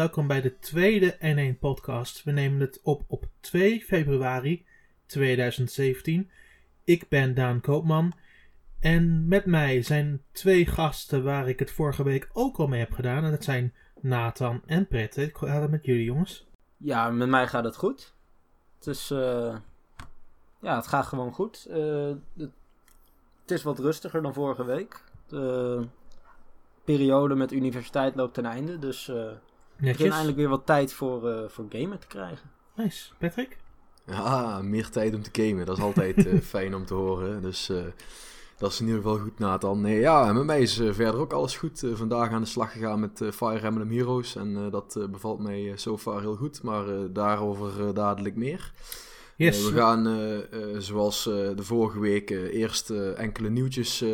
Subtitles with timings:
[0.00, 2.24] welkom bij de tweede N1 podcast.
[2.24, 4.66] We nemen het op op 2 februari
[5.06, 6.30] 2017.
[6.84, 8.12] Ik ben Daan Koopman
[8.78, 12.92] en met mij zijn twee gasten waar ik het vorige week ook al mee heb
[12.92, 13.24] gedaan.
[13.24, 15.22] En dat zijn Nathan en Prette.
[15.22, 16.46] Ik ga het met jullie jongens.
[16.76, 18.14] Ja, met mij gaat het goed.
[18.78, 19.56] Het is, eh,
[20.60, 21.66] ja, het gaat gewoon goed.
[21.70, 25.04] Uh, het, is wat rustiger dan vorige week.
[25.26, 25.84] De
[26.84, 28.78] periode met universiteit loopt ten einde.
[28.78, 29.30] Dus uh,
[29.80, 32.50] beginnen eindelijk weer wat tijd voor, uh, voor gamen te krijgen.
[32.74, 33.12] Nice.
[33.18, 33.56] Patrick?
[34.06, 35.66] Ja, meer tijd om te gamen.
[35.66, 37.42] Dat is altijd uh, fijn om te horen.
[37.42, 37.72] Dus
[38.58, 39.80] dat is in ieder geval goed, Nathan.
[39.80, 41.82] Nee, ja, met mij is verder ook alles goed.
[41.94, 44.36] vandaag aan de slag gegaan met Fire Emblem Heroes.
[44.36, 46.62] En dat bevalt mij so far heel goed.
[46.62, 48.72] Maar daarover dadelijk meer.
[49.36, 49.70] Yes.
[49.70, 50.04] we gaan,
[50.82, 54.04] zoals de vorige week, eerst enkele nieuwtjes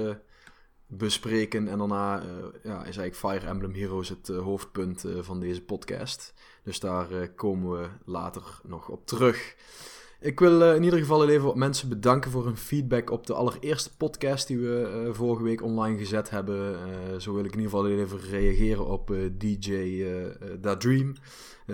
[0.86, 1.68] bespreken.
[1.68, 2.26] En daarna uh,
[2.62, 6.34] ja, is eigenlijk Fire Emblem Heroes het uh, hoofdpunt uh, van deze podcast.
[6.62, 9.54] Dus daar komen we later nog op terug.
[10.20, 14.46] Ik wil in ieder geval even mensen bedanken voor hun feedback op de allereerste podcast
[14.46, 16.78] die we vorige week online gezet hebben.
[17.20, 20.04] zo wil ik in ieder geval even reageren op DJ
[20.60, 21.14] Da Dream.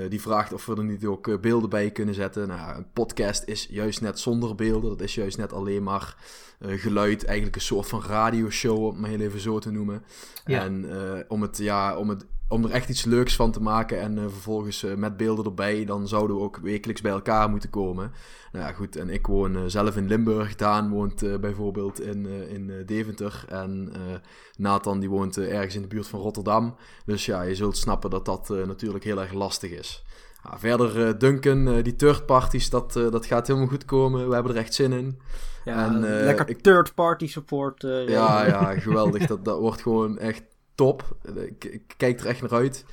[0.09, 2.49] Die vraagt of we er niet ook beelden bij kunnen zetten.
[2.49, 4.91] Nou, een podcast is juist net zonder beelden.
[4.91, 6.17] Dat is juist net alleen maar
[6.61, 10.05] uh, geluid, eigenlijk een soort van radioshow, om het maar heel even zo te noemen.
[10.45, 10.87] En
[11.29, 14.23] om, het, ja, om, het, om er echt iets leuks van te maken en uh,
[14.23, 18.13] vervolgens met beelden erbij, dan zouden we ook wekelijks bij elkaar moeten komen.
[18.53, 23.45] Nou ja, goed, en ik woon zelf in Limburg, Daan woont bijvoorbeeld in, in Deventer
[23.49, 23.93] en
[24.57, 26.77] Nathan die woont ergens in de buurt van Rotterdam.
[27.05, 30.05] Dus ja, je zult snappen dat dat natuurlijk heel erg lastig is.
[30.45, 34.29] Ja, verder Duncan, die third parties, dat, dat gaat helemaal goed komen.
[34.29, 35.19] We hebben er echt zin in.
[35.65, 37.83] Ja, en, lekker third-party support.
[37.83, 39.27] Uh, ja, ja, geweldig.
[39.27, 40.43] dat, dat wordt gewoon echt
[40.75, 41.17] top.
[41.61, 42.85] Ik, kijk er echt naar uit.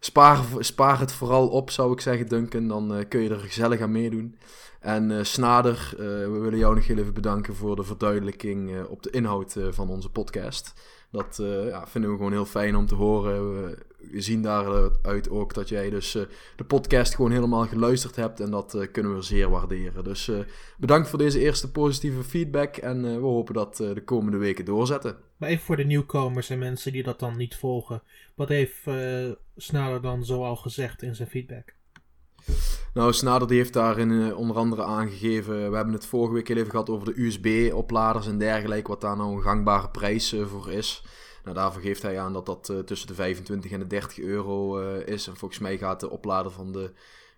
[0.00, 2.68] Spaar, spaar het vooral op, zou ik zeggen, Duncan.
[2.68, 4.36] Dan uh, kun je er gezellig aan meedoen.
[4.80, 9.56] En Snader, we willen jou nog heel even bedanken voor de verduidelijking op de inhoud
[9.70, 10.74] van onze podcast.
[11.10, 13.52] Dat ja, vinden we gewoon heel fijn om te horen.
[13.54, 13.76] We,
[14.20, 16.12] zien daaruit ook dat jij dus
[16.56, 18.40] de podcast gewoon helemaal geluisterd hebt.
[18.40, 20.04] En dat kunnen we zeer waarderen.
[20.04, 20.30] Dus
[20.78, 22.76] bedankt voor deze eerste positieve feedback.
[22.76, 25.16] En we hopen dat de komende weken doorzetten.
[25.42, 28.02] Maar even voor de nieuwkomers en mensen die dat dan niet volgen.
[28.34, 28.76] Wat heeft
[29.56, 31.74] Snader dan zoal gezegd in zijn feedback?
[32.94, 35.70] Nou, Snader die heeft daarin onder andere aangegeven.
[35.70, 38.88] We hebben het vorige week heel even gehad over de USB-opladers en dergelijke.
[38.88, 41.04] Wat daar nou een gangbare prijs voor is.
[41.44, 44.80] Nou, daarvoor geeft hij aan dat dat uh, tussen de 25 en de 30 euro
[44.80, 45.26] uh, is.
[45.26, 46.92] En volgens mij gaat de oplader van de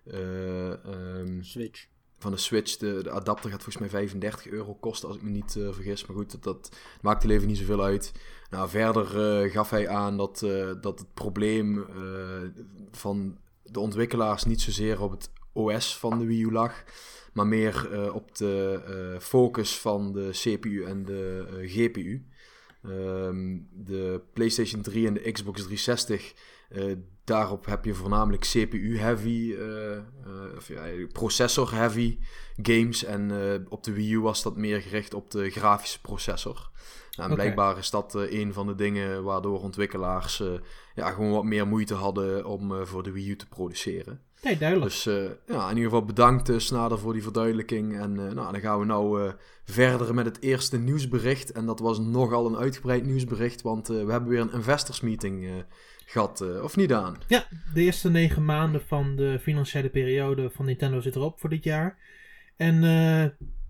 [0.05, 1.87] uh, um, Switch.
[2.17, 5.51] Van de Switch, de, adapter gaat volgens mij 35 euro kosten, als ik me niet
[5.51, 6.05] vergis.
[6.05, 8.11] Maar goed, dat, maakt er even niet zoveel uit.
[8.49, 9.05] Nou, verder
[9.49, 10.39] gaf hij aan dat,
[10.81, 11.85] dat het probleem
[12.91, 16.83] van de ontwikkelaars niet zozeer op het OS van de Wii U lag,
[17.33, 22.25] maar meer op de focus van de CPU en de GPU.
[22.89, 26.35] Um, de PlayStation 3 en de Xbox 360, uh, eh,
[27.25, 29.97] daarop heb je voornamelijk CPU-heavy, uh, uh,
[30.57, 30.81] of ja,
[31.11, 32.17] processor-heavy
[32.61, 33.03] games.
[33.03, 33.31] En
[33.69, 36.69] op de Wii U was dat meer gericht op de grafische processor.
[37.17, 40.43] Nou, en blijkbaar is dat een van de dingen waardoor ontwikkelaars
[40.95, 44.21] ja, gewoon wat meer moeite hadden om voor de Wii U te produceren.
[44.41, 44.91] Nee, duidelijk.
[44.91, 45.03] Dus
[45.47, 47.99] ja, in ieder geval bedankt Snader voor die verduidelijking.
[47.99, 49.31] En nou, dan gaan we nou
[49.63, 51.51] verder met het eerste nieuwsbericht.
[51.51, 55.65] En dat was nogal een uitgebreid nieuwsbericht, want we hebben weer een investors meeting
[56.15, 56.61] gehad.
[56.61, 57.17] of niet aan?
[57.27, 61.63] Ja, de eerste negen maanden van de financiële periode van Nintendo zit erop voor dit
[61.63, 61.97] jaar.
[62.55, 62.83] En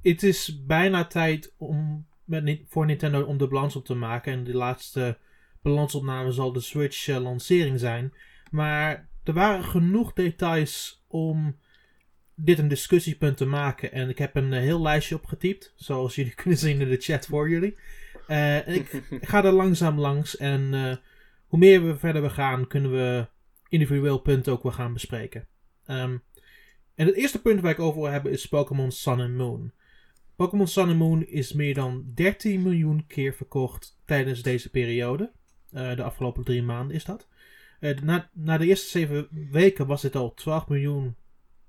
[0.01, 4.33] het is bijna tijd om, met, voor Nintendo om de balans op te maken.
[4.33, 5.18] En de laatste
[5.62, 8.13] balansopname zal de Switch lancering zijn.
[8.51, 11.57] Maar er waren genoeg details om
[12.36, 13.91] dit een discussiepunt te maken.
[13.91, 17.25] En ik heb een eh, heel lijstje opgetypt, zoals jullie kunnen zien in de chat
[17.25, 17.77] voor jullie.
[18.27, 20.95] Uh, ik ga er langzaam langs en uh,
[21.47, 23.27] hoe meer we verder we gaan, kunnen we
[23.69, 25.47] individueel punten ook wel gaan bespreken.
[25.88, 26.24] Um,
[26.95, 29.71] en het eerste punt waar ik over wil hebben is Pokémon Sun and Moon.
[30.36, 35.31] Pokémon Sun and Moon is meer dan 13 miljoen keer verkocht tijdens deze periode.
[35.71, 37.27] Uh, de afgelopen drie maanden is dat.
[37.80, 41.15] Uh, na, na de eerste zeven weken was dit al 12 miljoen,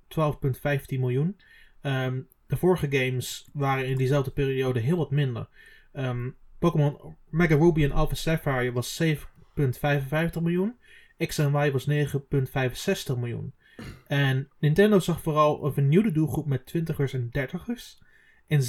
[0.09, 0.19] 12,15
[0.89, 1.37] miljoen.
[1.83, 5.49] Um, de vorige games waren in diezelfde periode heel wat minder.
[5.93, 9.36] Um, Pokémon Mega Ruby en Alpha Sapphire was 7,55
[10.43, 10.77] miljoen.
[11.27, 13.55] X en Y was 9,65 miljoen.
[14.07, 18.05] En Nintendo zag vooral een vernieuwde doelgroep met 20ers en 30ers.
[18.47, 18.61] En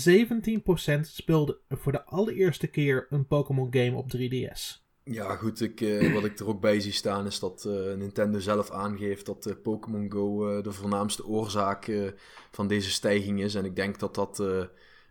[0.98, 4.86] 17% speelde voor de allereerste keer een Pokémon game op 3DS.
[5.04, 8.40] Ja, goed, ik, eh, wat ik er ook bij zie staan is dat eh, Nintendo
[8.40, 11.92] zelf aangeeft dat eh, Pokémon Go de voornaamste oorzaak
[12.52, 13.56] van deze stijging is.
[13.56, 14.44] En ik denk dat dat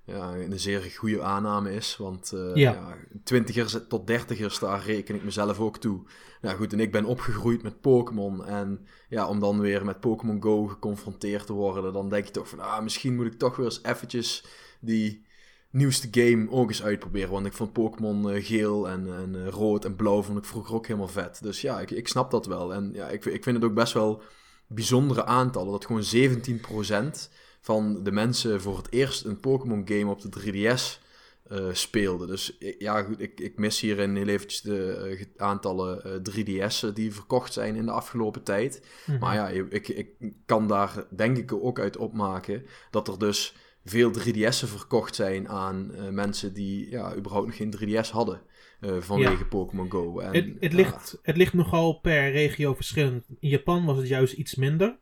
[0.06, 2.72] ja, een zeer goede aanname is, want eh Ja.
[2.72, 2.96] ja.
[3.24, 6.00] 20ers tot 30ers, daar reken ik mezelf ook toe.
[6.40, 10.42] Nou goed, en ik ben opgegroeid met Pokémon en ja, om dan weer met Pokémon
[10.42, 13.66] Go geconfronteerd te worden, dan denk je toch van, ah, misschien moet ik toch weer
[13.66, 14.44] eens eventjes
[14.80, 15.24] die
[15.70, 17.30] nieuwste game ook eens uitproberen.
[17.30, 20.74] Want ik vond Pokémon eh, geel en, en eh, rood en blauw vond ik vroeger
[20.74, 21.38] ook helemaal vet.
[21.42, 22.74] Dus ja, ik, ik snap dat wel.
[22.74, 24.22] En ja, ik, ik vind het ook best wel
[24.66, 25.72] bijzondere aantallen.
[25.72, 27.30] Dat gewoon 17%
[27.66, 31.00] van de mensen voor het eerst een Pokémon game op de 3DS
[31.48, 32.26] eh speelden.
[32.28, 34.92] Dus ik- ja, goed, ik, ik mis hierin heel eventjes de
[35.36, 38.86] eh, aantallen eh, 3DS'en die verkocht zijn in de afgelopen tijd.
[39.06, 39.18] Mhm.
[39.18, 40.08] Maar ja, ik, ik
[40.46, 43.54] kan daar denk ik ook uit opmaken dat er dus
[43.84, 47.74] veel 3DS'en verkocht zijn aan eh, mensen die ja, überhaupt nog geen
[48.04, 48.40] 3DS hadden
[48.80, 50.18] eh, vanwege Pokémon Go.
[50.18, 53.24] En, Het, het, ligt, het ligt nogal per regio verschillend.
[53.40, 54.98] In Japan was het juist iets minder.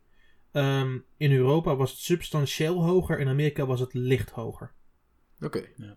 [0.55, 3.19] Ehm, in Europa was het substantieel hoger.
[3.19, 4.73] In Amerika was het licht hoger.
[5.41, 5.65] Oké.
[5.77, 5.97] Ja.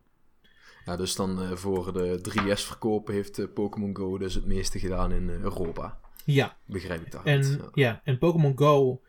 [0.86, 4.80] Ja, dus dan eh, voor de 3DS verkopen heeft eh, Pokémon Go dus het meeste
[4.80, 6.00] gedaan in eh, Europa.
[6.25, 7.25] Ja, Begrijp ik daar.
[7.25, 7.69] en, Ja.
[7.74, 9.01] ja, en Pokémon Go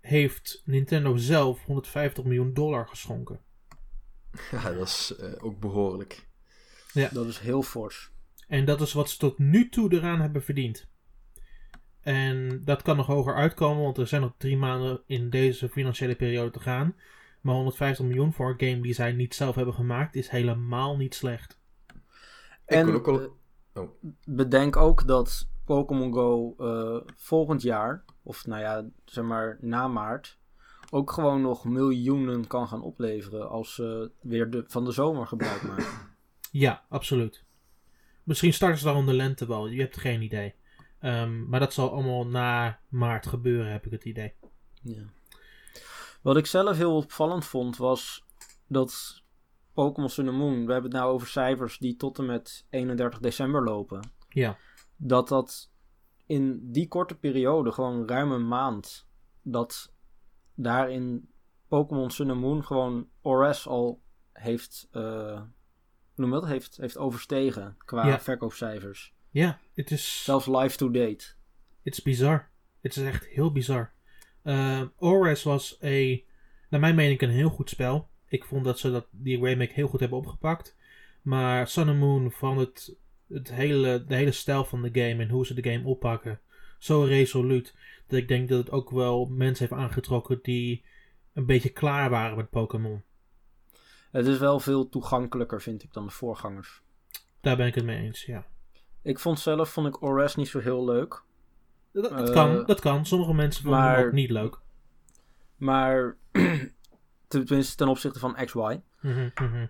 [0.00, 3.40] heeft Nintendo zelf 150 miljoen dollar geschonken.
[4.50, 6.28] Ja, dat is eh, ook behoorlijk.
[7.12, 8.10] Dat is heel fors.
[8.48, 10.86] En dat is wat ze tot nu toe eraan hebben verdiend.
[12.06, 16.14] En dat kan nog hoger uitkomen, want er zijn nog drie maanden in deze financiële
[16.14, 16.94] periode te gaan.
[17.40, 21.14] Maar 150 miljoen voor een game die zij niet zelf hebben gemaakt is helemaal niet
[21.14, 21.58] slecht.
[21.86, 21.96] Ik
[22.64, 23.26] En ook eh,
[23.74, 23.90] Oh.
[24.24, 30.38] bedenk ook dat Pokémon Go eh, volgend jaar, of nou ja, zeg maar na maart,
[30.90, 35.62] ook gewoon nog miljoenen kan gaan opleveren als ze weer de, van de zomer gebruik
[35.62, 35.86] maken.
[36.50, 37.44] Ja, absoluut.
[38.22, 40.54] Misschien starten ze dan in de lente wel, je hebt geen idee.
[40.98, 44.34] Ehm, maar dat zal allemaal na maart gebeuren, heb ik het idee.
[44.82, 45.02] Ja.
[46.22, 48.24] Wat ik zelf heel opvallend vond was
[48.66, 49.22] dat
[49.72, 53.18] Pokémon Sun and Moon, we hebben het nou over cijfers die tot en met 31
[53.20, 54.58] december lopen, Ja,
[54.96, 55.70] dat dat
[56.26, 59.06] in die korte periode, gewoon ruim een maand,
[59.42, 59.92] dat
[60.54, 61.28] daarin
[61.68, 64.02] Pokémon Sun and Moon gewoon ORS al
[64.32, 65.42] heeft, eh,
[66.14, 68.20] noem dat, heeft, heeft overstegen qua Ja.
[68.20, 69.14] verkoopcijfers.
[69.38, 70.24] Ja het is...
[70.24, 71.24] Zelfs live to date.
[71.82, 72.48] Het is bizar.
[72.80, 73.92] Het is echt heel bizar.
[74.42, 76.22] Uh, Ores was een,
[76.68, 78.08] naar mijn mening, een heel goed spel.
[78.28, 80.76] Ik vond dat ze dat, die remake heel goed hebben opgepakt.
[81.22, 82.96] Maar Sun and Moon van het,
[83.28, 86.40] het hele, de hele stijl van de game en hoe ze de game oppakken,
[86.78, 87.74] zo resoluut.
[88.06, 90.84] Dat ik denk dat het ook wel mensen heeft aangetrokken die
[91.32, 93.02] een beetje klaar waren met Pokémon.
[94.10, 96.82] Het is wel veel toegankelijker, vind ik, dan de voorgangers.
[97.40, 98.46] Daar ben ik het mee eens, ja.
[99.06, 101.22] Ik vond zelf vond ik ORS niet zo heel leuk.
[101.92, 103.06] Dat, dat Eh, kan, dat kan.
[103.06, 104.58] Sommige mensen vonden maar- het ook niet leuk.
[105.56, 106.16] Maar
[107.28, 108.80] tenminste ten opzichte van XY.
[109.00, 109.66] Mhm, mhm.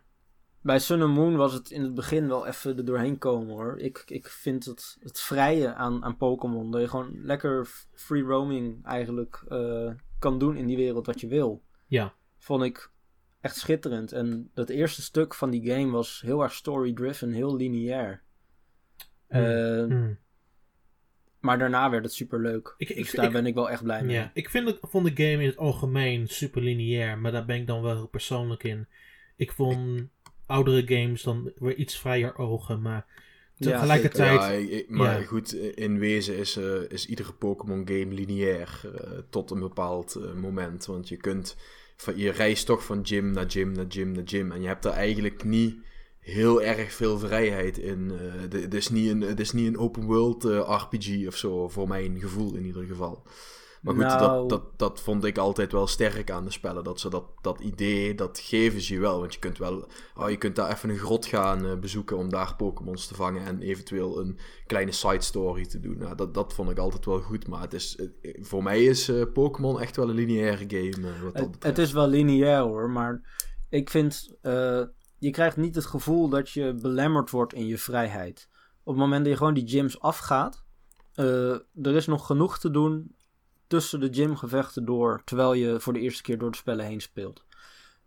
[0.60, 3.78] Bij Sun and Moon was het in het begin wel even er doorheen komen hoor.
[3.78, 6.70] Ik, ik vind het, het vrije aan, aan Pokémon.
[6.70, 11.26] Dat je gewoon lekker free roaming eigenlijk eh, kan doen in die wereld wat je
[11.26, 11.62] wil.
[11.86, 12.14] Ja.
[12.38, 12.90] Vond ik
[13.40, 14.12] echt schitterend.
[14.12, 18.22] En dat eerste stuk van die game was heel erg story-driven, heel lineair.
[19.28, 19.40] Hmm.
[19.42, 20.12] Eh, Mhm.
[21.40, 22.74] Maar daarna werd het super leuk.
[22.78, 24.16] Ik- ik- dus daar ik- ben ik wel echt blij mee.
[24.16, 27.56] Ja, ik vind het, vond de game in het algemeen super lineair, maar daar ben
[27.56, 28.86] ik dan wel heel persoonlijk in.
[29.36, 30.08] Ik vond
[30.46, 33.06] oudere games dan weer iets vrijer ogen, maar
[33.58, 34.68] tegelijkertijd...
[34.70, 35.26] Ja, maar Ja.
[35.26, 40.32] goed, in wezen is, eh, is iedere Pokémon game lineair eh, tot een bepaald eh,
[40.32, 40.86] moment.
[40.86, 41.56] Want je kunt,
[41.96, 44.52] van, je reist toch van gym naar gym naar gym naar gym.
[44.52, 45.76] En je hebt daar eigenlijk niet
[46.32, 48.10] heel erg veel vrijheid in.
[48.10, 51.68] Eh, Het is niet een, het is niet een open world eh, RPG of zo,
[51.68, 53.22] voor mijn gevoel in ieder geval.
[53.82, 56.84] Maar goed, Nou- dat, dat, dat vond ik altijd wel sterk aan de spellen.
[56.84, 59.20] Dat ze dat, dat idee, dat geven ze je wel.
[59.20, 62.28] Want je kunt wel, oh, je kunt daar even een grot gaan eh, bezoeken om
[62.30, 63.44] daar Pokémons te vangen.
[63.46, 65.98] En eventueel een kleine side story te doen.
[65.98, 67.48] Nou, dat, dat vond ik altijd wel goed.
[67.48, 67.98] Maar het is,
[68.40, 71.06] voor mij is Pokémon echt wel een lineaire game.
[71.22, 73.20] wat dat Het, het is wel lineair hoor, maar
[73.70, 74.36] ik vind,
[75.18, 78.48] je krijgt niet het gevoel dat je belemmerd wordt in je vrijheid.
[78.82, 80.64] Op het moment dat je gewoon die gyms afgaat,
[81.14, 83.14] eh, er is nog genoeg te doen
[83.66, 87.44] tussen de gymgevechten door, terwijl je voor de eerste keer door de spellen heen speelt.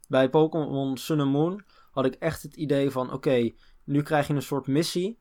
[0.07, 3.51] Bij Pokémon Sun and Moon had ik echt het idee van, oké,
[3.83, 5.19] nu krijg je een soort missie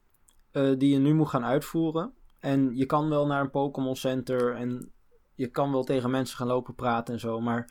[0.51, 2.13] eh, die je nu moet gaan uitvoeren.
[2.41, 4.93] En je kan wel naar een Pokémon Center en
[5.35, 7.71] je kan wel tegen mensen gaan lopen praten en zo, maar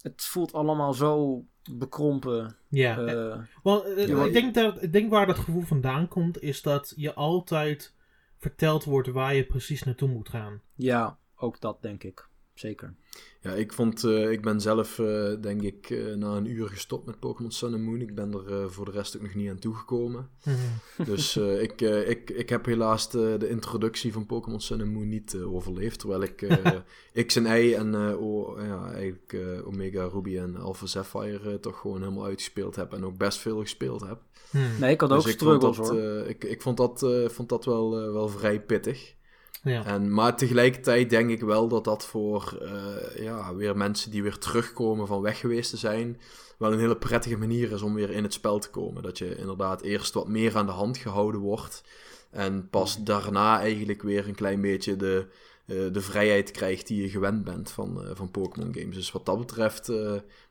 [0.00, 2.56] het voelt allemaal zo bekrompen.
[2.68, 6.62] ja, eh, Wel, eh, ik, denk dat, ik denk waar dat gevoel vandaan komt, is
[6.62, 7.94] dat je altijd
[8.36, 10.62] verteld wordt waar je precies naartoe moet gaan.
[10.74, 12.28] Ja, ook dat denk ik.
[12.58, 12.94] Zeker.
[13.40, 17.06] Ja, ik vond, eh, ik ben zelf eh, denk ik eh, na een uur gestopt
[17.06, 18.00] met Pokémon Sun and Moon.
[18.00, 20.28] Ik ben er voor de rest ook nog niet aan toegekomen.
[21.10, 25.36] dus ik, ik, ik heb helaas de, de introductie van Pokémon Sun and Moon niet
[25.36, 25.98] overleefd.
[25.98, 26.58] Terwijl ik
[27.26, 32.24] X en Y en o, ja, eigenlijk Omega Ruby en Alpha Sapphire toch gewoon helemaal
[32.24, 32.92] uitgespeeld heb.
[32.92, 34.22] En ook best veel gespeeld heb.
[34.50, 34.78] Hmm.
[34.80, 36.26] Nee, ik had dus ook struggles hoor.
[36.26, 39.16] ik, ik vond dat, vond dat wel, wel vrij pittig.
[39.62, 44.38] En, maar tegelijkertijd denk ik wel dat dat voor uh, ja, weer mensen die weer
[44.38, 46.20] terugkomen van weg geweest te zijn,
[46.58, 49.02] wel een hele prettige manier is om weer in het spel te komen.
[49.02, 51.82] Dat je inderdaad eerst wat meer aan de hand gehouden wordt.
[52.30, 55.26] En pas daarna eigenlijk weer een klein beetje de,
[55.66, 58.94] uh, de vrijheid krijgt die je gewend bent van, uh, van Pokémon games.
[58.94, 59.92] Dus wat dat betreft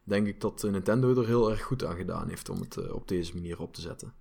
[0.04, 3.34] denk ik dat Nintendo er heel erg goed aan gedaan heeft om het op deze
[3.34, 4.14] manier op te zetten.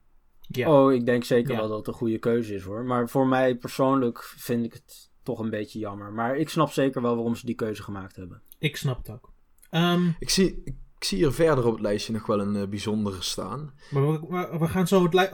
[0.48, 0.70] Ja.
[0.70, 2.84] Oh, ik denk zeker wel dat het een goede keuze is hoor.
[2.84, 6.12] Maar voor mij persoonlijk vind ik het toch een beetje jammer.
[6.12, 8.42] Maar ik snap zeker wel waarom ze die keuze gemaakt hebben.
[8.58, 9.32] Ik snap het ook.
[9.70, 10.62] Um, ik, zie,
[10.98, 13.74] ik zie hier verder op het lijstje nog wel een uh, bijzondere staan.
[13.90, 15.28] Maar we, we, gaan zo het, li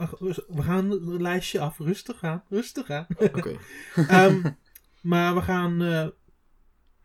[0.47, 1.77] we gaan het lijstje af.
[1.77, 3.07] Rustig aan, rustig aan.
[3.17, 3.57] Oké.
[4.11, 4.57] um,
[5.01, 6.07] maar we gaan uh,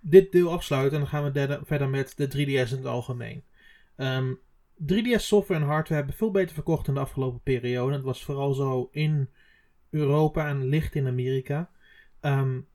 [0.01, 3.45] dit deel afsluiten en dan gaan we derde, verder met de 3DS in het algemeen.
[3.97, 4.41] Um,
[4.83, 7.95] 3DS software en hardware hebben veel beter verkocht in de afgelopen periode.
[7.95, 9.29] Het was vooral zo in
[9.91, 11.71] Europa en licht in Amerika.
[12.21, 12.67] Um,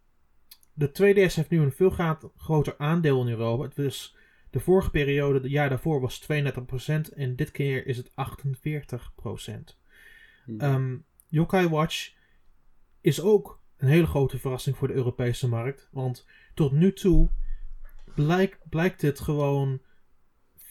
[0.74, 3.63] de 2DS heeft nu een veel groter aandeel in Europa.
[3.63, 4.15] Het was
[4.50, 6.25] de vorige periode, het jaar daarvoor, was 32%
[7.15, 8.13] en dit keer is het 48%.
[10.45, 10.62] Hmm.
[10.62, 12.13] Um, Yokai Watch
[13.01, 15.89] is ook een hele grote verrassing voor de Europese markt.
[15.91, 17.29] Want tot nu toe
[18.15, 19.81] blijkt, blijkt het gewoon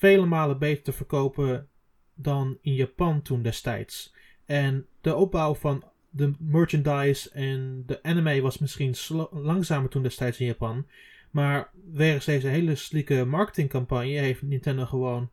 [0.02, 1.68] vele malen beter te verkopen
[2.14, 4.14] dan in Japan toen destijds.
[4.44, 8.94] En de opbouw van de merchandise en de anime was misschien
[9.30, 10.86] langzamer toen destijds in Japan.
[11.30, 15.30] Maar wegens deze hele slieke marketingcampagne heeft Nintendo gewoon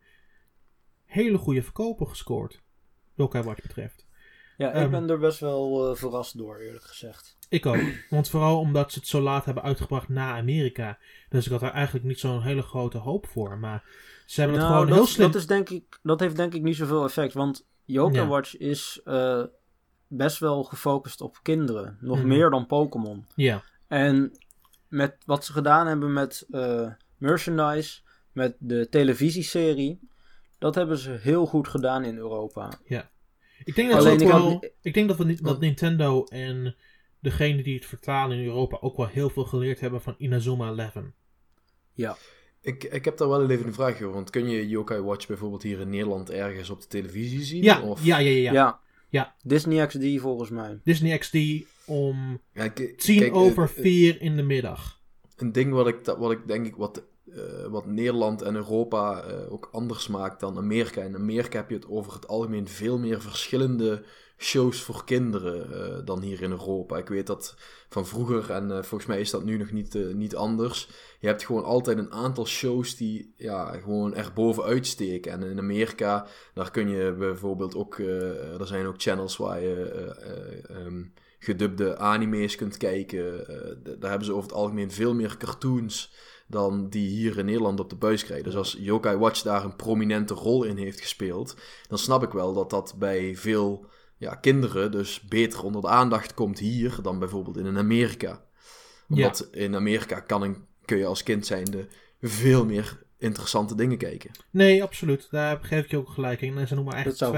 [1.04, 2.62] hele goede verkopen gescoord.
[3.14, 4.06] Yokai Watch betreft.
[4.60, 7.36] Ja, ik ehm, ben er best wel uh, verrast door, eerlijk gezegd.
[7.48, 7.80] Ik ook.
[8.10, 10.98] Want vooral omdat ze het zo laat hebben uitgebracht na Amerika.
[11.28, 13.58] Dus ik had er eigenlijk niet zo'n hele grote hoop voor.
[13.58, 13.84] Maar
[14.26, 15.26] ze hebben het nou, gewoon heel slim...
[15.26, 17.32] Dat, is denk ik, dat heeft denk ik niet zoveel effect.
[17.32, 19.42] Want Yokai Watch is uh,
[20.06, 21.98] best wel gefocust op kinderen.
[22.00, 22.26] Nog mhm.
[22.26, 23.26] meer dan Pokémon.
[23.34, 23.62] Ja.
[23.86, 24.32] En
[24.88, 28.00] met wat ze gedaan hebben met uh, merchandise,
[28.32, 30.08] met de televisieserie...
[30.58, 32.70] Dat hebben ze heel goed gedaan in Europa.
[32.84, 33.10] Ja.
[33.64, 36.76] Ik denk dat, Alleen, wel, ik denk dat, we, dat Nintendo en
[37.20, 40.92] degene die het vertalen in Europa ook wel heel veel geleerd hebben van Inazuma 11.
[41.92, 42.16] Ja.
[42.62, 44.10] Ik, ik heb daar wel even een vraag over.
[44.10, 47.62] Want kun je Yokai Watch bijvoorbeeld hier in Nederland ergens op de televisie zien?
[47.62, 48.04] Ja, of?
[48.04, 48.80] ja, ja, ja, ja.
[49.08, 49.34] ja.
[49.42, 50.80] Disney XD volgens mij.
[50.84, 51.36] Disney XD
[51.84, 55.00] om ja, tien over uh, vier in de middag.
[55.36, 57.02] Een ding wat ik, wat ik denk ik wat,
[57.36, 61.02] uh, wat Nederland en Europa uh, ook anders maakt dan Amerika.
[61.02, 64.02] In Amerika heb je het over het algemeen veel meer verschillende
[64.36, 66.96] shows voor kinderen uh, dan hier in Europa.
[66.96, 67.56] Ik weet dat
[67.88, 70.88] van vroeger, en volgens mij is dat nu nog niet, niet anders.
[71.18, 75.32] Je hebt gewoon altijd een aantal shows die ja, gewoon er bovenuit steken.
[75.32, 80.14] En in Amerika, daar kun je bijvoorbeeld ook, er zijn ook channels waar je
[80.70, 83.44] um, gedubde anime's kunt kijken.
[83.98, 86.12] daar hebben ze over het algemeen veel meer cartoons
[86.50, 88.44] dan die hier in Nederland op de buis krijgen.
[88.44, 91.56] Dus als Yokai Watch daar een prominente rol in heeft gespeeld,
[91.88, 96.34] dan snap ik wel dat dat bij veel ja, kinderen dus beter onder de aandacht
[96.34, 98.44] komt hier dan bijvoorbeeld in Amerika.
[99.08, 101.86] Omdat in Amerika kan een, kun je als kind zijnde
[102.20, 104.30] veel meer interessante dingen kijken.
[104.50, 105.28] Nee, absoluut.
[105.30, 106.58] Daar geef ik je ook gelijk in.
[106.58, 107.34] En ze noemen eigenlijk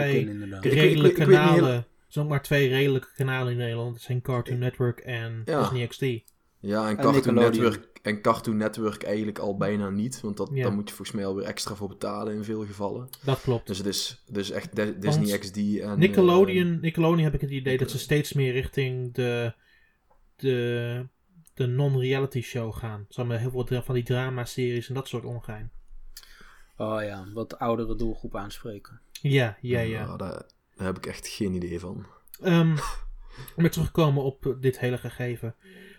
[0.61, 1.87] twee redelijke kanalen.
[2.09, 3.92] Ze noemen maar twee redelijke kanalen in Nederland.
[3.92, 6.32] Dat zijn Cartoon Network en Disney XD.
[6.62, 10.21] Ja, en, Cartoon Network en Cartoon Network eigenlijk al bijna niet.
[10.21, 13.09] Want dat, daar moet je volgens mij alweer extra voor betalen in veel gevallen.
[13.25, 13.66] Dat klopt.
[13.66, 15.99] Dus het is dus echt Disney XD en...
[15.99, 19.54] Nickelodeon, uh, Nickelodeon heb ik het idee dat ze steeds meer richting de,
[20.37, 21.07] de,
[21.54, 23.07] de non-reality show gaan.
[23.09, 25.71] Zo met heel veel van die drama-series en dat soort omgaan.
[26.76, 29.00] Oh ja, wat oudere doelgroep aanspreken.
[29.12, 30.04] Ja, ja, ja.
[30.04, 30.42] Nou, daar,
[30.76, 32.07] daar, heb ik echt geen idee van.
[32.45, 32.71] Um,
[33.57, 35.54] om weer terug te komen op dit hele gegeven.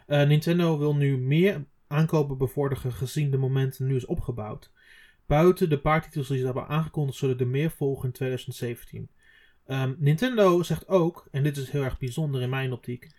[0.08, 4.72] Uh, Nintendo wil nu meer aankopen bevorderen gezien de momenten nu is opgebouwd.
[5.26, 9.00] Buiten de paar titels die ze hebben aangekondigd, zullen er meer volgen in 2017.
[9.02, 9.10] Um,
[9.66, 13.12] ehm, Nintendo zegt ook, en dit is heel erg bijzonder in mijn optiek,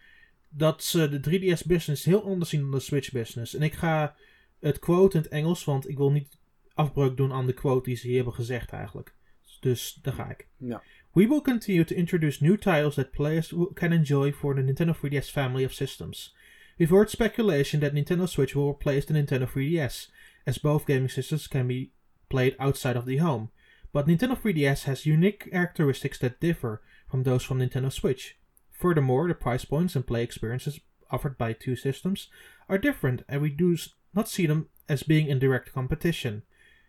[0.48, 3.54] dat ze de 3DS business heel anders zien dan de Switch business.
[3.54, 4.14] En ik ga
[4.60, 6.38] het quote in het Engels, want ik wil niet
[6.74, 9.14] afbreuk doen aan de quote die ze hier hebben gezegd eigenlijk.
[9.60, 10.48] Dus daar ga ik.
[10.56, 10.82] Ja.
[11.12, 15.30] We will continue to introduce new titles that players can enjoy for the Nintendo 3DS
[15.30, 16.36] family of systems.
[16.78, 20.08] We've heard speculation that Nintendo Switch will replace the Nintendo 3DS,
[20.46, 21.92] as both gaming systems can be
[22.28, 23.50] played outside of the home.
[23.92, 28.36] But Nintendo 3DS has unique characteristics that differ from those from Nintendo Switch.
[28.72, 32.28] Furthermore, the price points and play experiences offered by two systems
[32.68, 33.76] are different, and we do
[34.12, 36.42] not see them as being in direct competition.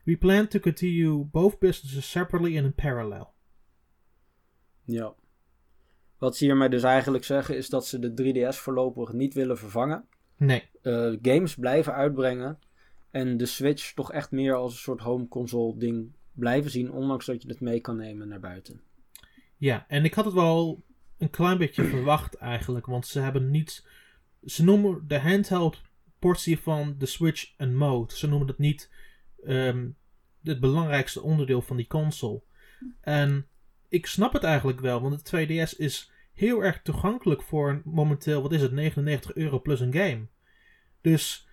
[0.05, 3.33] We plan to continue both businesses separately and in parallel.
[4.87, 5.11] Ja.
[6.17, 8.13] Wat ze hiermee dus eigenlijk zeggen is dat ze de
[8.53, 10.05] 3DS voorlopig niet willen vervangen.
[10.37, 12.59] Nee, Eh, games blijven uitbrengen.
[13.11, 16.91] En de Switch toch echt meer als een soort home console ding blijven zien.
[16.91, 18.81] Ondanks dat je het mee kan nemen naar buiten.
[19.57, 20.83] ja, en ik had het wel
[21.17, 23.87] een klein beetje verwacht eigenlijk, want ze hebben niet.
[24.43, 25.81] Ze noemen de handheld
[26.19, 28.15] portie van de Switch een mode.
[28.15, 28.91] Ze noemen het niet
[29.43, 29.87] ehm,
[30.43, 32.41] het belangrijkste onderdeel van die console.
[33.01, 33.47] En
[33.95, 38.51] ik snap het eigenlijk wel, want de 2DS is heel erg toegankelijk voor momenteel, wat
[38.51, 40.27] is het, 99 euro plus een game.
[41.01, 41.47] Dus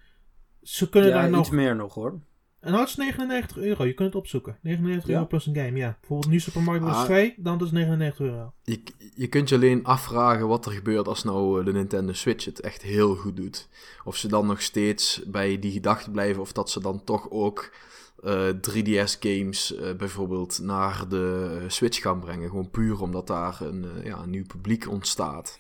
[0.63, 1.51] ze kunnen Ja, daar iets nog.
[1.51, 2.21] meer nog hoor.
[2.61, 4.59] En nou, het is 99 euro, je kunt het opzoeken.
[4.63, 5.15] 99 Ja?
[5.15, 5.97] euro plus een game, ja.
[6.01, 6.97] Bijvoorbeeld nu Super Mario Bros.
[6.97, 7.05] Ah.
[7.05, 8.53] 2, dan dus 99 euro.
[8.63, 8.83] Je,
[9.15, 12.61] je kunt je alleen afvragen wat er gebeurt als nou eh, de Nintendo Switch het
[12.61, 13.69] echt heel goed doet.
[14.05, 17.73] Of ze dan nog steeds bij die gedachte blijven of dat ze dan toch ook
[18.23, 22.49] eh, 3DS games eh, bijvoorbeeld naar de Switch gaan brengen.
[22.49, 25.59] Gewoon puur omdat daar een, eh, ja, een nieuw publiek ontstaat.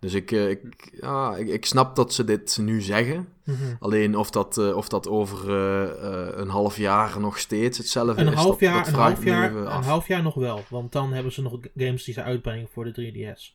[0.00, 3.28] Dus ik, eh, ik, ja, ik, ik snap dat ze dit nu zeggen.
[3.44, 3.56] Mhm.
[3.80, 5.82] Alleen of dat, eh, of dat over eh,
[6.28, 9.52] eh, een half jaar nog steeds hetzelfde Een is, half jaar, dat een half jaar,
[9.56, 10.64] een half jaar nog wel.
[10.70, 12.92] Want dan hebben ze nog games die ze uitbrengen voor de
[13.36, 13.54] 3DS.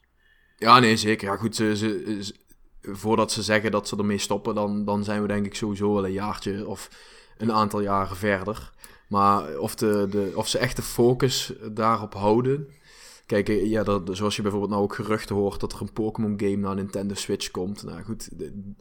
[0.58, 1.28] Ja, nee, zeker.
[1.28, 2.36] Ja, goed, ze, ze, ze-
[2.82, 6.06] voordat ze zeggen dat ze ermee stoppen, dan, dan zijn we denk ik sowieso wel
[6.06, 6.90] een jaartje of
[7.38, 8.72] een aantal jaren verder.
[9.08, 12.68] Maar of, de, de, of ze echt de focus daarop houden.
[13.26, 16.34] Kijk, eh, ja, dat, zoals je bijvoorbeeld nou ook geruchten hoort dat er een Pokémon
[16.38, 17.84] game naar Nintendo Switch komt.
[17.84, 18.30] Nou goed,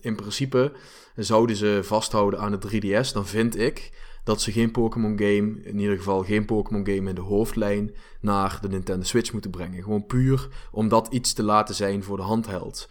[0.01, 0.73] in principe
[1.17, 3.13] zouden ze vasthouden aan de 3DS.
[3.13, 3.93] Dan vind ik
[4.25, 8.59] dat ze geen Pokémon game, in ieder geval geen Pokémon game in de hoofdlijn, naar
[8.61, 9.83] de Nintendo Switch moeten brengen.
[9.83, 12.89] Gewoon puur om dat iets te laten zijn voor de handheld.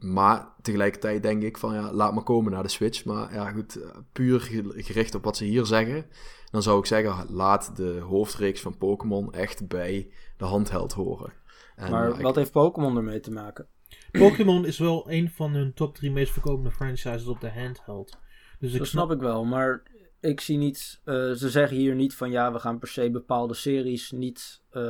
[0.00, 3.04] Maar tegelijkertijd denk ik van ja, laat maar komen naar de Switch.
[3.04, 6.06] Maar ja, goed, eh, puur ge- gericht op wat ze hier zeggen.
[6.50, 11.32] Dan zou ik zeggen, laat de hoofdreeks van Pokémon echt bij de handheld horen.
[11.76, 13.66] En, maar ja, ik- wat heeft Pokémon ermee te maken?
[14.12, 18.18] Pokémon is wel een van hun top 3 meest verkopende franchises op de handheld.
[18.58, 19.82] Dus ik Dat snap ik wel, maar
[20.20, 21.00] ik zie niet.
[21.04, 24.62] eh, ze zeggen hier niet van ja, we gaan per se bepaalde series niet.
[24.70, 24.82] eh,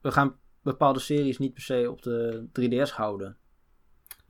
[0.00, 3.36] we gaan bepaalde series niet per se op de 3DS houden.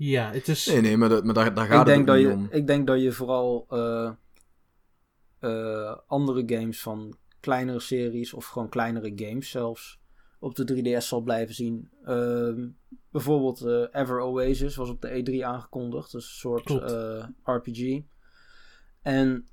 [0.04, 0.66] Ja, het is...
[0.66, 2.50] Nee, nee, maar, dat, maar daar, daar gaat Ik denk, het dat ook je, niet
[2.50, 2.56] om.
[2.58, 4.10] ik denk dat je vooral eh,
[5.38, 10.00] eh, andere games van kleinere series of gewoon kleinere games zelfs
[10.38, 11.90] op de 3DS zal blijven zien.
[12.04, 12.68] Ehm,
[13.10, 16.12] bijvoorbeeld eh, Ever Oasis was op de E3 aangekondigd.
[16.12, 18.00] Dus een soort eh, RPG.
[19.02, 19.48] En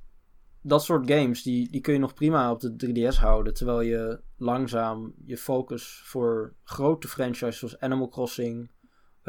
[0.62, 3.54] dat soort games, die, die kun je nog prima op de 3DS houden.
[3.54, 8.70] Terwijl je langzaam je focus voor grote franchises zoals Animal Crossing,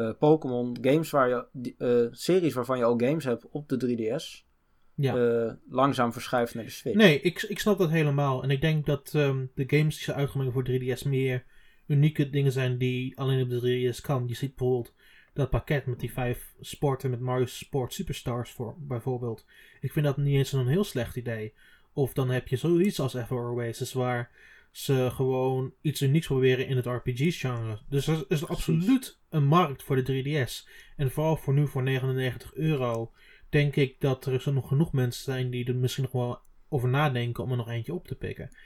[0.06, 4.46] eh, Pokémon, games waar je, eh, series waarvan je al games hebt op de 3DS,
[4.94, 5.16] ja.
[5.16, 6.96] eh, langzaam verschuift naar de Switch.
[6.96, 8.42] Nee, ik, ik snap dat helemaal.
[8.42, 11.44] En ik denk dat ehm, de games die ze uitgebracht voor 3DS meer
[11.86, 14.24] unieke dingen zijn die alleen op de 3DS kan.
[14.28, 14.94] Je ziet bijvoorbeeld
[15.32, 19.46] dat pakket met die vijf sporten met Mario Sport Superstars voor, bijvoorbeeld.
[19.80, 21.54] Ik vind dat niet eens een heel slecht idee.
[21.92, 24.30] Of dan heb je zoiets als Ever Oasis waar
[24.70, 27.78] ze gewoon iets unieks proberen in het RPG-genre.
[27.88, 30.68] Dus er is absoluut een markt voor de 3DS.
[30.96, 33.12] En vooral voor nu voor 99 euro
[33.48, 36.88] denk ik dat er zo nog genoeg mensen zijn die er misschien nog wel over
[36.88, 38.56] nadenken om er nog eentje op te pikken.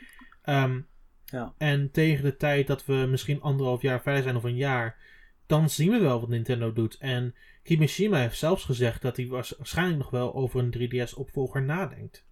[0.43, 0.81] Ehm,
[1.25, 1.55] Ja.
[1.59, 4.99] En tegen de tijd dat we misschien anderhalf jaar verder zijn of een jaar,
[5.47, 6.97] dan zien we wel wat Nintendo doet.
[6.99, 12.25] En Kimishima heeft zelfs gezegd dat hij waars- waarschijnlijk nog wel over een 3DS-opvolger nadenkt.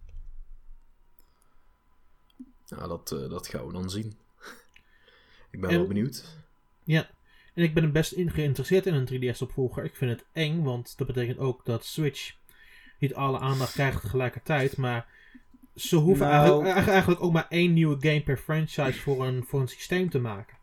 [2.77, 4.07] Ja, dat, eh, dat gaan we dan zien.
[5.51, 6.37] ik ben En- wel benieuwd.
[6.83, 7.09] Ja,
[7.53, 9.83] en ik ben best in geïnteresseerd in een 3DS-opvolger.
[9.83, 12.33] Ik vind het eng, want dat betekent ook dat Switch
[12.99, 14.77] niet alle aandacht krijgt tegelijkertijd.
[14.77, 15.07] Maar
[15.75, 19.43] ze hoeven Nou- eigenlijk, eigenlijk- eigenlijk ook maar één nieuwe game per franchise voor een,
[19.43, 20.57] voor een systeem te maken.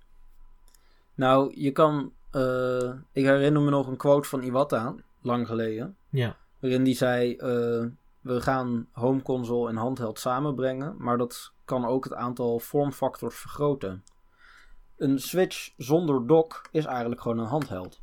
[1.14, 2.12] Nou, je kan.
[2.30, 5.96] eh, ik herinner me nog een quote van Iwata, lang geleden.
[6.10, 7.84] Ja, Waarin die zei: eh,
[8.20, 14.04] We gaan home console en handheld samenbrengen, maar dat kan ook het aantal vormfactors vergroten.
[14.96, 18.00] Een Switch zonder dock is eigenlijk gewoon een handheld.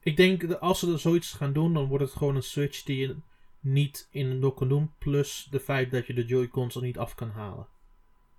[0.00, 2.96] ik denk dat als ze zoiets gaan doen, dan wordt het gewoon een Switch die
[2.96, 3.16] je
[3.60, 4.92] niet in een dock kan doen.
[4.98, 7.66] Plus de feit dat je de Joy-Cons er niet af kan halen.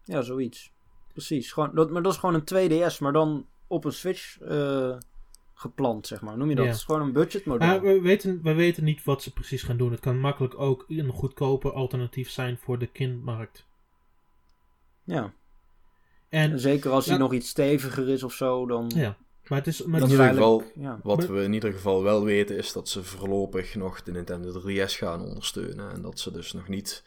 [0.03, 0.71] Ja, zoiets.
[1.13, 1.51] precies.
[1.51, 4.97] Gewoon, dat, maar dat is gewoon een 2DS, maar dan op een Switch eh,
[5.59, 6.37] geplant, zeg maar.
[6.37, 6.63] Noem je dat?
[6.63, 6.69] Ja.
[6.71, 7.67] Het is gewoon een budgetmodel.
[7.67, 9.91] Maar we weten, we weten niet wat ze precies gaan doen.
[9.91, 13.65] Het kan makkelijk ook een goedkoper alternatief zijn voor de kindmarkt.
[15.03, 15.33] Ja.
[16.29, 17.19] En, zeker als hij Ja.
[17.21, 18.91] nog iets steviger is of zo, dan...
[18.95, 19.17] ja,
[19.47, 19.83] maar het is...
[19.83, 20.99] Maar In het ieder is geval, Ja.
[21.03, 24.61] wat Maar- we in ieder geval wel weten is dat ze voorlopig nog de Nintendo
[24.61, 25.91] 3DS gaan ondersteunen.
[25.91, 27.03] En dat ze dus nog niet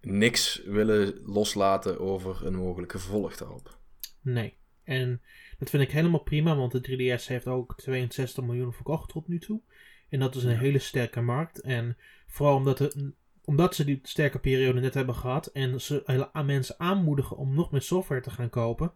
[0.00, 3.76] niks willen loslaten over een mogelijke vervolg daarop.
[4.20, 4.56] nee.
[4.84, 5.22] En
[5.58, 6.80] dat vind ik helemaal prima, want de
[7.18, 9.60] 3DS heeft ook 62 miljoen verkocht tot nu toe.
[10.08, 11.60] En dat is een hele sterke markt.
[11.60, 12.96] En vooral omdat,
[13.44, 17.70] omdat ze die sterke periode net hebben gehad en ze hele- mensen aanmoedigen om nog
[17.70, 18.92] meer software te gaan kopen,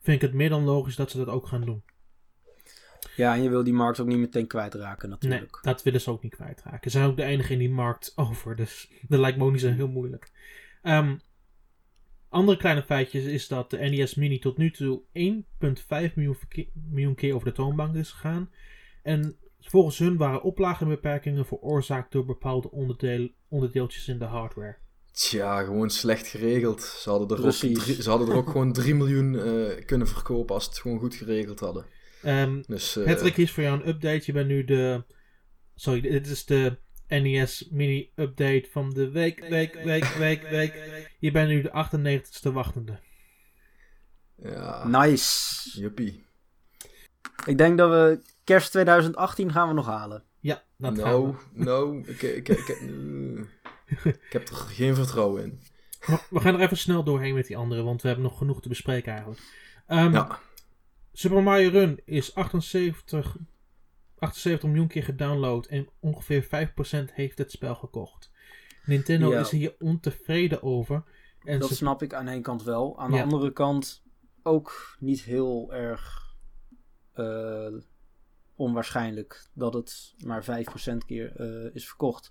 [0.00, 1.82] vind ik het meer dan logisch dat ze dat ook gaan doen.
[3.16, 5.58] ja, en je wil die markt ook niet meteen kwijtraken Nee, natuurlijk.
[5.62, 6.90] dat willen ze ook niet kwijtraken.
[6.90, 9.60] Ze zijn ook de enige in die markt over, dus dat lijkt me ook niet
[9.60, 10.30] zo heel moeilijk.
[10.82, 11.16] Ehm,
[12.30, 16.36] andere kleine feitjes is dat de NES Mini tot nu toe 1,5 miljoen,
[16.90, 18.50] miljoen keer over de toonbank is gegaan.
[19.02, 24.76] En volgens hun waren oplagenbeperkingen veroorzaakt door bepaalde onderdeel, onderdeeltjes in de hardware.
[25.12, 26.82] Tja, gewoon slecht geregeld.
[26.82, 30.54] Ze hadden er, ook, drie- ze hadden er ook gewoon 3 miljoen eh, kunnen verkopen
[30.54, 31.84] als ze het gewoon goed geregeld hadden.
[32.66, 34.22] Dus, eh, Patrick, hier is voor jou een update.
[34.24, 35.04] Je bent nu de.
[35.74, 36.76] Sorry, dit is de
[37.10, 41.10] NES mini update van de week, week, week, week, week.
[41.18, 43.00] Je bent nu de 98ste wachtende.
[44.36, 45.80] ja, Nice.
[45.80, 46.24] juppie.
[47.46, 50.24] Ik denk dat we kerst 2018 gaan we nog halen.
[50.40, 51.34] Ja, dat gaan we.
[51.64, 52.66] nou, ik, ik, ik,
[54.30, 55.60] heb er geen vertrouwen in.
[56.30, 58.68] We gaan er even snel doorheen met die andere, want we hebben nog genoeg te
[58.68, 59.40] bespreken eigenlijk.
[59.86, 60.38] Ehm, Ja,
[61.12, 63.36] Super Mario Run is 78,
[64.20, 68.30] 78 miljoen keer gedownload en ongeveer 5% heeft het spel gekocht.
[68.84, 69.40] Nintendo Ja.
[69.40, 71.02] is hier ontevreden over.
[71.44, 72.98] En dat ze snap ik aan één kant wel.
[73.00, 73.22] Aan de Ja.
[73.22, 74.02] andere kant
[74.42, 76.28] ook niet heel erg
[77.12, 77.74] eh,
[78.54, 82.30] onwaarschijnlijk dat het maar 5% keer eh, is verkocht.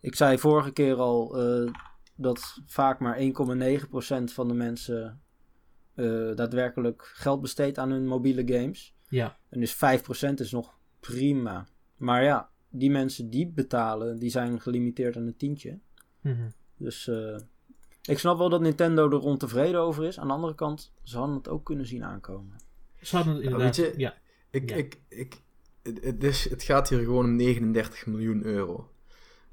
[0.00, 1.72] Ik zei vorige keer al eh,
[2.14, 5.22] dat vaak maar 1,9% van de mensen
[6.34, 8.94] daadwerkelijk geld besteedt aan hun mobiele games.
[9.08, 11.66] Ja, En dus 5% is nog prima.
[11.96, 15.78] Maar ja, die mensen die betalen, die zijn gelimiteerd aan een tientje.
[16.20, 16.48] mhm.
[16.76, 17.36] Dus eh,
[18.02, 20.18] ik snap wel dat Nintendo er ontevreden over is.
[20.18, 22.56] Aan de andere kant, ze hadden het ook kunnen zien aankomen.
[23.00, 23.76] ze hadden het inderdaad.
[23.76, 24.14] weet je- ja.
[24.50, 24.76] ik, Ja.
[24.76, 25.40] ik, ik,
[25.82, 28.90] het, het is, het gaat hier gewoon om 39 miljoen euro.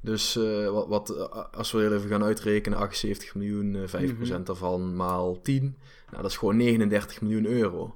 [0.01, 4.19] Dus eh, wat, wat, eh, als we heel even gaan uitrekenen, 78 miljoen, eh 5%
[4.19, 4.43] Mhm.
[4.43, 5.77] daarvan maal 10.
[6.10, 7.95] Nou, dat is gewoon 39 miljoen euro.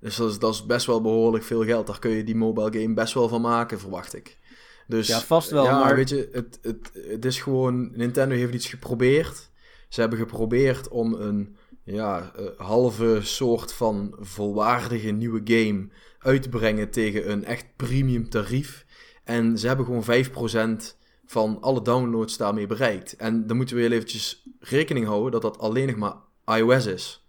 [0.00, 1.86] Dus dat is, dat is best wel behoorlijk veel geld.
[1.86, 4.38] Daar kun je die mobile game best wel van maken, verwacht ik.
[4.86, 7.90] Dus, Ja, vast wel, Ja, maar- weet je, het, het, het is gewoon...
[7.96, 9.50] Nintendo heeft iets geprobeerd.
[9.88, 16.48] Ze hebben geprobeerd om een ja, eh, halve soort van volwaardige nieuwe game uit te
[16.48, 18.84] brengen tegen een echt premium tarief.
[19.24, 23.16] En ze hebben gewoon 5% van alle downloads daarmee bereikt.
[23.16, 26.14] En dan moeten we heel eventjes rekening houden dat dat alleen nog maar
[26.58, 27.25] iOS is.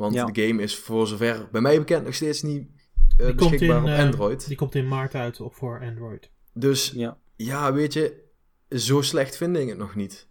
[0.00, 0.24] Want Ja.
[0.24, 2.68] de game is voor zover bij mij bekend nog steeds niet
[3.16, 4.46] eh, beschikbaar in, op eh, Android.
[4.46, 6.30] die komt in maart uit op voor Android.
[6.54, 8.22] Dus Ja, ja, weet je,
[8.68, 10.26] zo slecht vind ik het nog niet.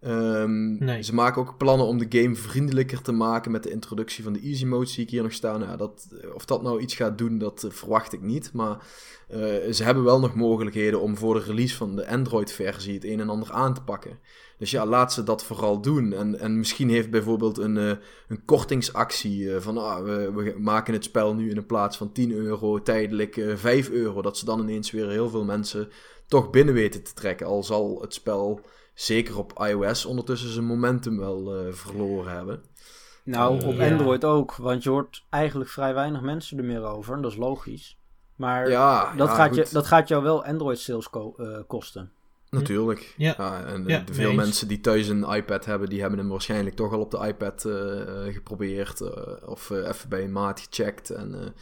[0.00, 1.02] Ehm, Nee.
[1.02, 4.40] Ze maken ook plannen om de game vriendelijker te maken met de introductie van de
[4.40, 5.60] easy mode, zie ik hier nog staan.
[5.60, 8.52] Ja, dat, of dat nou iets gaat doen, dat eh, verwacht ik niet.
[8.52, 8.86] Maar
[9.28, 9.38] eh,
[9.72, 13.28] ze hebben wel nog mogelijkheden om voor de release van de Android-versie het een en
[13.28, 14.18] ander aan te pakken.
[14.62, 16.12] Dus ja, laat ze dat vooral doen.
[16.12, 17.92] En, en misschien heeft bijvoorbeeld een, eh,
[18.28, 22.12] een kortingsactie eh, van ah, we, we maken het spel nu in de plaats van
[22.12, 24.22] 10 euro tijdelijk eh 5 euro.
[24.22, 25.88] Dat ze dan ineens weer heel veel mensen
[26.26, 27.46] toch binnen weten te trekken.
[27.46, 28.60] Al zal het spel
[28.94, 32.62] zeker op iOS ondertussen zijn momentum wel eh, verloren hebben.
[33.24, 33.90] nou Eh, op ja.
[33.90, 34.56] Android ook.
[34.56, 37.14] Want je hoort eigenlijk vrij weinig mensen er meer over.
[37.14, 37.98] En dat is logisch.
[38.36, 42.12] Maar Ja, dat, ja, gaat je, dat gaat jou wel Android sales ko- eh, kosten.
[42.60, 43.14] Natuurlijk.
[43.16, 43.64] Ja.
[43.64, 47.00] en Ja, veel mensen die thuis een iPad hebben, die hebben hem waarschijnlijk toch al
[47.00, 49.00] op de iPad eh, geprobeerd.
[49.00, 51.10] eh, of eh, even bij een maat gecheckt.
[51.10, 51.54] En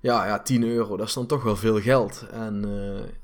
[0.00, 2.26] ja, ja, 10 euro, dat is dan toch wel veel geld.
[2.30, 2.64] En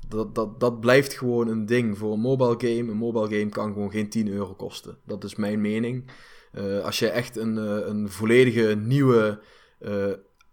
[0.07, 2.91] dat, dat, dat blijft gewoon een ding voor een mobile game.
[2.91, 4.97] Een mobile game kan gewoon geen 10 euro kosten.
[5.05, 6.11] Dat is mijn mening.
[6.83, 7.55] Als je echt een,
[7.89, 9.39] een volledige nieuwe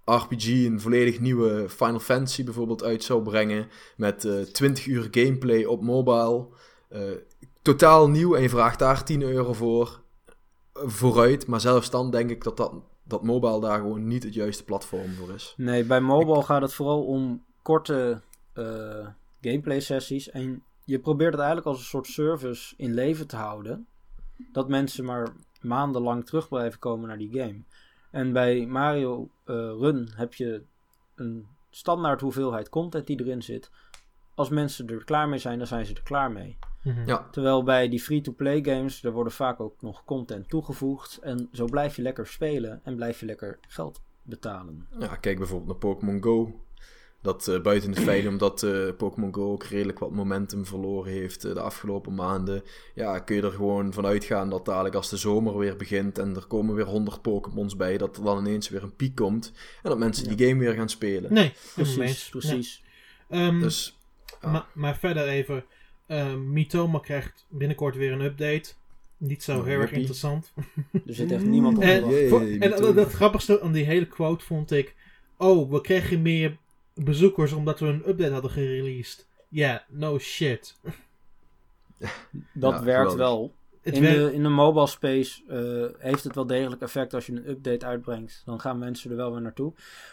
[0.05, 3.69] RPG, een volledig nieuwe Final Fantasy bijvoorbeeld uit zou brengen.
[3.97, 6.47] Met eh 20 uur gameplay op mobile.
[6.89, 7.01] eh,
[7.63, 10.01] totaal nieuw en je vraagt daar 10 euro voor.
[10.75, 11.47] vooruit.
[11.47, 15.13] Maar zelfs dan denk ik dat, dat, dat mobile daar gewoon niet het juiste platform
[15.13, 15.55] voor is.
[15.57, 18.21] Nee, bij mobile gaat het vooral om korte
[18.53, 19.07] eh,
[19.41, 20.31] gameplay sessies.
[20.31, 23.87] En je probeert het eigenlijk als een soort service in leven te houden.
[24.53, 27.63] Dat mensen maar maandenlang terug blijven komen naar die game.
[28.13, 30.63] En bij Mario eh, Run heb je
[31.15, 33.71] een standaard hoeveelheid content die erin zit.
[34.35, 36.59] Als mensen er klaar mee zijn, dan zijn ze er klaar mee.
[36.83, 37.07] Mhm.
[37.07, 37.29] Ja.
[37.31, 41.19] Terwijl bij die free-to-play games, er worden vaak ook nog content toegevoegd.
[41.19, 44.87] En zo blijf je lekker spelen en blijf je lekker geld betalen.
[44.99, 46.61] Ja, kijk bijvoorbeeld naar Pokémon Go.
[47.23, 51.45] Dat eh, buiten het feit omdat eh, Pokémon Go ook redelijk wat momentum verloren heeft
[51.45, 52.63] eh, de afgelopen maanden.
[52.95, 56.37] Ja, kun je er gewoon van uitgaan dat dadelijk als de zomer weer begint en
[56.37, 59.53] er komen weer 100 Pokémons bij, dat er dan ineens weer een piek komt.
[59.83, 61.33] En dat mensen die game weer gaan spelen.
[61.33, 62.83] Nee, Precies, precies.
[63.29, 63.37] Ja.
[63.37, 63.99] Ehm, Dus
[64.41, 64.51] ja.
[64.51, 65.65] maar, maar verder even.
[66.07, 68.73] ehm Mitoma krijgt binnenkort weer een update.
[69.17, 70.53] Niet zo Nou, heel erg interessant.
[71.07, 72.09] Er zit echt niemand op En.
[72.09, 74.95] Jee, en dat, dat grappigste aan die hele quote vond ik.
[75.37, 76.57] Oh, we kregen meer
[76.95, 79.27] bezoekers omdat we een update hadden gereleased.
[79.49, 80.79] Ja, no shit.
[82.53, 83.55] Dat Ja, werkt wel.
[83.83, 87.27] Het in, werkt- de, in de mobile space eh, heeft het wel degelijk effect als
[87.27, 88.43] je een update uitbrengt.
[88.45, 89.73] Dan gaan mensen er wel weer naartoe.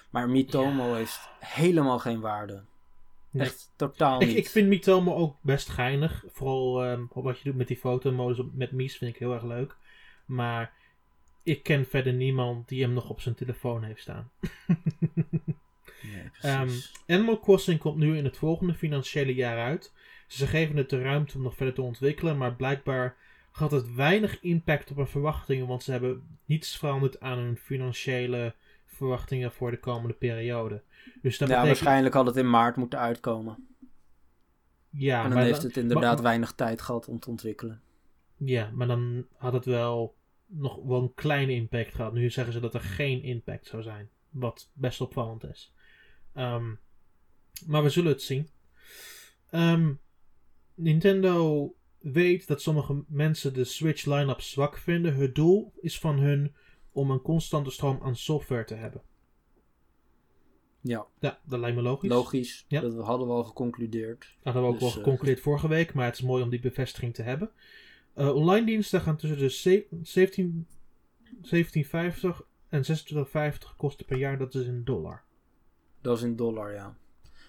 [0.09, 2.61] Maar Mitomo heeft helemaal geen waarde.
[3.31, 3.45] Nee.
[3.47, 4.37] Echt totaal Ik, niet.
[4.37, 6.23] ik vind Mitomo ook best geinig.
[6.31, 9.75] Vooral ehm, wat je doet met die fotomodus met Mies vind ik heel erg leuk.
[10.25, 10.73] Maar
[11.43, 14.29] ik ken verder niemand die hem nog op zijn telefoon heeft staan.
[16.03, 16.69] Nee, Ehm.
[17.07, 19.93] Animal Crossing komt nu in het volgende financiële jaar uit.
[20.27, 23.15] Ze geven het de ruimte om nog verder te ontwikkelen, maar blijkbaar
[23.51, 28.55] had het weinig impact op hun verwachtingen, want ze hebben niets veranderd aan hun financiële
[28.85, 30.81] verwachtingen voor de komende periode.
[31.21, 33.67] Dus dat ja, betekent, waarschijnlijk had het in maart moeten uitkomen.
[34.89, 37.81] ja, en dan maar, heeft dan- het inderdaad maar- weinig tijd gehad om te ontwikkelen.
[38.37, 42.13] ja, maar dan had het wel nog wel een kleine impact gehad.
[42.13, 45.73] Nu zeggen ze dat er geen impact zou zijn, wat best opvallend is.
[46.33, 46.73] Ehm,
[47.65, 48.47] maar we zullen het zien.
[49.49, 49.93] Ehm,
[50.75, 55.15] Nintendo weet dat sommige mensen de Switch line-up zwak vinden.
[55.15, 56.55] Het doel is van hun
[56.91, 59.01] om een constante stroom aan software te hebben.
[60.81, 62.09] Ja, Ja, dat lijkt me logisch.
[62.09, 62.65] logisch.
[62.67, 62.81] Ja.
[62.81, 64.19] Dat hadden we al geconcludeerd.
[64.19, 66.49] Dat hadden we ook Dus, wel eh, geconcludeerd vorige week, maar het is mooi om
[66.49, 67.51] die bevestiging te hebben.
[68.13, 70.67] Eh, online diensten gaan tussen de ze- 17
[71.41, 74.37] 17,50 en 26,50 kosten per jaar.
[74.37, 75.23] Dat is in dollar.
[76.01, 76.95] Dat is in dollar, ja.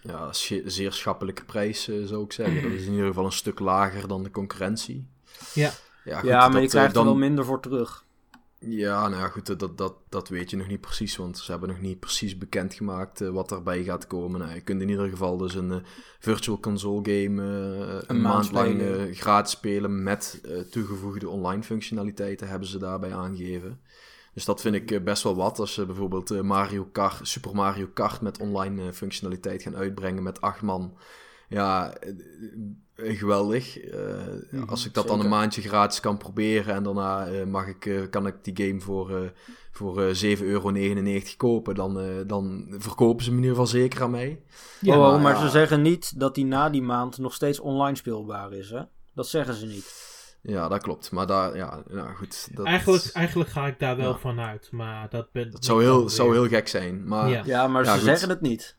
[0.02, 0.32] ja,
[0.64, 2.62] zeer schappelijke prijs eh, zou ik zeggen.
[2.62, 5.06] Dat is in ieder geval een stuk lager dan de concurrentie.
[5.54, 5.70] Ja.
[6.04, 7.06] ja, goed, ja, maar dat, je eh, krijgt dan...
[7.06, 8.04] er wel minder voor terug.
[8.62, 11.68] Ja, nou ja, goed, dat, dat, dat weet je nog niet precies, want ze hebben
[11.68, 14.40] nog niet precies bekendgemaakt eh, wat erbij gaat komen.
[14.40, 15.82] Nou, je kunt in ieder geval dus een
[16.18, 19.14] virtual console game een, maand maand lang spelen.
[19.14, 23.80] gratis spelen met eh, toegevoegde online functionaliteiten hebben ze daarbij aangegeven.
[24.34, 25.58] Dus dat vind ik eh, best wel wat.
[25.58, 30.22] Als ze bijvoorbeeld eh, Mario Kart, Super Mario Kart met online eh, functionaliteit gaan uitbrengen
[30.22, 30.96] met acht man.
[31.48, 31.94] Ja,
[32.96, 33.78] geweldig.
[34.50, 38.26] Mhm, als ik dat dan een maandje gratis kan proberen en daarna mag ik, kan
[38.26, 39.32] ik die game voor,
[39.70, 40.72] voor eh 7,99 euro
[41.36, 44.42] kopen, dan, dan verkopen ze hem in ieder geval zeker aan mij.
[44.80, 45.40] Ja, oh, maar maar ja.
[45.40, 48.82] ze zeggen niet dat die na die maand nog steeds online speelbaar is, hè?
[49.14, 50.09] Dat zeggen ze niet.
[50.42, 51.10] Ja, dat klopt.
[51.10, 52.48] Maar daar, ja, nou goed.
[52.56, 54.18] Dat, Eigenlijk, eigenlijk ga ik daar wel Ja.
[54.18, 57.04] van uit, maar dat, ben, dat zou heel, zou heel gek zijn.
[57.08, 57.42] Maar Ja.
[57.44, 58.06] Ja, maar Ja, ze goed.
[58.08, 58.76] zeggen het niet.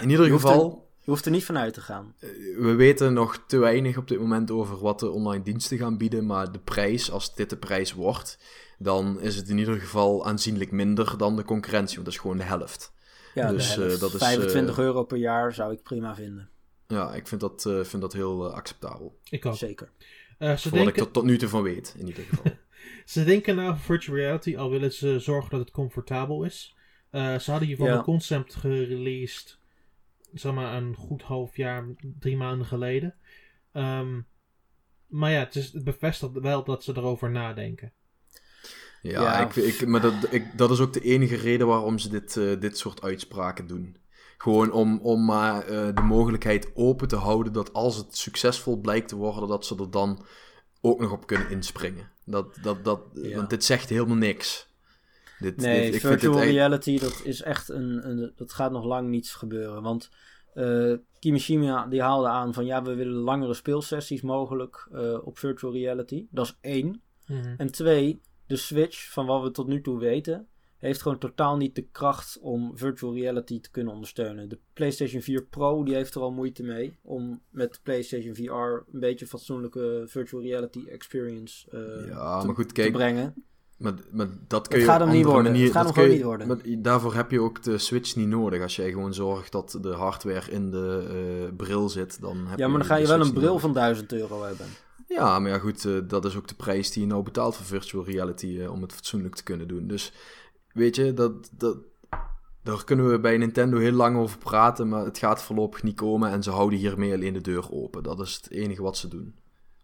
[0.00, 2.14] in ieder Je hoeft geval, Je hoeft er niet van uit te gaan.
[2.18, 2.28] eh,
[2.58, 6.26] we weten nog te weinig op dit moment over wat de online diensten gaan bieden.
[6.26, 8.38] Maar de prijs, als dit de prijs wordt,
[8.78, 11.94] dan is het in ieder geval aanzienlijk minder dan de concurrentie.
[11.94, 12.92] Want dat is gewoon de helft.
[13.34, 13.94] Ja, Dus, de helft.
[13.94, 16.48] eh, dat is, 25 eh, euro per jaar zou ik prima vinden.
[16.86, 19.18] Ja, ik vind dat, eh, vind dat heel acceptabel.
[19.30, 19.54] Ik ook.
[19.56, 19.90] Zeker.
[20.42, 22.52] Eh, ze, wat ik denken, er tot nu toe van weet, in ieder geval.
[23.04, 26.76] ze denken na over virtual reality, al willen ze zorgen dat het comfortabel is.
[27.10, 27.96] Eh, ze hadden hiervan Ja.
[27.96, 29.58] een concept gereleased,
[30.32, 31.86] zeg maar een goed half jaar,
[32.18, 33.14] drie maanden geleden.
[33.72, 34.20] Ehm,
[35.06, 37.92] maar ja, het, is, het bevestigt wel dat ze erover nadenken.
[39.02, 39.40] Ja, Ja.
[39.48, 42.60] Ik, ik, maar dat, ik, dat is ook de enige reden waarom ze dit, eh,
[42.60, 43.96] dit soort uitspraken doen.
[44.42, 49.08] Gewoon om, om maar eh, de mogelijkheid open te houden dat als het succesvol blijkt
[49.08, 50.24] te worden, dat ze er dan
[50.80, 52.10] ook nog op kunnen inspringen.
[52.24, 53.36] Dat, dat, dat, Ja.
[53.36, 54.68] Want dit zegt helemaal niks.
[55.38, 58.32] Dit, Nee, dit- ik vind virtual echt- reality, dat is echt een, een...
[58.36, 59.82] Dat gaat nog lang niets gebeuren.
[59.82, 60.10] Want
[60.54, 62.64] eh Kimishima die haalde aan van...
[62.64, 66.26] Ja, we willen langere speelsessies mogelijk eh, op virtual reality.
[66.30, 67.02] Dat is één.
[67.26, 67.54] Mhm.
[67.56, 70.46] En twee, de Switch, van wat we tot nu toe weten...
[70.88, 74.48] heeft gewoon totaal niet de kracht om virtual reality te kunnen ondersteunen.
[74.48, 76.96] De PlayStation 4 Pro die heeft er al moeite mee...
[77.02, 78.50] om met PlayStation VR
[78.92, 83.34] een beetje fatsoenlijke virtual reality experience eh, Ja, te, maar goed, te kijk, brengen.
[83.76, 85.44] Maar, maar dat kun Het je gaat op hem niet worden.
[85.52, 86.46] manier- Het gaat hem gewoon je- niet worden.
[86.46, 88.62] maar daarvoor heb je ook de Switch niet nodig.
[88.62, 91.04] Als jij gewoon zorgt dat de hardware in de
[91.48, 93.60] eh, bril zit, dan heb Ja, maar dan ga je wel een bril nodig.
[93.60, 94.66] van 1000 euro hebben.
[95.08, 97.66] Ja, maar ja, goed, eh, dat is ook de prijs die je nou betaalt voor
[97.66, 99.86] virtual reality om het fatsoenlijk te kunnen doen.
[99.86, 100.12] Dus
[100.72, 101.76] weet je, dat, dat,
[102.62, 106.30] daar kunnen we bij Nintendo heel lang over praten, maar het gaat voorlopig niet komen
[106.30, 108.02] en ze houden hiermee alleen de deur open.
[108.02, 109.34] Dat is het enige wat ze doen.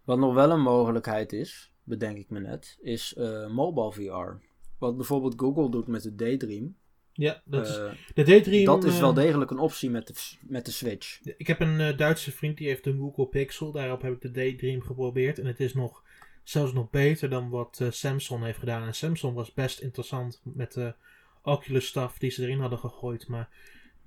[0.04, 4.44] Wat nog wel een mogelijkheid is, bedenk ik me net, is eh, mobile VR.
[4.78, 6.76] Wat bijvoorbeeld Google doet met de Daydream.
[7.12, 8.64] Ja, dat is, Eh, de Daydream...
[8.64, 11.20] dat is eh, wel degelijk een optie met de, met de Switch.
[11.36, 13.72] Ik heb een eh, Duitse vriend die heeft een Google Pixel.
[13.72, 15.38] Daarop heb ik de Daydream geprobeerd.
[15.38, 16.02] En het is nog,
[16.48, 18.86] zelfs nog beter dan wat eh, Samsung heeft gedaan.
[18.86, 20.94] En Samsung was best interessant met de
[21.42, 23.28] Oculus stuff die ze erin hadden gegooid.
[23.28, 23.48] Maar.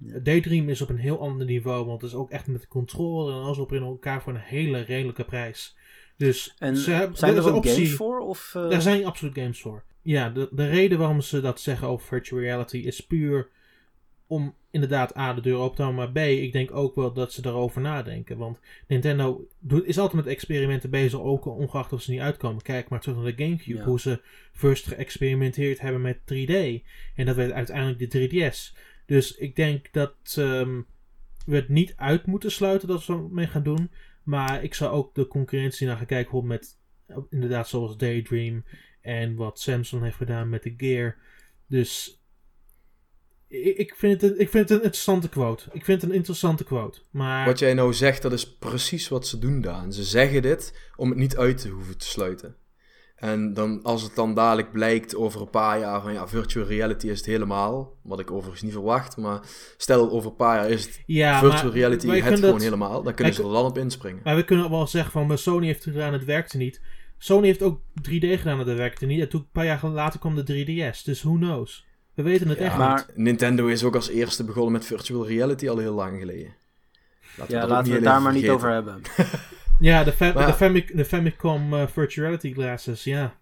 [0.03, 1.85] Daydream is op een heel ander niveau.
[1.85, 4.39] Want het is ook echt met de controller en alles op in elkaar voor een
[4.39, 5.75] hele redelijke prijs.
[6.17, 8.19] Dus En ze hebben, zijn er ook games voor?
[8.19, 9.83] Of, eh, Daar zijn absoluut games voor.
[10.01, 13.49] Ja, de, de reden waarom ze dat zeggen over virtual reality is puur
[14.31, 17.33] om inderdaad A, de deur open te houden, maar B, ik denk ook wel dat
[17.33, 18.37] ze daarover nadenken.
[18.37, 22.61] Want Nintendo doet, is altijd met experimenten bezig, ook ongeacht of ze niet uitkomen.
[22.61, 23.85] Kijk maar terug naar de Gamecube, Ja.
[23.85, 26.83] hoe ze first geëxperimenteerd hebben met 3D.
[27.15, 28.75] En dat werd uiteindelijk de 3DS.
[29.05, 30.81] Dus ik denk dat ehm,
[31.45, 33.91] we het niet uit moeten sluiten dat ze mee gaan doen.
[34.23, 36.77] Maar ik zou ook de concurrentie naar gaan kijken, hoe met
[37.29, 38.63] inderdaad zoals Daydream
[39.01, 41.17] en wat Samsung heeft gedaan met de Gear.
[41.67, 42.20] Dus
[43.77, 45.63] ik, vind het, een- ik vind het een interessante quote.
[45.71, 46.99] Ik vind het een interessante quote.
[47.11, 49.93] Maar Wat jij nou zegt, dat is precies wat ze doen, Daan.
[49.93, 52.55] Ze zeggen dit om het niet uit te hoeven te sluiten.
[53.15, 57.07] En dan, als het dan dadelijk blijkt over een paar jaar van ja, virtual reality
[57.09, 57.97] is het helemaal.
[58.03, 59.39] Wat ik overigens niet verwacht, maar
[59.77, 63.03] stel over een paar jaar is het ja, virtual maar reality het gewoon dat- helemaal.
[63.03, 64.21] Dan kunnen ze er dan op inspringen.
[64.23, 66.81] Maar we kunnen wel zeggen van, maar Sony heeft het gedaan, het werkte niet.
[67.17, 69.21] Sony heeft ook 3D gedaan, dat werkte niet.
[69.21, 71.03] En toen, een paar jaar later kwam de 3DS.
[71.03, 71.85] Dus who knows?
[72.13, 73.17] We weten het Ja, echt maar- niet.
[73.17, 76.55] Nintendo is ook als eerste begonnen met virtual reality al heel lang geleden.
[77.37, 79.01] Laten ja, ook laten we het daar maar niet over hebben.
[79.79, 83.35] Ja, de, Fa- Maar- de, Famic- de Famicom eh, Virtual Reality Glasses, ja.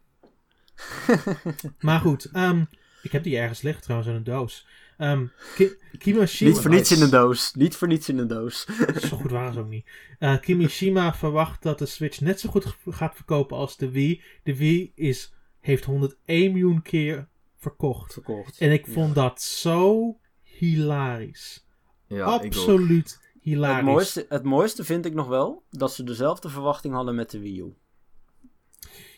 [1.80, 2.64] maar goed, ehm,
[3.04, 4.68] ik heb die ergens liggen trouwens in een doos.
[4.98, 6.50] Ehm Ki- Kimishima...
[6.52, 7.54] Niet voor niets in de doos.
[7.54, 8.66] Niet voor niets in de doos.
[8.96, 9.86] Zo goed waren ze ook niet.
[10.20, 14.22] Eh, Kimishima verwacht dat de Switch net zo goed gaat verkopen als de Wii.
[14.44, 17.28] De Wii is, heeft 101 miljoen keer
[17.60, 18.14] verkocht.
[18.14, 18.58] Verkocht.
[18.60, 21.68] En ik vond dat zo hilarisch.
[22.08, 22.24] Ja.
[22.24, 23.76] Absoluut hilarisch.
[23.78, 27.40] Het mooiste, het mooiste vind ik nog wel dat ze dezelfde verwachting hadden met de
[27.40, 27.74] Wii U.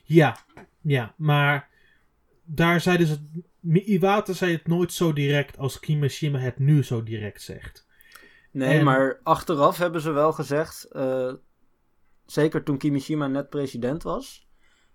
[0.03, 0.37] Ja,
[0.81, 1.69] ja, maar
[2.43, 3.17] daar zeiden ze...
[3.85, 7.87] Iwata zei het nooit zo direct als Kimishima het nu zo direct zegt.
[8.51, 11.33] Nee, En- maar achteraf hebben ze wel gezegd, eh,
[12.25, 14.49] zeker toen Kimishima net president was,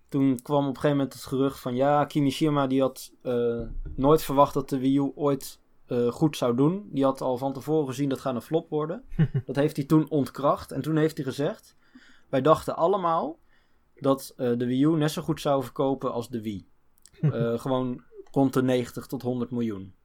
[0.09, 3.61] toen kwam op een gegeven moment het gerucht van ja, Kimishima die had eh,
[3.95, 6.89] nooit verwacht dat de Wii U ooit eh, goed zou doen.
[6.91, 9.03] Die had al van tevoren gezien dat gaat een flop worden.
[9.45, 11.75] dat heeft hij toen ontkracht en toen heeft hij gezegd,
[12.29, 13.39] wij dachten allemaal
[13.95, 16.65] dat eh, de Wii U net zo goed zou verkopen als de Wii.
[17.21, 19.95] Eh, gewoon rond de 90 tot 100 miljoen.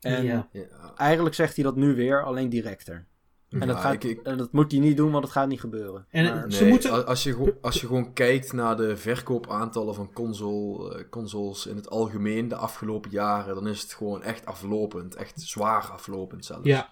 [0.00, 0.48] En Ja.
[0.52, 3.06] Ja, eigenlijk zegt hij dat nu weer, alleen directer.
[3.50, 5.48] En, dat Ja, gaat, ik- ik- en dat moet hij niet doen, want het gaat
[5.48, 6.06] niet gebeuren.
[6.10, 10.94] En Maar- Ze moeten- als, je, als je gewoon kijkt naar de verkoopaantallen van console,
[10.98, 15.14] eh, consoles in het algemeen de afgelopen jaren, dan is het gewoon echt aflopend.
[15.14, 16.66] Echt zwaar aflopend zelfs.
[16.66, 16.90] Ja,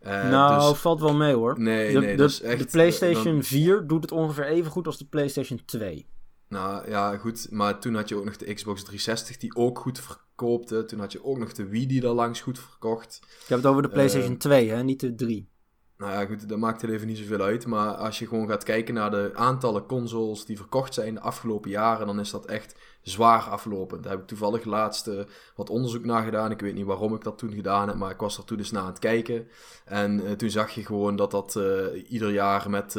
[0.00, 1.60] Eh, nou, dus- valt wel mee hoor.
[1.60, 2.58] nee, de, nee, de, dat echt...
[2.58, 6.06] de PlayStation eh, dan- 4 doet het ongeveer even goed als de PlayStation 2.
[6.48, 10.00] nou ja, goed, maar toen had je ook nog de Xbox 360 die ook goed
[10.00, 10.84] verkoopte.
[10.84, 13.20] Toen had je ook nog de Wii die daar langs goed verkocht.
[13.22, 15.48] Ik heb het over de PlayStation Eh, 2, hè, niet de 3.
[15.98, 17.66] Nou ja, goed, dat maakt het even niet zoveel uit.
[17.66, 21.70] Maar als je gewoon gaat kijken naar de aantallen consoles die verkocht zijn de afgelopen
[21.70, 24.02] jaren, dan is dat echt zwaar aflopend.
[24.02, 25.20] Daar heb ik toevallig laatst eh,
[25.54, 26.50] wat onderzoek naar gedaan.
[26.50, 28.70] Ik weet niet waarom ik dat toen gedaan heb, maar ik was er toen eens
[28.70, 29.48] naar aan het kijken.
[29.84, 32.96] En eh, toen zag je gewoon dat dat eh, ieder jaar met,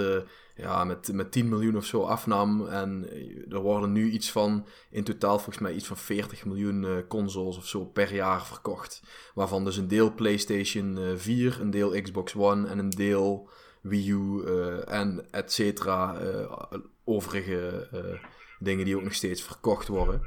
[0.58, 2.68] ja, met, met 10 miljoen of zo afnam.
[2.68, 6.86] En eh, er worden nu iets van, in totaal volgens mij iets van 40 miljoen
[6.86, 9.04] eh, consoles of zo per jaar verkocht.
[9.34, 13.50] Waarvan dus een deel PlayStation eh, 4, een deel Xbox One en een deel
[13.82, 16.20] Wii U eh, en et cetera.
[16.20, 18.30] eh, overige eh,
[18.60, 20.22] dingen die ook nog steeds verkocht worden.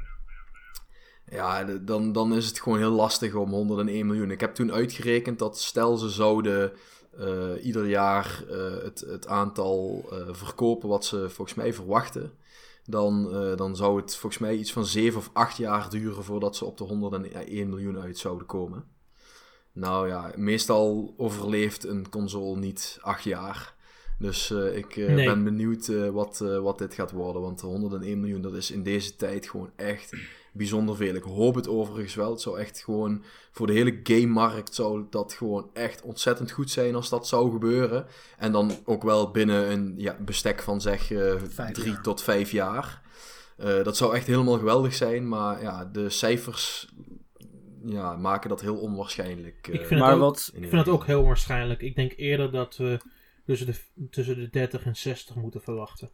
[1.25, 4.31] Ja, dan, dan is het gewoon heel lastig om 101 miljoen.
[4.31, 6.71] Ik heb toen uitgerekend dat stel ze zouden
[7.17, 12.31] eh, ieder jaar eh, het, het aantal eh, verkopen wat ze volgens mij verwachten.
[12.85, 16.65] Dan, dan zou het volgens mij iets van 7 of 8 jaar duren voordat ze
[16.65, 18.83] op de 101 miljoen uit zouden komen.
[19.71, 23.75] Nou ja, meestal overleeft een console niet 8 jaar.
[24.19, 25.25] Dus ik Nee.
[25.25, 27.41] ben benieuwd wat, wat dit gaat worden.
[27.41, 30.13] Want de 101 miljoen, dat is in deze tijd gewoon echt
[30.51, 31.15] bijzonder veel.
[31.15, 32.31] Ik hoop het overigens wel.
[32.31, 36.95] Het zou echt gewoon voor de hele game-markt zou dat gewoon echt ontzettend goed zijn
[36.95, 38.05] als dat zou gebeuren.
[38.37, 42.01] En dan ook wel binnen een ja, bestek van zeg eh, Vijf drie jaar.
[42.01, 43.01] tot vijf jaar.
[43.57, 45.27] Eh, dat zou echt helemaal geweldig zijn.
[45.27, 46.89] Maar ja, de cijfers
[47.85, 49.67] ja, maken dat heel onwaarschijnlijk.
[49.67, 51.81] Ik eh, vind, maar het ook, wat- ik vind het ook heel waarschijnlijk.
[51.81, 52.99] Ik denk eerder dat we
[53.45, 56.09] tussen de, tussen de 30 en 60 moeten verwachten.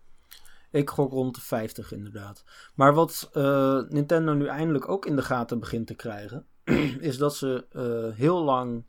[0.71, 2.43] Ik gok rond de 50 inderdaad.
[2.75, 6.45] Maar wat eh, Nintendo nu eindelijk ook in de gaten begint te krijgen,
[6.99, 8.83] is dat ze eh, heel lang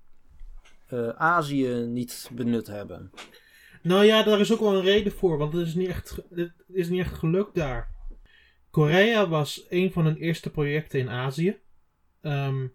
[0.87, 3.11] eh, Azië niet benut hebben.
[3.83, 6.53] Nou ja, daar is ook wel een reden voor, want het is niet echt, het
[6.67, 7.97] is niet echt gelukt daar.
[8.71, 11.59] Korea was een van hun eerste projecten in Azië.
[12.21, 12.67] Ehm,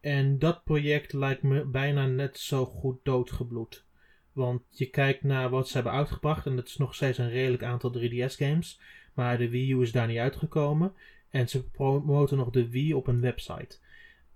[0.00, 3.84] en dat project lijkt me bijna net zo goed doodgebloed.
[4.32, 7.62] Want je kijkt naar wat ze hebben uitgebracht en het is nog steeds een redelijk
[7.62, 8.80] aantal 3DS-games.
[9.14, 10.92] Maar de Wii U is daar niet uitgekomen.
[11.30, 13.78] En ze promoten nog de Wii op een website.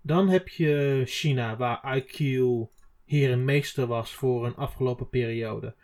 [0.01, 2.17] Dan heb je China, waar IQ
[3.05, 5.75] hier een meester was voor een afgelopen periode.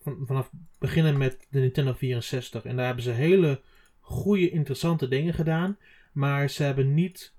[0.00, 2.64] Van, vanaf beginnen met de Nintendo 64.
[2.64, 3.60] En daar hebben ze hele
[4.00, 5.78] goede, interessante dingen gedaan.
[6.12, 7.34] Maar ze hebben niet.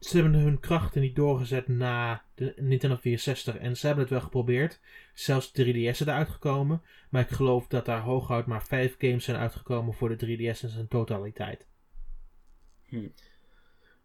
[0.00, 3.56] Ze hebben hun krachten niet doorgezet na de Nintendo 64.
[3.56, 4.80] En ze hebben het wel geprobeerd.
[5.14, 6.82] Zelfs 3DS is eruit gekomen.
[7.10, 10.68] Maar ik geloof dat daar hooguit maar 5 games zijn uitgekomen voor de 3DS in
[10.68, 11.66] zijn totaliteit.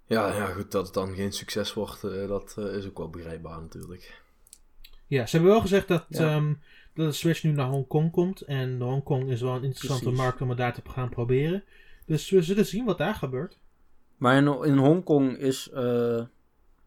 [0.06, 3.10] Ja, ja, goed, dat het dan geen succes wordt, eh, dat eh, is ook wel
[3.10, 4.22] begrijpbaar natuurlijk.
[5.08, 6.20] Ja, ze hebben wel gezegd dat, Ja.
[6.36, 6.54] ehm,
[6.94, 8.42] dat de Switch nu naar Hongkong komt.
[8.42, 10.20] En Hongkong is wel een interessante Precies.
[10.22, 11.64] markt om het daar te gaan proberen.
[12.06, 13.60] Dus we zullen zien wat daar gebeurt.
[14.18, 16.22] Maar in, in Hongkong is eh,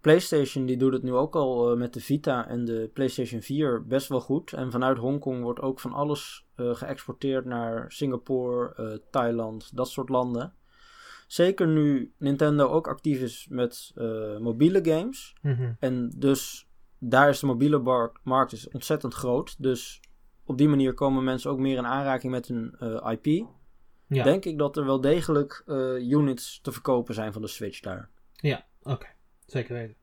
[0.07, 3.87] PlayStation, die doet het nu ook al eh, met de Vita en de PlayStation 4
[3.87, 4.53] best wel goed.
[4.53, 10.09] En vanuit Hongkong wordt ook van alles eh, geëxporteerd naar Singapore, eh, Thailand, dat soort
[10.09, 10.55] landen.
[11.27, 13.93] Zeker nu Nintendo ook actief is met
[14.41, 15.35] mobiele games.
[15.43, 15.73] Mhm.
[15.79, 19.63] En dus daar is de mobiele markt is ontzettend groot.
[19.63, 20.01] Dus
[20.45, 22.77] op die manier komen mensen ook meer in aanraking met hun
[23.11, 23.47] IP.
[24.07, 25.63] Ja, Denk ik dat er wel degelijk
[26.01, 28.11] units te verkopen zijn van de Switch daar.
[28.83, 29.16] oké.
[29.47, 29.97] Zeker weten.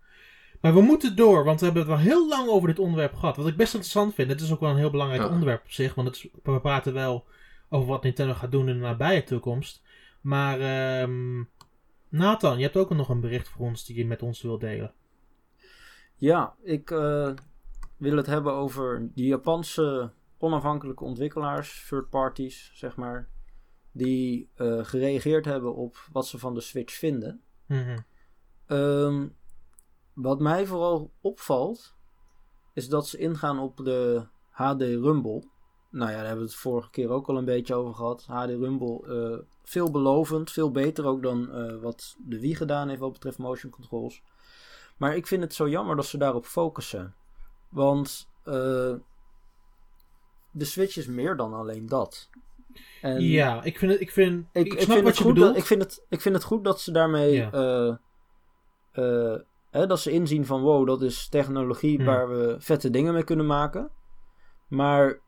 [0.62, 3.36] Maar we moeten door, want we hebben het wel heel lang over dit onderwerp gehad.
[3.36, 4.30] Wat ik best interessant vind.
[4.30, 5.30] Het is ook wel een heel belangrijk Ja.
[5.30, 5.96] onderwerp op zich.
[5.96, 7.26] Want het is- we praten wel
[7.70, 9.82] over wat Nintendo gaat doen in de nabije toekomst.
[10.22, 11.44] Maar ehm,
[12.10, 14.94] Nathan, je hebt ook nog een bericht voor ons die je met ons wil delen.
[16.16, 17.32] Ja, ik eh,
[17.98, 23.30] wil het hebben over die Japanse onafhankelijke ontwikkelaars, third parties, zeg maar.
[23.92, 27.42] Die eh, gereageerd hebben op wat ze van de Switch vinden.
[27.66, 27.98] Mhm.
[28.74, 29.28] Ehm,
[30.14, 31.96] wat mij vooral opvalt,
[32.74, 35.44] is dat ze ingaan op de HD Rumble.
[35.90, 38.26] Nou ja, daar hebben we het vorige keer ook al een beetje over gehad.
[38.28, 43.14] HD Rumble, eh, veelbelovend, veel beter ook dan eh, wat de Wii gedaan heeft wat
[43.14, 44.22] betreft motion controls.
[44.98, 47.16] Maar ik vind het zo jammer dat ze daarop focussen.
[47.70, 48.96] Want eh,
[50.52, 52.30] de Switch is meer dan alleen dat.
[53.02, 54.02] En ja, ik vind het.
[54.02, 55.54] Ik, vind, ik, ik, ik, snap vind wat het je goed bedoelt.
[55.54, 57.34] dat, ik, vind het, ik vind het goed dat ze daarmee.
[57.34, 58.00] Ja.
[58.94, 59.36] Eh,
[59.70, 62.06] hè, dat ze inzien van wow, dat is technologie Hmm.
[62.06, 63.90] waar we vette dingen mee kunnen maken.
[64.68, 65.20] Maar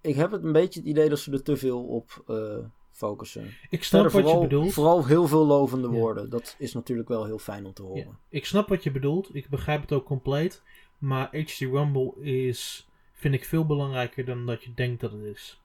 [0.00, 2.56] ik heb het een beetje het idee dat ze er te veel op eh,
[2.90, 3.50] focussen.
[3.70, 4.72] ik snap Verder wat je bedoelt.
[4.72, 5.94] vooral heel veel lovende Ja.
[5.94, 6.30] woorden.
[6.30, 8.04] Dat is natuurlijk wel heel fijn om te horen.
[8.04, 9.34] Ja, ik snap wat je bedoelt.
[9.34, 10.62] Ik begrijp het ook compleet.
[10.98, 15.62] Maar HD Rumble is, vind ik, veel belangrijker dan dat je denkt dat het is.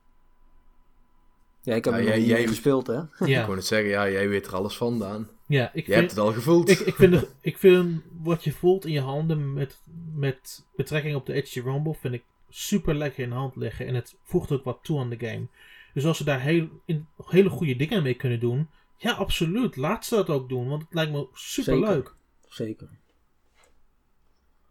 [1.64, 3.00] Ja, ik heb Ja, jij- gespeeld, hè?
[3.02, 5.30] Ik wou net zeggen, ja, jij weet er alles van, Daan.
[5.48, 6.70] ja ik, Jij hebt het al gevoeld.
[6.70, 9.82] ik, ik, vind ik vind wat je voelt in je handen met,
[10.14, 13.88] met betrekking op de HD Rumble, vind ik super lekker in de hand liggen.
[13.88, 15.48] En het voegt ook wat toe aan de game.
[15.94, 19.76] Dus als ze daar heel, in, hele goede dingen mee kunnen doen, ja, absoluut.
[19.76, 22.14] Laat ze dat ook doen, want het lijkt me super leuk.
[22.48, 22.90] Zeker.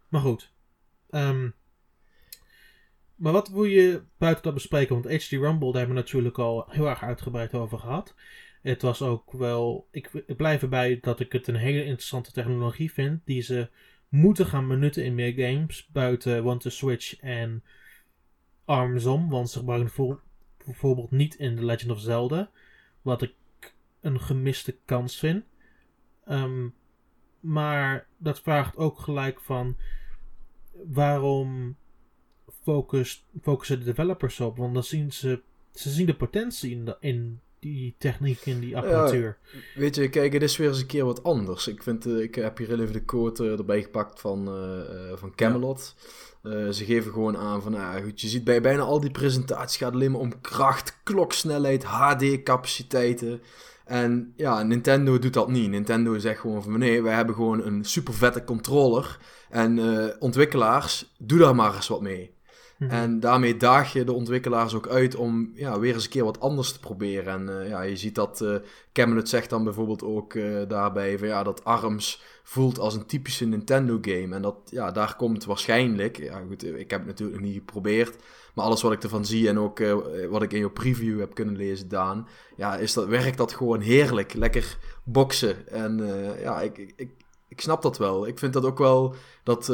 [0.09, 0.51] Maar goed.
[1.09, 1.49] Ehm,
[3.19, 5.01] maar wat wil je buiten dat bespreken?
[5.01, 8.15] Want HD Rumble, daar hebben we natuurlijk al heel erg uitgebreid over gehad.
[8.61, 9.87] Het was ook wel.
[9.91, 13.21] Ik, blijf erbij dat ik het een hele interessante technologie vind.
[13.25, 13.69] Die ze
[14.09, 15.87] moeten gaan benutten in meer games.
[15.91, 17.63] Buiten Want to Switch en
[18.65, 19.29] Armsom.
[19.29, 20.21] Want ze gebruiken voor-
[20.65, 22.51] bijvoorbeeld niet in The Legend of Zelda.
[23.01, 23.33] Wat ik
[24.01, 25.43] een gemiste kans vind.
[26.25, 26.67] Ehm,
[27.39, 29.77] maar dat vraagt ook gelijk van
[30.71, 31.77] waarom
[32.63, 34.57] focust, focussen de developers op?
[34.57, 35.41] Want dan zien ze,
[35.73, 39.37] ze zien de potentie in, de- in die techniek, in die apparatuur.
[39.75, 41.67] Weet je, kijk, het is weer eens een keer wat anders.
[41.67, 45.35] Ik, vind, eh, ik heb hier even de quote eh, erbij gepakt van, eh, van
[45.35, 45.95] Camelot.
[46.43, 49.93] Ze geven gewoon aan van, nou goed, je ziet bij bijna al die presentaties gaat
[49.93, 53.41] alleen maar om kracht, kloksnelheid, HD-capaciteiten.
[53.85, 55.69] En ja, Nintendo doet dat niet.
[55.69, 59.17] Nintendo zegt gewoon van, nee, wij hebben gewoon een super vette controller.
[59.49, 59.79] En
[60.19, 62.31] ontwikkelaars, doe daar maar eens wat mee.
[62.79, 62.91] Mhm.
[62.91, 66.39] En daarmee daag je de ontwikkelaars ook uit om ja, weer eens een keer wat
[66.39, 67.33] anders te proberen.
[67.33, 68.55] En eh, ja, je ziet dat uh,
[68.93, 73.45] Camelot zegt dan bijvoorbeeld ook uh, daarbij van, ja, dat ARMS voelt als een typische
[73.45, 74.35] Nintendo game.
[74.35, 78.15] En dat, ja, daar komt waarschijnlijk, ja goed, ik heb het natuurlijk niet geprobeerd,
[78.53, 79.79] maar alles wat ik ervan zie en ook
[80.29, 83.79] wat ik in jouw preview heb kunnen lezen, Daan, ja, is dat, werkt dat gewoon
[83.79, 84.33] heerlijk.
[84.33, 85.67] Lekker boksen.
[85.67, 85.97] En
[86.41, 87.11] ja, ik, ik, ik,
[87.47, 88.27] ik snap dat wel.
[88.27, 89.67] Ik vind dat ook wel dat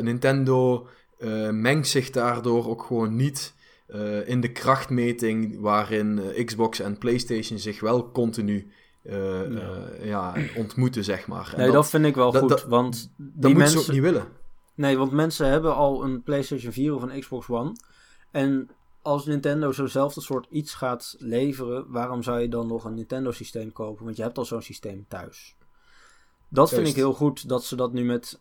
[0.00, 0.86] Nintendo
[1.22, 3.54] uh, mengt zich daardoor ook gewoon niet
[3.88, 8.72] uh, in de krachtmeting waarin uh, Xbox en PlayStation zich wel continu
[9.04, 9.94] ja.
[10.02, 10.34] ja.
[10.56, 11.52] ontmoeten, zeg maar.
[11.56, 13.80] nee, dat, dat, vind ik wel goed, dat, want die dat mensen...
[13.80, 14.26] ze ook niet willen.
[14.74, 17.72] Nee, want mensen hebben al een PlayStation 4 of een Xbox One.
[18.30, 18.70] En
[19.02, 24.04] als Nintendo zo'nzelfde soort iets gaat leveren, waarom zou je dan nog een Nintendo-systeem kopen?
[24.04, 25.56] Want je hebt al zo'n systeem thuis.
[26.48, 28.38] Dat vind ik heel goed dat ze dat nu met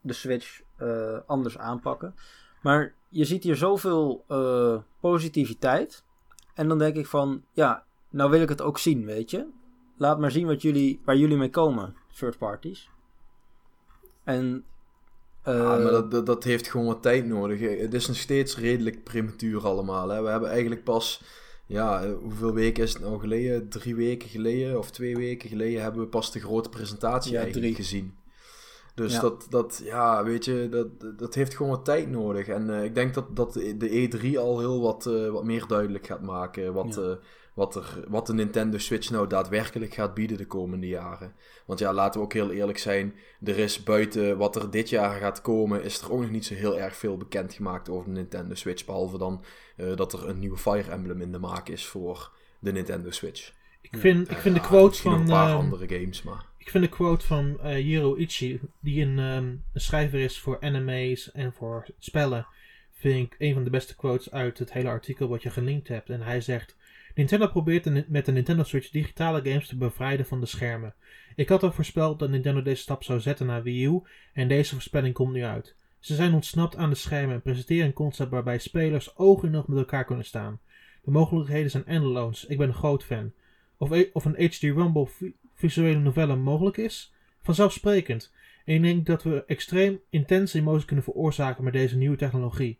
[0.00, 2.14] de Switch uh, anders aanpakken.
[2.62, 6.04] Maar je ziet hier zoveel uh, positiviteit.
[6.54, 9.46] En dan denk ik van, ja, nou wil ik het ook zien, weet je.
[9.96, 12.90] Laat maar zien wat jullie, waar jullie mee komen, third parties.
[14.24, 14.64] En...
[15.48, 17.60] Uh, ja, maar dat, dat, dat, heeft gewoon wat tijd nodig.
[17.60, 20.08] Het is nog steeds redelijk prematuur allemaal.
[20.08, 20.22] Hè.
[20.22, 21.22] We hebben eigenlijk pas...
[21.66, 23.68] Ja, hoeveel weken is het nou geleden?
[23.68, 27.74] Drie weken geleden of twee weken geleden hebben we pas de grote presentatie ja, eigenlijk
[27.74, 27.84] drie.
[27.84, 28.14] gezien.
[29.00, 32.48] Dus dat, dat, ja, weet je, dat, dat heeft gewoon wat tijd nodig.
[32.48, 36.06] En uh, ik denk dat, dat de E3 al heel wat, uh, wat meer duidelijk
[36.06, 36.72] gaat maken.
[36.72, 37.02] Wat, ja.
[37.02, 37.14] uh,
[37.54, 41.34] wat, er, wat de Nintendo Switch nou daadwerkelijk gaat bieden de komende jaren.
[41.66, 43.14] Want ja, laten we ook heel eerlijk zijn.
[43.44, 46.54] Er is buiten wat er dit jaar gaat komen, is er ook nog niet zo
[46.54, 48.84] heel erg veel bekendgemaakt over de Nintendo Switch.
[48.84, 49.44] Behalve dan
[49.94, 53.52] dat er een nieuwe Fire Emblem in de maak is voor de Nintendo Switch.
[53.80, 55.12] Ik vind, ik vind de quote van...
[55.12, 56.49] een paar andere games, maar...
[56.60, 61.32] Ik vind de quote van uh, Ichi, die een, um, een, schrijver is voor anime's
[61.32, 62.46] en voor spellen,
[62.92, 66.10] vind ik een van de beste quotes uit het hele artikel wat je gelinkt hebt.
[66.10, 66.76] En hij zegt:
[67.14, 70.94] Nintendo probeert met de Nintendo Switch digitale games te bevrijden van de schermen.
[71.34, 74.02] Ik had al voorspeld dat Nintendo deze stap zou zetten naar Wii U
[74.32, 75.74] en deze voorspelling komt nu uit.
[75.98, 79.66] Ze zijn ontsnapt aan de schermen en presenteren een concept waarbij spelers oog in oog
[79.66, 80.60] met elkaar kunnen staan.
[81.02, 82.46] De mogelijkheden zijn endeloos.
[82.46, 83.32] Ik ben een groot fan.
[83.76, 85.08] Of, e- of een HD Rumble
[85.60, 87.14] visuele novelle mogelijk is?
[87.42, 88.32] Vanzelfsprekend.
[88.64, 92.78] En ik denk dat we extreem intense emoties kunnen veroorzaken met deze nieuwe technologie.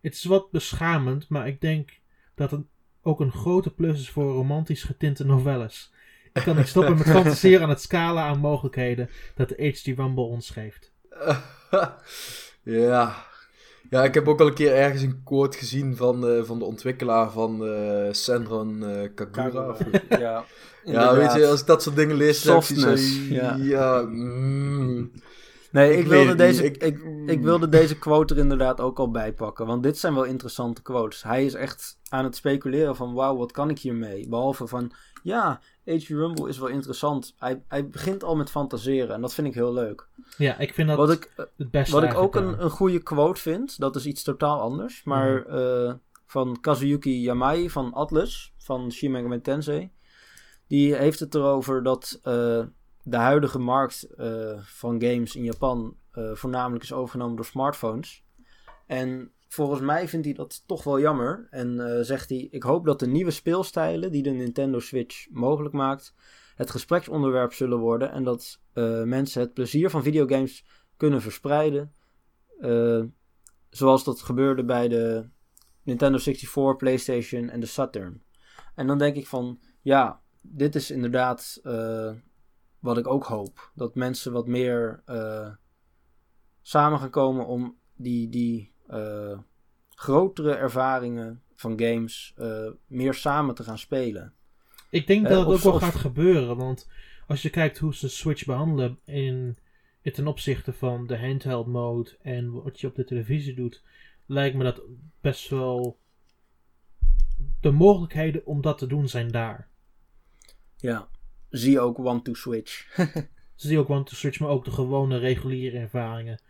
[0.00, 2.00] Het is wat beschamend, maar ik denk
[2.34, 2.60] dat het
[3.02, 5.92] ook een grote plus is voor romantisch getinte novelles.
[6.32, 10.24] Ik kan niet stoppen met fantaseren aan het scala aan mogelijkheden dat de HD Rumble
[10.24, 10.92] ons geeft.
[12.62, 13.26] ja,
[13.92, 16.64] ja, ik heb ook al een keer ergens een quote gezien van, uh, van de
[16.64, 19.76] ontwikkelaar van uh, Senran uh, Kagura.
[20.08, 20.44] ja,
[20.84, 23.56] ja, weet je, als ik dat soort dingen lees, Softness, zo, ja.
[23.56, 25.10] ja mm,
[25.70, 29.10] nee, ik, ik wilde, deze, ik, ik, ik, wilde deze quote er inderdaad ook al
[29.10, 29.66] bij pakken.
[29.66, 31.22] Want dit zijn wel interessante quotes.
[31.22, 34.28] Hij is echt aan het speculeren van, wauw, wat kan ik hiermee?
[34.28, 34.92] Behalve van,
[35.22, 36.08] ja, H.G.
[36.08, 37.34] Rumble is wel interessant.
[37.38, 40.08] Hij, hij begint al met fantaseren en dat vind ik heel leuk.
[40.36, 43.40] Ja, ik vind dat wat ik, het beste Wat ik ook een, een goede quote
[43.40, 45.04] vind, dat is iets totaal anders.
[45.04, 45.56] Maar mm.
[45.56, 45.92] uh,
[46.26, 49.90] van Kazuyuki Yamai van Atlus, van Shin Megami Tensei.
[50.66, 52.24] Die heeft het erover dat uh,
[53.02, 55.96] de huidige markt uh, van games in Japan
[56.32, 58.24] voornamelijk is overgenomen door smartphones.
[58.86, 61.46] En volgens mij vindt hij dat toch wel jammer.
[61.50, 65.74] En uh, zegt hij: Ik hoop dat de nieuwe speelstijlen die de Nintendo Switch mogelijk
[65.74, 66.14] maakt,
[66.54, 68.10] het gespreksonderwerp zullen worden.
[68.10, 70.64] En dat uh, mensen het plezier van videogames
[70.96, 71.92] kunnen verspreiden.
[72.60, 73.04] Uh,
[73.70, 75.28] zoals dat gebeurde bij de
[75.82, 78.22] Nintendo 64, PlayStation en de Saturn.
[78.74, 81.60] En dan denk ik van: Ja, dit is inderdaad
[82.78, 83.70] wat ik ook hoop.
[83.74, 85.02] Dat mensen wat meer
[86.62, 88.28] samen gaan komen om die.
[88.28, 89.38] die uh,
[89.94, 94.32] grotere ervaringen van games uh, meer samen te gaan spelen.
[94.90, 96.88] Ik denk dat het ook wel gaat gebeuren, want
[97.26, 99.58] als je kijkt hoe ze Switch behandelen in,
[100.02, 103.82] in ten opzichte van de handheld mode en wat je op de televisie doet,
[104.26, 104.82] lijkt me dat
[105.20, 105.98] best wel
[107.60, 109.68] de mogelijkheden om dat te doen zijn daar.
[110.76, 111.08] Ja,
[111.48, 112.96] zie ook One to Switch.
[113.54, 116.40] zie ook One to Switch, maar ook de gewone reguliere ervaringen.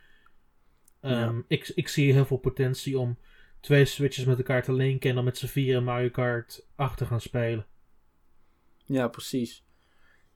[1.03, 3.19] Um, ik, ik zie heel veel potentie om
[3.61, 7.07] twee switches met elkaar te linken en dan met z'n vieren Mario Kart 8 te
[7.07, 7.67] gaan spelen.
[8.85, 9.65] Ja, precies.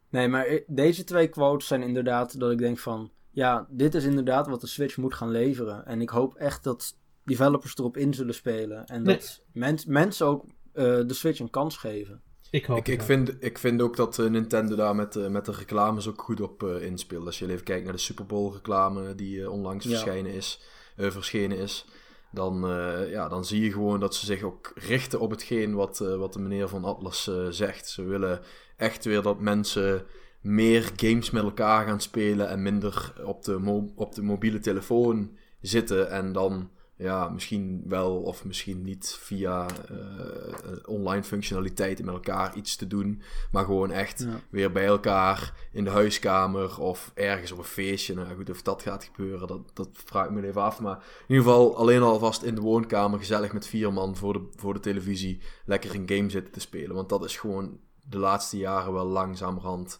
[0.08, 3.10] Nee, maar deze twee quotes zijn inderdaad dat ik denk van...
[3.30, 5.86] Ja, dit is inderdaad wat de Switch moet gaan leveren.
[5.86, 8.86] En ik hoop echt dat developers erop in zullen spelen.
[8.86, 9.42] En dat
[9.86, 10.52] mensen ook uh,
[11.06, 12.22] de Switch een kans geven.
[12.51, 15.44] Ik hoop ik, ik, vind, ik vind ook dat uh, Nintendo daar met, uh, met
[15.44, 17.26] de reclames ook goed op uh, inspeelt.
[17.26, 19.90] Als je even kijkt naar de Super Bowl reclame die onlangs ja.
[19.90, 20.61] verschijnen is,
[20.97, 21.86] verschenen is.
[22.36, 26.01] dan, eh, ja, dan zie je gewoon dat ze zich ook richten op hetgeen wat,
[26.01, 27.88] eh, wat de meneer van Atlas eh, zegt.
[27.88, 28.40] Ze willen
[28.76, 30.05] echt weer dat mensen
[30.40, 35.36] meer games met elkaar gaan spelen en minder op de, mo- op de mobiele telefoon
[35.61, 42.57] zitten en dan ja, misschien wel of misschien niet via eh, online functionaliteiten met elkaar
[42.57, 44.40] iets te doen, maar gewoon echt Ja.
[44.51, 48.14] weer bij elkaar in de huiskamer of ergens op een feestje.
[48.14, 50.80] Nou goed, of dat gaat gebeuren, dat, dat vraag ik me even af.
[50.80, 54.49] Maar in ieder geval alleen alvast in de woonkamer gezellig met vier man voor de,
[54.57, 56.94] voor de televisie lekker een game zitten te spelen.
[56.97, 57.78] Want dat is gewoon
[58.09, 59.99] de laatste jaren wel langzamerhand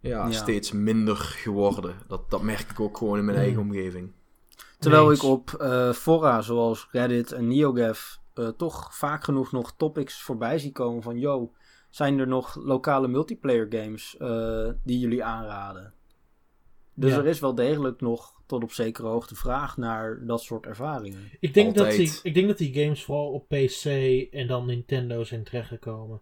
[0.00, 0.30] ja, Ja.
[0.32, 1.94] steeds minder geworden.
[2.08, 4.12] Dat, dat merk ik ook gewoon in mijn eigen omgeving.
[4.78, 5.18] Terwijl Eens.
[5.18, 10.58] ik op eh, fora zoals Reddit en NeoGAF eh, toch vaak genoeg nog topics voorbij
[10.58, 11.18] zie komen van...
[11.18, 11.52] Yo,
[11.90, 15.94] zijn er nog lokale multiplayer games eh, die jullie aanraden?
[16.94, 17.18] Dus Ja.
[17.18, 21.30] er is wel degelijk nog tot op zekere hoogte vraag naar dat soort ervaringen.
[21.40, 23.84] Ik denk, dat die, ik denk dat die games vooral op PC
[24.30, 26.20] en dan Nintendo zijn terechtgekomen.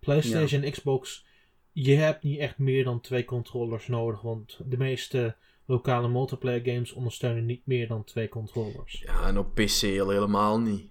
[0.00, 1.26] PlayStation en Xbox,
[1.72, 4.20] je hebt niet echt meer dan twee controllers nodig.
[4.20, 5.36] Want de meeste
[5.70, 9.02] lokale multiplayer games ondersteunen niet meer dan twee controllers.
[9.06, 10.88] Ja, en op PC al helemaal niet.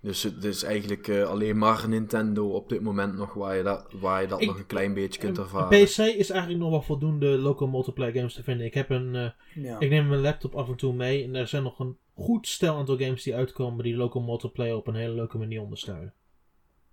[0.00, 3.86] Dus het is eigenlijk eh, alleen maar Nintendo op dit moment nog waar je dat,
[3.92, 5.68] waar je dat Ik- nog een klein beetje kunt Op ervaren.
[5.84, 8.66] PC is eigenlijk nog wel voldoende local multiplayer games te vinden.
[8.66, 9.30] Ik, heb een, eh,
[9.64, 9.80] Ja.
[9.80, 12.76] ik neem mijn laptop af en toe mee en er zijn nog een goed stel
[12.76, 16.12] aantal games die uitkomen die local multiplayer op een hele leuke manier ondersteunen.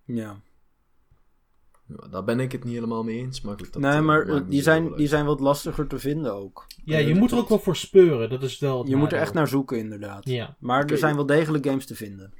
[0.05, 0.39] ja.
[1.87, 3.73] Ja, daar ben ik het niet helemaal mee eens, maar goed.
[3.73, 6.65] Dat, nee, eh, maar eh, die, zijn, die zijn wat lastiger te vinden ook.
[6.85, 8.29] Ja, Eh, je moet er ook wel voor speuren.
[8.29, 10.29] Dat is wel Je moet er echt naar zoeken inderdaad.
[10.29, 10.55] Ja.
[10.59, 12.33] Maar er zijn wel degelijk games te vinden.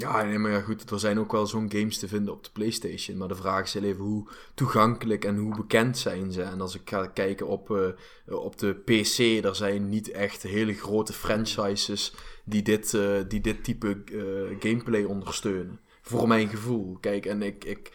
[0.00, 2.50] Ja, nee, maar ja, goed, er zijn ook wel zo'n games te vinden op de
[2.52, 3.16] PlayStation.
[3.16, 6.42] Maar de vraag is heel even hoe toegankelijk en hoe bekend zijn ze.
[6.42, 10.74] En als ik ga kijken op, eh, op de PC, er zijn niet echt hele
[10.74, 12.14] grote franchises
[12.44, 15.80] die dit, eh, die dit type eh, gameplay ondersteunen.
[16.02, 16.96] Voor mijn gevoel.
[17.00, 17.92] Kijk, en ik, ik,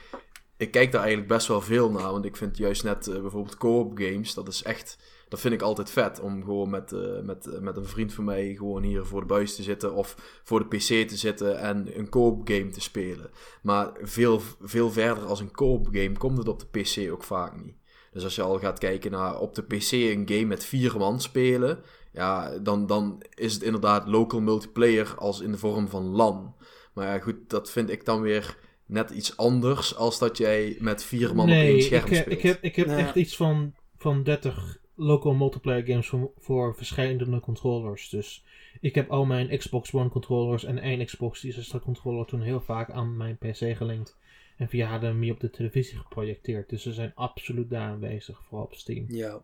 [0.57, 2.11] ik kijk daar eigenlijk best wel veel naar.
[2.11, 4.97] Want ik vind juist net eh, bijvoorbeeld co-op games, dat is echt...
[5.29, 8.23] Dat vind ik altijd vet, om gewoon met, eh, met, eh, met een vriend van
[8.23, 11.99] mij gewoon hier voor de buis te zitten of voor de PC te zitten en
[11.99, 13.29] een co-op game te spelen.
[13.61, 17.63] Maar veel, veel verder als een co-op game komt het op de PC ook vaak
[17.63, 17.75] niet.
[18.11, 21.21] Dus als je al gaat kijken naar op de PC een game met vier man
[21.21, 26.55] spelen, ja, dan, dan is het inderdaad local multiplayer als in de vorm van LAN.
[26.93, 31.03] Maar ja, goed, dat vind ik dan weer net iets anders als dat jij met
[31.03, 32.37] vier man op één scherm ik, heb- speelt.
[32.37, 32.95] ik heb, ik heb Nee.
[32.97, 38.09] echt iets van, van 30 local multiplayer games voor, voor verschillende controllers.
[38.09, 38.43] Dus
[38.81, 42.91] ik heb al mijn Xbox One controllers en één Xbox 360 controller toen heel vaak
[42.91, 44.17] aan mijn PC gelinkt.
[44.57, 46.69] En via HDMI op de televisie geprojecteerd.
[46.69, 49.05] Dus ze zijn absoluut daar aanwezig, vooral op Steam.
[49.07, 49.41] Ja.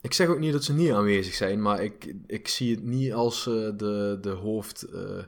[0.00, 3.12] Ik zeg ook niet dat ze niet aanwezig zijn, maar ik, ik zie het niet
[3.12, 4.82] als eh, de, de hoofd.
[4.82, 5.24] eh, eh, eh,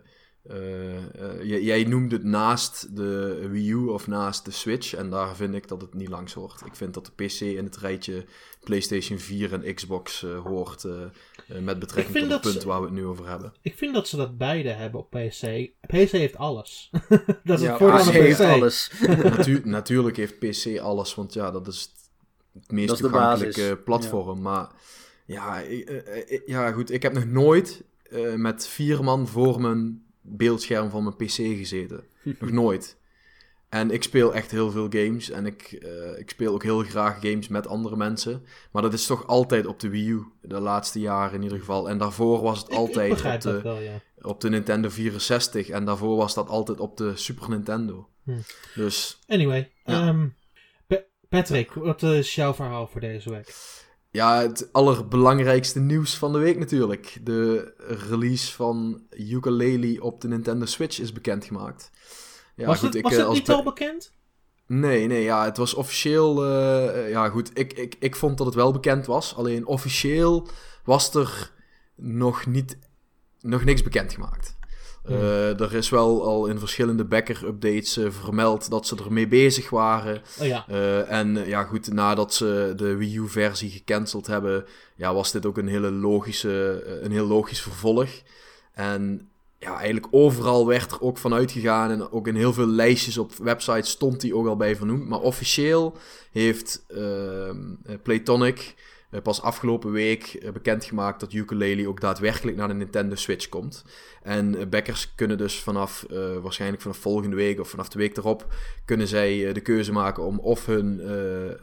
[1.43, 4.95] jij, jij noemde het naast de Wii U of naast de Switch.
[4.95, 6.61] En daar vind ik dat het niet langs hoort.
[6.67, 8.25] Ik vind dat de PC in het rijtje
[8.65, 10.85] PlayStation 4 en Xbox eh, hoort.
[10.85, 11.03] eh,
[11.49, 13.53] eh, met betrekking tot het punt ze- waar we het nu over hebben.
[13.63, 15.71] Ik vind dat ze dat beide hebben op PC.
[15.87, 16.91] PC heeft alles.
[17.45, 18.45] dat is Ja, het voordeel PC van heeft PC.
[18.45, 18.91] alles.
[19.23, 21.93] Natu- natuurlijk heeft PC alles, want ja, dat is
[22.53, 23.85] het, meest Dat is de toegankelijke basis.
[23.85, 24.41] platform.
[24.43, 24.69] Maar
[25.27, 29.61] ja, ik- eh, eh, ja, goed, ik heb nog nooit eh, met vier man voor
[29.61, 32.05] mijn beeldscherm van mijn PC gezeten.
[32.41, 32.97] nog nooit.
[33.69, 37.21] En ik speel echt heel veel games en ik, eh, ik speel ook heel graag
[37.21, 38.45] games met andere mensen.
[38.73, 41.89] Maar dat is toch altijd op de Wii U, de laatste jaren in ieder geval.
[41.89, 44.01] En daarvoor was het Ik- ik altijd op de, wel, ja.
[44.23, 48.09] op de Nintendo 64 en daarvoor was dat altijd op de Super Nintendo.
[48.25, 48.39] Hm.
[48.75, 50.07] Dus Anyway, Ja.
[50.09, 50.27] ehm,
[50.87, 53.55] Pa- Patrick, wat is jouw verhaal voor deze week?
[54.15, 57.19] Ja, het allerbelangrijkste nieuws van de week natuurlijk.
[57.23, 57.75] De
[58.09, 61.91] release van Ukulele op de Nintendo Switch is bekendgemaakt.
[62.55, 64.13] Ja, was goed, het, ik, was eh, het als niet al bekend?
[64.67, 66.45] Nee, nee, ja, het was officieel...
[66.45, 69.37] eh, ja, goed, ik, ik, ik vond dat het wel bekend was.
[69.37, 70.49] Alleen officieel
[70.85, 71.53] was er
[71.95, 72.79] nog niet...
[73.41, 74.57] Nog niks bekendgemaakt.
[75.05, 80.23] Eh, er is wel al in verschillende backer-updates eh, vermeld dat ze ermee bezig waren.
[80.41, 80.65] Oh ja.
[80.69, 84.65] Eh, en ja, goed, nadat ze de Wii U-versie gecanceld hebben,
[84.97, 88.09] ja, was dit ook een, hele logische, een heel logisch vervolg.
[88.73, 89.29] En
[89.65, 93.33] ja, eigenlijk overal werd er ook van uitgegaan en ook in heel veel lijstjes op
[93.35, 95.09] websites stond die ook al bij vernoemd.
[95.09, 95.97] Maar officieel
[96.33, 98.75] heeft ehm, eh, Playtonic
[99.23, 103.85] pas afgelopen week eh, bekendgemaakt dat Ukulele ook daadwerkelijk naar de Nintendo Switch komt.
[104.23, 108.17] En eh, backers kunnen dus vanaf, eh, waarschijnlijk vanaf volgende week of vanaf de week
[108.17, 108.55] erop,
[108.85, 111.57] kunnen zij eh, de keuze maken om of hun, eh, eh,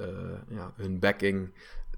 [0.49, 1.49] ja, hun backing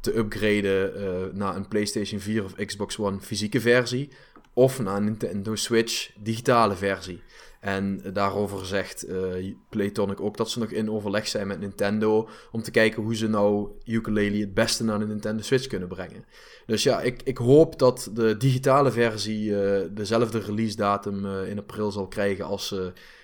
[0.04, 4.10] te upgraden eh, naar een PlayStation 4 of Xbox One fysieke versie.
[4.56, 7.22] of naar een Nintendo Switch digitale versie.
[7.64, 12.61] En daarover zegt uh, Playtonic ook dat ze nog in overleg zijn met Nintendo om
[12.61, 16.26] te kijken hoe ze nou ukulele het beste naar de Nintendo Switch kunnen brengen.
[16.66, 21.59] Dus ja, ik, ik hoop dat de digitale versie uh, dezelfde release datum uh, in
[21.59, 22.70] april zal krijgen als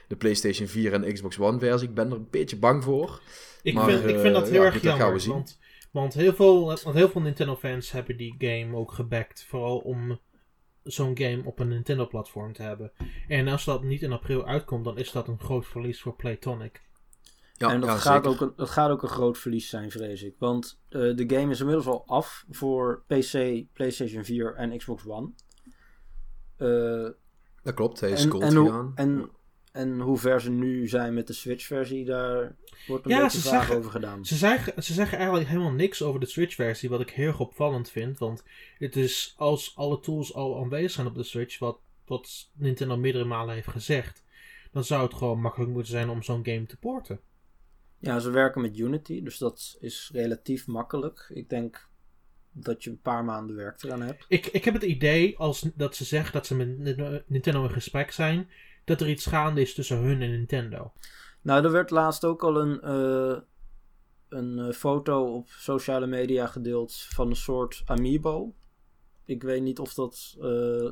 [0.07, 1.87] de PlayStation 4 en Xbox One versie.
[1.87, 3.21] Ik ben er een beetje bang voor.
[3.61, 5.27] Ik, maar, vind, ik vind dat heel ja, erg jammer.
[5.27, 5.59] Want,
[5.91, 9.45] want, heel veel, want heel veel Nintendo fans hebben die game ook gebackt.
[9.47, 10.19] Vooral om
[10.93, 12.91] zo'n game op een Nintendo-platform te hebben.
[13.27, 16.81] En als dat niet in april uitkomt, dan is dat een groot verlies voor Playtonic.
[17.53, 20.35] Ja, en dat, gaat ook een, dat gaat ook een groot verlies zijn, vrees ik.
[20.37, 25.31] Want uh, de game is inmiddels al af voor PC, PlayStation 4 en Xbox One.
[26.57, 27.09] Uh,
[27.63, 28.91] dat klopt, hij is en, en, gegaan.
[28.95, 29.29] En
[29.71, 32.55] en hoe ver ze nu zijn met de Switch-versie, daar
[32.87, 34.25] wordt een ja, beetje vraag over gedaan.
[34.25, 37.89] Ze zeggen, ze zeggen eigenlijk helemaal niks over de Switch-versie, wat ik heel erg opvallend
[37.89, 38.17] vind.
[38.17, 38.43] Want
[38.77, 43.25] het is als alle tools al aanwezig zijn op de Switch, wat, wat Nintendo meerdere
[43.25, 44.23] malen heeft gezegd,
[44.71, 47.19] dan zou het gewoon makkelijk moeten zijn om zo'n game te porten.
[47.99, 51.31] Ja, ze werken met Unity, dus dat is relatief makkelijk.
[51.33, 51.87] Ik denk
[52.51, 54.25] dat je een paar maanden werk eraan hebt.
[54.27, 56.77] Ik, ik heb het idee als, dat ze zeggen dat ze met
[57.27, 58.49] Nintendo in gesprek zijn
[58.89, 60.93] dat er iets gaande is tussen hun en Nintendo.
[61.41, 63.37] Nou, er werd laatst ook al een, uh,
[64.29, 68.55] een eh, foto op sociale media gedeeld van een soort amiibo.
[69.25, 70.91] Ik weet niet of dat uh,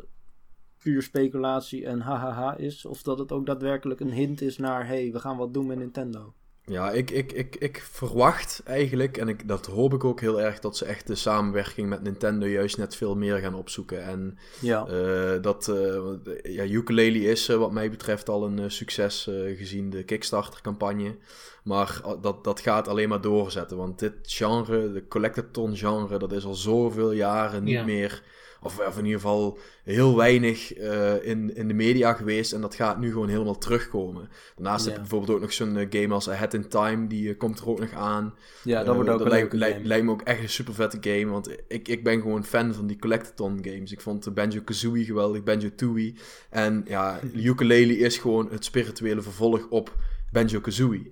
[0.77, 5.11] puur speculatie en hahaha is, of dat het ook daadwerkelijk een hint is naar: hey,
[5.11, 6.33] we gaan wat doen met Nintendo.
[6.69, 10.59] Ja, ik, ik, ik, ik verwacht eigenlijk, en ik, dat hoop ik ook heel erg,
[10.59, 14.03] dat ze echt de samenwerking met Nintendo juist net veel meer gaan opzoeken.
[14.03, 14.87] En ja.
[14.89, 15.97] Uh, dat uh,
[16.43, 21.15] ja, ukulele is uh, wat mij betreft al een succes gezien de Kickstarter-campagne.
[21.63, 26.45] Maar dat, dat gaat alleen maar doorzetten, want dit genre, de collectathon genre, dat is
[26.45, 28.23] al zoveel jaren niet meer
[28.67, 32.53] of, of in ieder geval heel weinig uh, in, in de media geweest.
[32.53, 34.29] En dat gaat nu gewoon helemaal terugkomen.
[34.55, 37.07] Daarnaast heb je bijvoorbeeld ook nog zo'n uh, game als Ahead in Time.
[37.07, 38.33] Die uh, komt er ook nog aan.
[38.63, 41.25] Ja, dat wordt ook dat lijkt, lijkt me ook echt een super vette game.
[41.25, 43.91] Want ik, ik ben gewoon fan van die collectathon games.
[43.91, 46.13] Ik vond Banjo-Kazooie geweldig, Banjo-Tooie.
[46.49, 49.95] En ja, ukulele is gewoon het spirituele vervolg op
[50.31, 51.11] Banjo-Kazooie.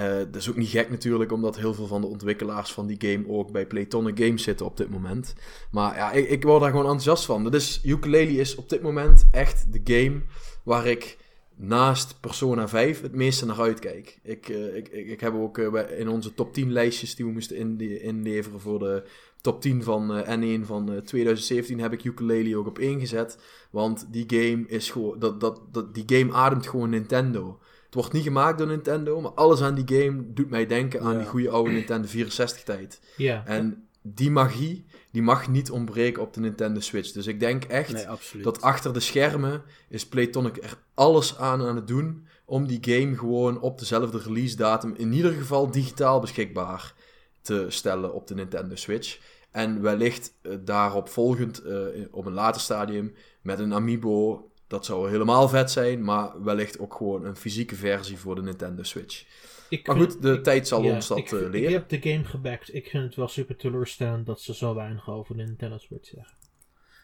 [0.00, 2.96] Uh, dat is ook niet gek natuurlijk, omdat heel veel van de ontwikkelaars van die
[2.98, 5.34] game ook bij Playtonic Games zitten op dit moment.
[5.70, 7.50] Maar ja, ik, ik word daar gewoon enthousiast van.
[7.50, 10.22] Dus Ukulele is op dit moment echt de game
[10.62, 11.18] waar ik
[11.56, 14.18] naast Persona 5 het meeste naar uitkijk.
[14.22, 17.32] Ik, uh, ik, ik, ik, heb ook uh, in onze top 10 lijstjes die we
[17.32, 19.04] moesten inleveren voor de
[19.40, 23.38] top 10 van N1 van 2017 heb ik Ukulele ook op ingezet.
[23.70, 27.58] Want die game is gewoon, dat, dat, dat, die game ademt gewoon Nintendo.
[27.90, 31.18] Het wordt niet gemaakt door Nintendo, maar alles aan die game doet mij denken aan
[31.18, 33.00] die goede oude Nintendo 64 tijd.
[33.16, 33.42] Ja.
[33.46, 37.12] En die magie, die mag niet ontbreken op de Nintendo Switch.
[37.12, 38.06] Dus ik denk echt
[38.42, 43.16] dat achter de schermen is Playtonic er alles aan aan het doen om die game
[43.16, 46.94] gewoon op dezelfde release datum in ieder geval digitaal beschikbaar
[47.40, 49.18] te stellen op de Nintendo Switch.
[49.50, 51.78] En wellicht uh, daarop volgend uh,
[52.10, 56.94] op een later stadium met een Amiibo dat zou helemaal vet zijn, maar wellicht ook
[56.94, 59.24] gewoon een fysieke versie voor de Nintendo Switch.
[59.68, 61.54] Ik maar goed, de tijd zal ons dat ik, leren.
[61.54, 62.74] Ik heb de game gebackt.
[62.74, 66.36] Ik vind het wel super teleurstellend dat ze zo weinig over de Nintendo Switch zeggen.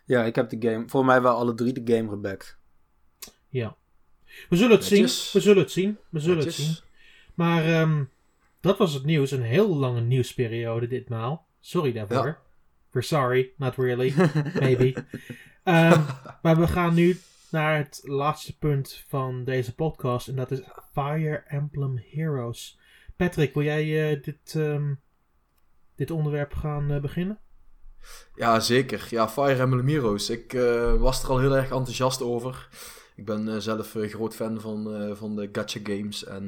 [0.04, 2.58] Ja, ik heb de game, voor mij wel alle drie de game gebackt.
[3.48, 3.76] Ja.
[4.48, 5.02] We zullen het zien.
[5.02, 5.98] We zullen het zien.
[6.08, 6.76] We zullen het zien.
[7.34, 8.10] Maar um,
[8.60, 9.30] dat was het nieuws.
[9.30, 11.46] Een heel lange nieuwsperiode ditmaal.
[11.60, 12.26] Sorry daarvoor.
[12.26, 12.38] Ja.
[12.90, 14.14] We're sorry, not really.
[14.60, 14.94] Maybe.
[15.64, 16.04] um,
[16.42, 17.18] maar we gaan nu
[17.50, 20.28] naar het laatste punt van deze podcast.
[20.28, 20.60] En dat is
[20.92, 22.78] Fire Emblem Heroes.
[23.16, 25.00] Patrick, wil jij uh, dit, um,
[25.94, 27.38] dit onderwerp gaan uh, beginnen?
[28.34, 29.06] Ja, zeker.
[29.10, 30.30] Ja, Fire Emblem Heroes.
[30.30, 32.68] Ik uh, was er al heel erg enthousiast over.
[33.16, 36.24] Ik ben zelf groot fan van, van de gacha games.
[36.24, 36.46] En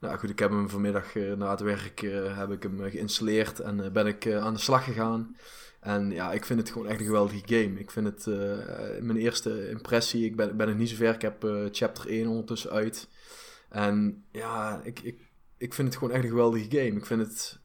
[0.00, 2.00] nou goed, ik heb hem vanmiddag na het werk
[2.36, 5.36] heb ik hem geïnstalleerd en ben ik aan de slag gegaan.
[5.82, 7.78] En ja, ik vind het gewoon echt een geweldige game.
[7.78, 8.36] Ik vind het uh,
[9.00, 10.24] mijn eerste impressie.
[10.24, 11.14] Ik ben, ben niet zo ver.
[11.14, 13.08] Ik heb uh, chapter 1 ondertussen uit.
[13.68, 15.18] En ja, ik, ik,
[15.58, 16.98] ik vind het gewoon echt een geweldige game.
[16.98, 17.60] Ik vind het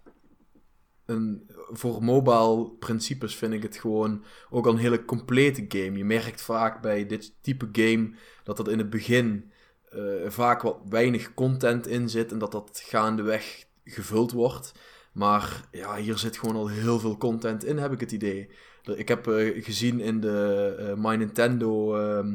[1.06, 5.98] een, voor mobile principes vind ik het gewoon ook al een hele complete game.
[5.98, 8.14] Je merkt vaak bij dit type game
[8.44, 9.52] dat er in het begin
[9.94, 14.72] uh, vaak wat weinig content in zit en dat dat gaandeweg gevuld wordt.
[15.18, 18.50] Maar ja, hier zit gewoon al heel veel content in, heb ik het idee.
[18.96, 22.34] Ik heb uh, gezien in de uh, My Nintendo, uh,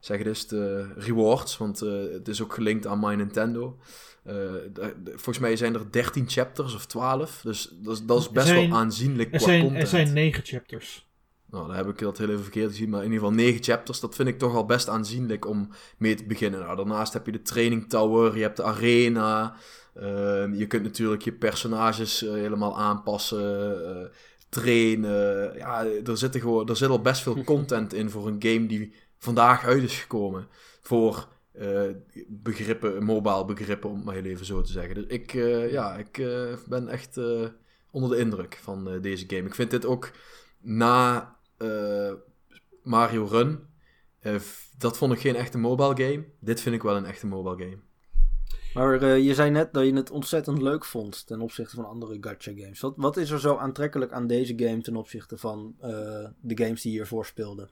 [0.00, 3.78] zeg het eens, de rewards, want uh, het is ook gelinkt aan My Nintendo.
[5.04, 8.72] Volgens mij zijn er 13 chapters of 12, dus dat is, dat is best wel
[8.72, 11.06] aanzienlijk er zijn, Er zijn 9 chapters.
[11.50, 14.00] Nou, dan heb ik dat heel even verkeerd gezien, maar in ieder geval negen chapters.
[14.00, 16.60] Dat vind ik toch al best aanzienlijk om mee te beginnen.
[16.60, 19.56] Nou, daarnaast heb je de training tower, je hebt de arena.
[19.94, 24.06] Ehm, je kunt natuurlijk je personages eh, helemaal aanpassen, uh,
[24.48, 25.56] trainen.
[25.56, 28.94] Ja, er, zit gewoon, er zit al best veel content in voor een game die
[29.18, 30.48] vandaag uit is gekomen.
[30.82, 31.28] Voor
[31.60, 31.90] uh,
[32.28, 34.94] begrippen, mobile begrippen, om het maar heel even zo te zeggen.
[34.94, 35.32] Dus ik,
[35.70, 36.22] ja, ik
[36.68, 37.20] ben echt
[37.90, 39.46] onder de indruk van deze game.
[39.46, 40.10] Ik vind dit ook
[40.60, 41.36] na
[42.82, 43.66] Mario Run,
[44.78, 46.24] dat vond ik geen echte mobile game.
[46.40, 47.78] Dit vind ik wel een echte mobile game.
[48.74, 52.16] Maar uh, je zei net dat je het ontzettend leuk vond ten opzichte van andere
[52.20, 52.80] gacha games.
[52.80, 55.88] Wat, wat is er zo aantrekkelijk aan deze game ten opzichte van uh,
[56.40, 57.70] de games die hiervoor speelden?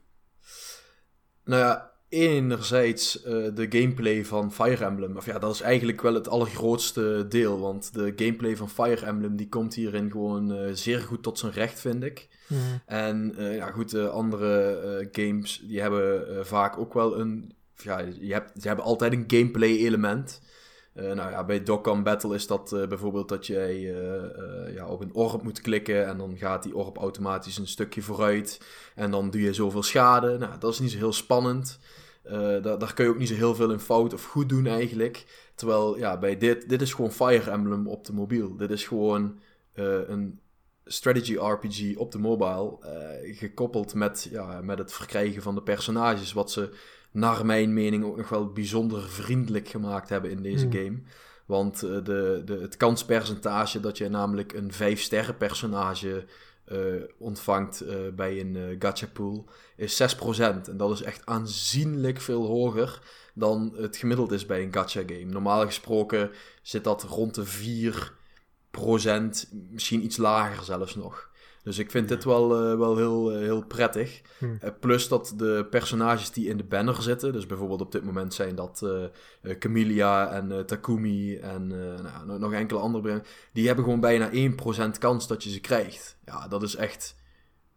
[1.45, 5.17] Nou ja, enerzijds uh, de gameplay van Fire Emblem.
[5.17, 7.61] Of ja, dat is eigenlijk wel het allergrootste deel.
[7.61, 11.81] Want de gameplay van Fire Emblem die komt hierin gewoon zeer goed tot zijn recht,
[11.81, 12.29] vind ik.
[12.49, 12.59] Mm.
[12.87, 17.55] En ja, goed, de andere games die hebben vaak ook wel een...
[17.77, 20.41] Ja, je hebt, ze hebben altijd een gameplay element.
[20.95, 25.01] Uh, nou ja, bij Dokkan Battle is dat uh, bijvoorbeeld dat jij uh, ja, op
[25.01, 28.61] een orb moet klikken en dan gaat die orb automatisch een stukje vooruit
[28.95, 30.39] en dan doe je zoveel schade.
[30.39, 31.79] Nou, dat is niet zo heel spannend.
[32.23, 35.25] Daar, daar, kun je ook niet zo heel veel in fout of goed doen eigenlijk.
[35.55, 38.57] Terwijl ja, bij dit, dit is gewoon Fire Emblem op de mobiel.
[38.57, 39.39] Dit is gewoon
[39.75, 40.41] een
[40.85, 42.79] strategy RPG op de mobile,
[43.23, 46.71] gekoppeld met, ja, met het verkrijgen van de personages, wat ze
[47.13, 50.73] naar mijn mening ook nog wel bijzonder vriendelijk gemaakt hebben in deze hmm.
[50.73, 51.03] game.
[51.47, 56.27] Want uh, de, de, het kanspercentage dat je namelijk een 5-sterren personage
[56.73, 56.79] uh,
[57.19, 60.39] ontvangt uh, bij een gacha pool is 6%.
[60.39, 63.01] En dat is echt aanzienlijk veel hoger
[63.35, 65.25] dan het gemiddeld is bij een gacha game.
[65.25, 66.31] Normaal gesproken
[66.63, 67.47] zit dat rond de
[68.77, 71.31] 4%, misschien iets lager zelfs nog.
[71.63, 74.21] Dus ik vind dit wel, uh, wel heel, uh, heel prettig.
[74.39, 74.59] Hmm.
[74.65, 78.35] Uh, plus dat de personages die in de banner zitten, dus bijvoorbeeld op dit moment
[78.35, 78.87] zijn dat
[79.59, 81.67] Camellia en Takumi en
[82.27, 86.17] nou, nog enkele andere, die hebben gewoon bijna 1% kans dat je ze krijgt.
[86.25, 87.17] Ja, dat is echt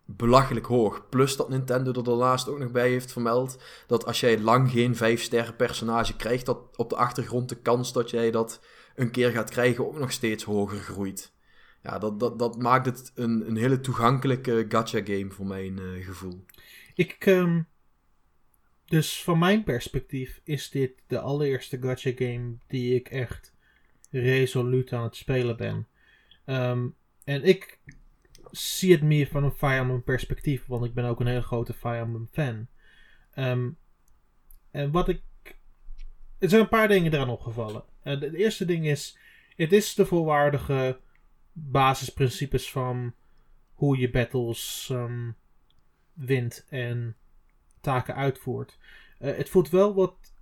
[0.05, 1.09] belachelijk hoog.
[1.09, 3.57] Plus dat Nintendo er daarnaast ook nog bij heeft vermeld
[3.88, 7.93] dat als jij lang geen 5 sterren personage krijgt, dat op de achtergrond de kans
[7.93, 8.59] dat jij dat
[8.95, 11.34] een keer gaat krijgen ook nog steeds hoger groeit
[11.86, 16.05] ja, dat, dat, dat maakt het een, een hele toegankelijke gacha game voor mijn uh,
[16.05, 16.45] gevoel.
[16.95, 17.67] Ik, um,
[18.86, 23.53] dus van mijn perspectief is dit de allereerste gacha game die ik echt
[24.11, 25.88] resoluut aan het spelen ben.
[26.45, 27.79] Um, en ik
[28.51, 31.73] zie het meer van een Fire Emblem perspectief, want ik ben ook een hele grote
[31.73, 32.67] Fire Emblem fan.
[33.36, 33.77] Um,
[34.71, 35.21] en wat ik.
[36.39, 37.83] Er zijn een paar dingen eraan opgevallen.
[38.03, 39.17] Uh, het eerste ding is:
[39.55, 40.99] het is de volwaardige
[41.58, 43.14] basisprincipes van
[43.74, 45.36] hoe je battles um,
[46.14, 47.16] wint en
[47.82, 48.78] taken uitvoert.
[49.20, 50.34] Uh, het voelt wel wat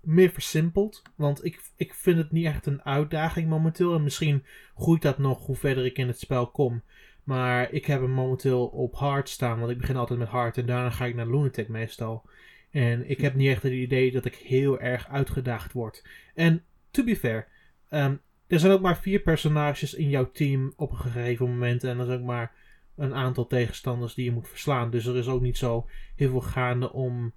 [0.00, 1.02] meer versimpeld.
[1.14, 3.94] Want ik, ik vind het niet echt een uitdaging momenteel.
[3.94, 4.44] En misschien
[4.76, 6.82] groeit dat nog hoe verder ik in het spel kom.
[7.24, 9.58] Maar ik heb hem momenteel op hard staan.
[9.58, 10.58] Want ik begin altijd met hard.
[10.58, 12.28] En daarna ga ik naar lunatic meestal.
[12.70, 16.04] En ik heb niet echt het idee dat ik heel erg uitgedaagd word.
[16.34, 17.48] En to be fair.
[17.90, 18.20] Um,
[18.54, 21.84] er zijn ook maar vier personages in jouw team op een gegeven moment.
[21.84, 22.52] En er zijn ook maar
[22.96, 24.90] een aantal tegenstanders die je moet verslaan.
[24.90, 27.32] Dus er is ook niet zo heel veel gaande om,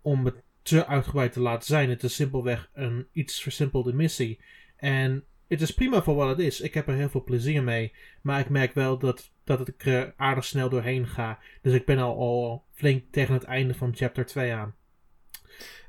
[0.00, 1.90] om het te uitgebreid te laten zijn.
[1.90, 4.40] Het is simpelweg een iets versimpelde missie.
[4.76, 6.60] En het is prima voor wat het is.
[6.60, 7.92] Ik heb er heel veel plezier mee.
[8.22, 11.38] Maar ik merk wel dat, dat ik er aardig snel doorheen ga.
[11.62, 14.74] Dus ik ben al, al flink tegen het einde van chapter 2 aan.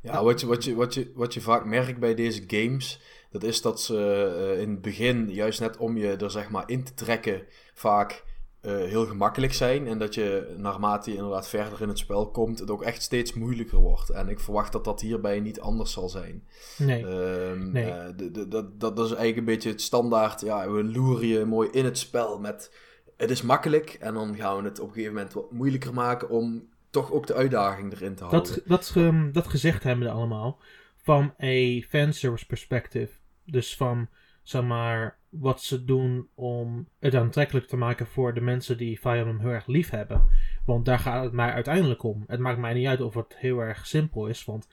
[0.02, 3.02] Ja, wat je, wat, je, wat, je, wat je vaak merkt bij deze games
[3.32, 6.64] dat is dat ze uh, in het begin, juist net om je er zeg maar
[6.66, 8.24] in te trekken, vaak
[8.62, 9.88] uh, heel gemakkelijk zijn.
[9.88, 13.34] En dat je naarmate je inderdaad verder in het spel komt, het ook echt steeds
[13.34, 14.10] moeilijker wordt.
[14.10, 16.48] En ik verwacht dat dat hierbij niet anders zal zijn.
[16.78, 17.04] Nee.
[17.04, 17.86] Um, nee.
[17.86, 20.42] Uh, de, dat, dat is eigenlijk een beetje het standaard.
[20.42, 22.72] Ja, we loeren je mooi in het spel met.
[23.18, 26.30] Het is makkelijk en dan gaan we het op een gegeven moment wat moeilijker maken
[26.30, 28.54] om toch ook de uitdaging erin te houden.
[28.54, 30.60] Dat, dat, um, dat gezegd hebben we allemaal.
[31.04, 33.10] Van een fanservice perspective
[33.46, 34.08] dus van,
[34.44, 39.18] zeg maar, wat ze doen om het aantrekkelijk te maken voor de mensen die Fire
[39.18, 40.28] Emblem heel erg lief hebben.
[40.66, 42.24] Want daar gaat het mij uiteindelijk om.
[42.28, 44.68] Het maakt mij niet uit of het heel erg simpel is, want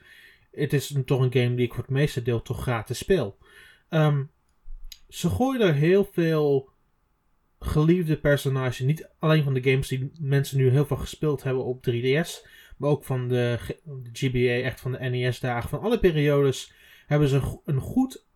[0.51, 3.37] het is toch een game die ik voor het meeste deel toch gratis speel.
[3.89, 4.31] Um,
[5.09, 6.69] ze gooien er heel veel
[7.59, 8.79] geliefde personages.
[8.79, 12.47] Niet alleen van de games die mensen nu heel veel gespeeld hebben op 3DS.
[12.77, 15.69] Maar ook van de, de GBA, echt van de NES-dagen.
[15.69, 16.73] Van alle periodes
[17.05, 18.27] hebben ze een goed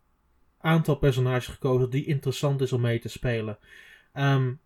[0.63, 3.57] aantal personages gekozen die interessant is om mee te spelen.
[4.13, 4.59] Um,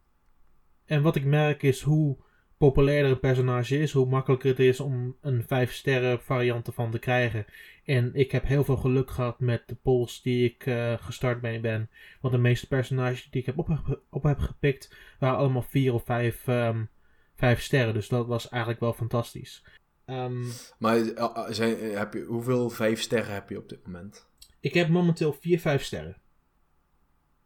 [0.85, 2.17] en wat ik merk is hoe
[2.57, 6.99] populairder een personage is, hoe makkelijker het is om een 5 sterren variant ervan te
[6.99, 7.45] krijgen.
[7.85, 11.59] En ik heb heel veel geluk gehad met de polls die ik uh, gestart mee
[11.59, 11.89] ben.
[12.21, 16.03] Want de meeste personages die ik heb op, op heb gepikt waren allemaal 4 of
[16.03, 16.89] 5 um,
[17.35, 17.93] vijf sterren.
[17.93, 19.65] Dus dat was eigenlijk wel fantastisch.
[20.05, 20.47] Um,
[20.79, 24.27] maar uh, zijn, heb je, hoeveel 5 sterren heb je op dit moment?
[24.67, 26.17] Ik heb momenteel 4, 5 sterren.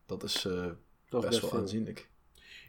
[0.06, 0.54] Dat is, uh,
[1.10, 2.10] dat best, best wel aanzienlijk.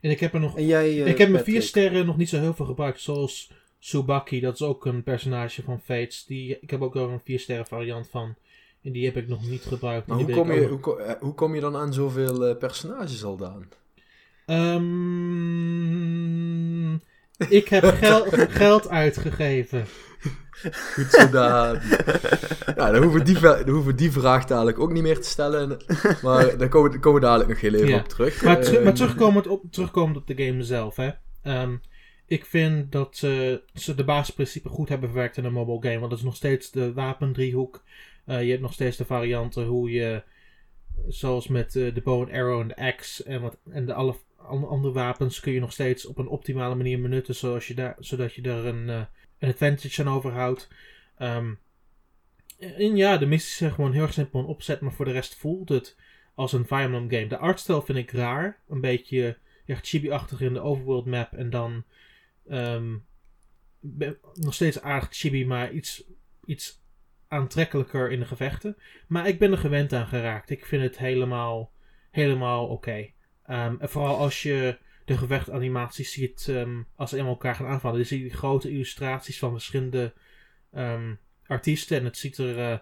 [0.00, 0.56] En ik heb er nog.
[0.56, 3.00] En jij, uh, ik heb mijn vier sterren nog niet zo heel veel gebruikt.
[3.00, 6.24] Zoals Subaki, dat is ook een personage van Fates.
[6.24, 8.34] Die, ik heb ook wel een vier sterren variant van.
[8.82, 10.06] En die heb ik nog niet gebruikt.
[10.06, 13.66] Maar hoe kom, je, hoe, hoe, kom je dan aan zoveel uh, personages al dan?
[14.46, 15.32] Um,
[17.48, 19.86] ik heb gel geld uitgegeven.
[20.94, 21.80] Goed gedaan.
[22.76, 25.76] nou, dan hoeven, die, dan hoeven die vraag dadelijk ook niet meer te stellen.
[26.22, 28.42] Maar daar komen, komen we dadelijk nog heel even op terug.
[28.42, 30.96] Maar, ter, maar terugkomend, op, terugkomend op de game zelf.
[30.96, 31.10] Hè.
[31.44, 31.80] Um,
[32.26, 35.98] ik vind dat ze, ze de basisprincipe goed hebben verwerkt in een mobile game.
[35.98, 37.84] Want dat is nog steeds de wapendriehoek.
[38.26, 40.22] Uh, je hebt nog steeds de varianten hoe je...
[41.08, 44.14] Zoals met uh, de bow and arrow en de axe en, wat, en de alle
[44.46, 47.34] andere wapens kun je nog steeds op een optimale manier benutten.
[47.34, 48.88] Zoals je daar, zodat je er een...
[48.88, 49.06] Uh, een
[49.48, 50.68] advantage aan overhoudt.
[51.18, 51.58] Um,
[52.58, 55.34] en ja, de missies zijn gewoon heel erg simpel en opzet, maar voor de rest
[55.34, 55.96] voelt het
[56.34, 57.26] als een Fire Emblem game.
[57.26, 61.84] De artstijl vind ik raar, een beetje chibi-achtig in de overworld map en dan
[62.50, 63.04] um,
[64.34, 66.04] nog steeds aardig chibi, maar iets,
[66.44, 66.80] iets
[67.28, 68.76] aantrekkelijker in de gevechten.
[69.06, 70.50] Maar ik ben er gewend aan geraakt.
[70.50, 71.72] Ik vind het helemaal,
[72.10, 73.10] helemaal oké.
[73.42, 77.98] En vooral als je de gevechtanimaties ziet um, als ze eenmaal elkaar gaan aanvallen.
[77.98, 80.12] Je die grote illustraties van verschillende
[80.74, 82.78] um, artiesten en het ziet er uh,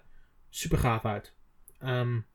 [0.48, 1.34] super gaaf uit.
[1.84, 2.26] Um,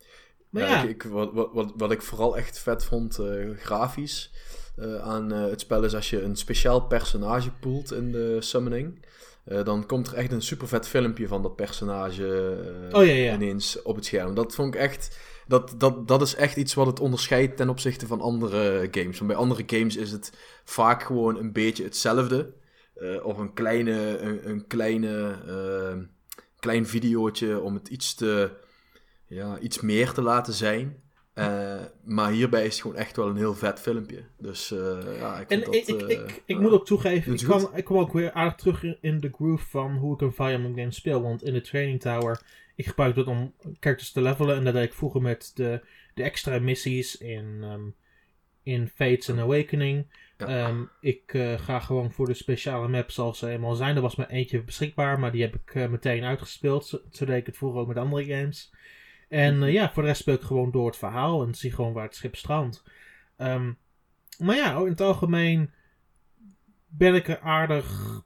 [0.50, 0.84] maar ja, ja.
[0.84, 4.34] Ik, ik, wat, wat, wat ik vooral echt vet vond, uh, grafisch,
[4.78, 9.06] uh, aan het spel is als je een speciaal personage poelt in de summoning.
[9.46, 12.58] Dan komt er echt een super vet filmpje van dat personage
[12.92, 13.34] oh, ja, ja.
[13.34, 14.36] ineens op het scherm.
[14.36, 18.08] Dat vond ik echt dat, dat, dat is echt iets wat het onderscheidt ten opzichte
[18.08, 19.18] van andere games.
[19.18, 20.32] Want bij andere games is het
[20.64, 22.54] vaak gewoon een beetje hetzelfde.
[22.98, 25.38] Uh, of een kleine, een, een kleine,
[26.60, 28.52] klein videootje om het iets, te,
[29.28, 31.04] ja, iets meer te laten zijn.
[31.36, 34.24] Uh, maar hierbij is het gewoon echt wel een heel vet filmpje.
[34.38, 34.70] Dus
[35.20, 38.00] ja, ik en dat, ik, ik, ik, ik moet ook toegeven, ik kwam, ik kwam
[38.00, 41.22] ook weer aardig terug in, de groove van hoe ik een Fire Emblem game speel.
[41.22, 42.42] Want in de Training Tower
[42.76, 44.56] ik gebruik dat om characters te levelen.
[44.56, 45.82] En dat deed ik vroeger met de,
[46.14, 47.96] de extra missies in, um,
[48.64, 50.06] in Fates and Awakening.
[50.38, 50.68] Ja.
[50.68, 53.96] Um, ik ga gewoon voor de speciale maps zoals ze eenmaal zijn.
[53.96, 56.86] Er was maar eentje beschikbaar, maar die heb ik meteen uitgespeeld.
[56.86, 58.74] Zo, zo, deed ik het vroeger ook met andere games.
[59.30, 61.94] En uh, ja, voor de rest speel ik gewoon door het verhaal en zie gewoon
[61.94, 62.84] waar het schip strandt.
[63.38, 63.78] Um,
[64.38, 65.72] maar ja, in het algemeen
[66.88, 68.22] ben ik er aardig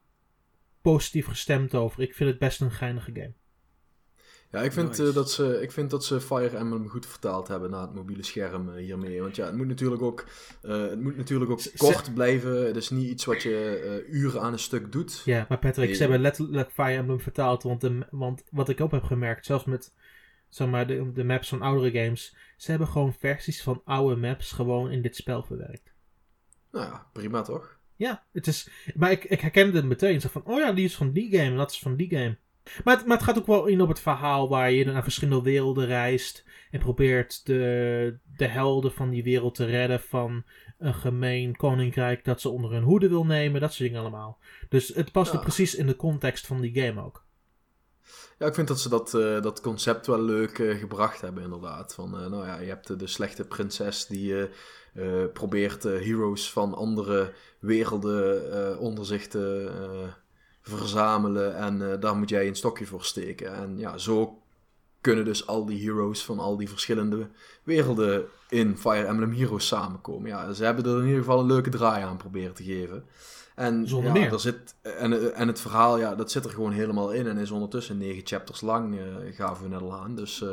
[0.82, 2.02] positief gestemd over.
[2.02, 3.34] Ik vind het best een geinige game.
[4.52, 5.04] Ja, ik vind, nice.
[5.04, 8.24] uh, dat ze, ik vind dat ze Fire Emblem goed vertaald hebben naar het mobiele
[8.24, 9.22] scherm uh, hiermee.
[9.22, 10.26] Want ja, het moet natuurlijk ook,
[10.64, 12.66] uh, het moet natuurlijk ook kort blijven.
[12.66, 15.22] Het is niet iets wat je uren aan een stuk doet.
[15.26, 15.96] Ja, maar Patrick, nee.
[15.96, 17.64] ze hebben letterlijk Fire Emblem vertaald.
[17.64, 19.94] Want, de, want wat ik ook heb gemerkt, zelfs met
[20.50, 22.36] zeg maar, de, de maps van oudere games.
[22.58, 25.94] Ze hebben gewoon versies van oude maps gewoon in dit spel verwerkt.
[26.72, 27.80] Nou ja, prima toch?
[27.96, 30.22] Ja, het is, maar ik, ik herkende het meteen.
[30.22, 32.38] Zo van, oh ja, die is van die game en dat is van die game.
[32.84, 35.44] Maar het, maar het, gaat ook wel in op het verhaal waar je naar verschillende
[35.44, 36.46] werelden reist.
[36.72, 40.44] En probeert de, de helden van die wereld te redden van
[40.78, 43.62] een gemeen koninkrijk dat ze onder hun hoede wil nemen.
[43.62, 44.40] Dat soort dingen allemaal.
[44.70, 45.40] Dus het past ja.
[45.40, 47.26] precies in de context van die game ook.
[48.38, 51.94] Ja, ik vind dat ze dat, uh, dat concept wel leuk uh, gebracht hebben, inderdaad.
[51.94, 54.50] Van, uh, nou ja, je hebt de slechte prinses die
[55.34, 59.72] probeert heroes van andere werelden onder zich te
[60.62, 63.54] verzamelen en daar moet jij een stokje voor steken.
[63.54, 64.42] En ja, zo
[65.02, 67.30] kunnen dus al die heroes van al die verschillende
[67.64, 70.30] werelden in Fire Emblem Heroes samenkomen.
[70.30, 73.06] Ja, ze hebben er in ieder geval een leuke draai aan proberen te geven.
[73.60, 74.34] En, Zonder ja, meer.
[74.34, 77.52] Er zit, en, en het verhaal, ja, dat zit er gewoon helemaal in en is
[77.52, 80.16] ondertussen negen chapters lang, uh, gaven we net al aan.
[80.16, 80.50] Dus uh,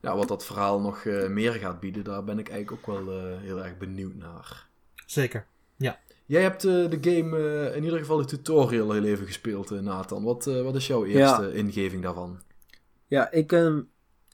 [0.00, 3.38] ja, wat dat verhaal nog uh, meer gaat bieden, daar ben ik eigenlijk ook wel
[3.38, 4.66] heel erg benieuwd naar.
[5.06, 5.46] Zeker,
[5.76, 5.98] ja.
[6.26, 9.80] Jij hebt uh, de game, uh, in ieder geval de tutorial heel even gespeeld, uh,
[9.80, 10.22] Nathan.
[10.22, 11.48] Wat, wat is jouw eerste ja.
[11.48, 12.40] ingeving daarvan?
[13.06, 13.80] Ja, ik, ehm,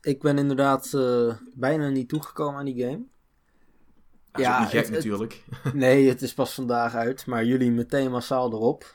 [0.01, 0.91] ik ben inderdaad
[1.55, 3.05] bijna niet toegekomen aan die game.
[4.37, 5.43] Ja, ja niet gek het, natuurlijk.
[5.63, 8.95] Het, nee, het is pas vandaag uit, maar jullie meteen massaal erop.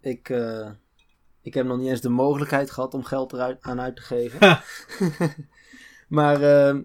[0.00, 0.28] ik,
[1.42, 4.60] ik heb nog niet eens de mogelijkheid gehad om geld eruit aan uit te geven.
[6.18, 6.82] maar ehm,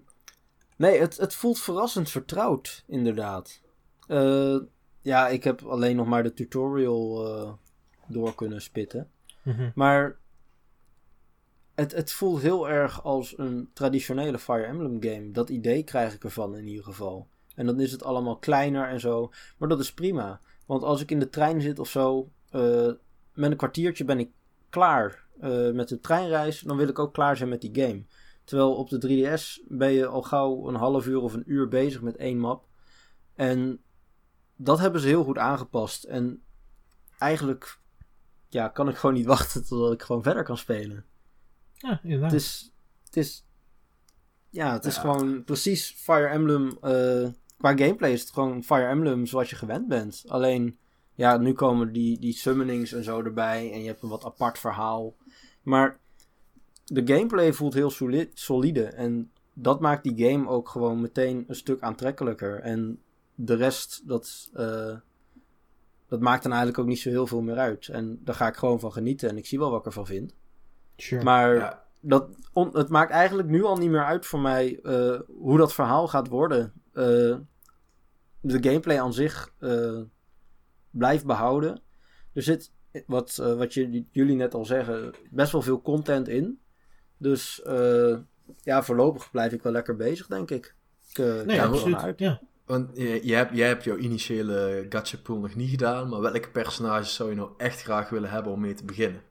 [0.78, 3.62] nee, het, het voelt verrassend vertrouwd, inderdaad.
[4.08, 4.58] Eh,
[5.02, 7.54] ja, ik heb alleen nog maar de tutorial eh,
[8.08, 9.10] door kunnen spitten.
[9.44, 9.70] Mhm.
[9.76, 10.18] Maar
[11.76, 15.32] het, het voelt heel erg als een traditionele Fire Emblem game.
[15.32, 17.28] Dat idee krijg ik ervan in ieder geval.
[17.56, 19.32] En dan is het allemaal kleiner en zo.
[19.58, 20.42] Maar dat is prima.
[20.66, 22.92] Want als ik in de trein zit of zo, eh,
[23.34, 24.32] met een kwartiertje ben ik
[24.70, 26.60] klaar eh, met de treinreis.
[26.60, 28.04] Dan wil ik ook klaar zijn met die game.
[28.44, 32.02] Terwijl op de 3DS ben je al gauw een half uur of een uur bezig
[32.02, 32.66] met één map.
[33.36, 33.82] En
[34.56, 36.04] dat hebben ze heel goed aangepast.
[36.04, 36.44] En
[37.18, 37.80] eigenlijk
[38.50, 41.06] ja, kan ik gewoon niet wachten totdat ik gewoon verder kan spelen.
[41.84, 42.32] Ja, inderdaad.
[42.32, 42.74] Het is,
[43.06, 43.46] het is,
[44.50, 45.02] ja, het is Ja.
[45.02, 46.78] gewoon precies Fire Emblem.
[46.82, 47.28] eh,
[47.58, 50.24] qua gameplay is het gewoon Fire Emblem zoals je gewend bent.
[50.28, 50.78] Alleen,
[51.14, 53.72] ja, nu komen die, die summonings en zo erbij.
[53.72, 55.16] En je hebt een wat apart verhaal.
[55.62, 56.00] Maar
[56.86, 58.84] de gameplay voelt heel soli- solide.
[58.84, 62.60] En dat maakt die game ook gewoon meteen een stuk aantrekkelijker.
[62.60, 63.02] En
[63.36, 64.96] de rest, dat, eh,
[66.08, 67.88] dat maakt dan eigenlijk ook niet zo heel veel meer uit.
[67.88, 69.30] En daar ga ik gewoon van genieten.
[69.30, 70.36] En ik zie wel wat ik ervan vind.
[70.96, 71.24] Sure.
[71.24, 71.84] Maar Ja.
[72.02, 75.74] dat, on- het maakt eigenlijk nu al niet meer uit voor mij eh, hoe dat
[75.74, 76.74] verhaal gaat worden.
[76.94, 77.36] Eh,
[78.42, 80.02] de gameplay aan zich eh,
[80.90, 81.82] blijft behouden.
[82.34, 82.72] Er zit,
[83.06, 86.60] wat, wat je, jullie net al zeggen, best wel veel content in.
[87.18, 88.18] Dus eh,
[88.62, 90.76] ja, voorlopig blijf ik wel lekker bezig, denk ik.
[91.14, 91.96] Ik nee, absoluut.
[91.96, 92.20] uit.
[92.20, 92.42] Ja.
[92.66, 96.50] Want je, je hebt, jij hebt jouw initiële gacha pool nog niet gedaan, maar welke
[96.50, 99.22] personages zou je nou echt graag willen hebben om mee te beginnen?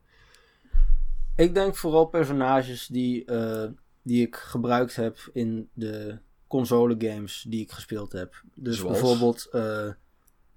[1.36, 3.64] Ik denk vooral personages die, eh,
[4.02, 8.42] die ik gebruikt heb in de console games die ik gespeeld heb.
[8.54, 9.00] Dus Zoals?
[9.00, 9.88] bijvoorbeeld, eh,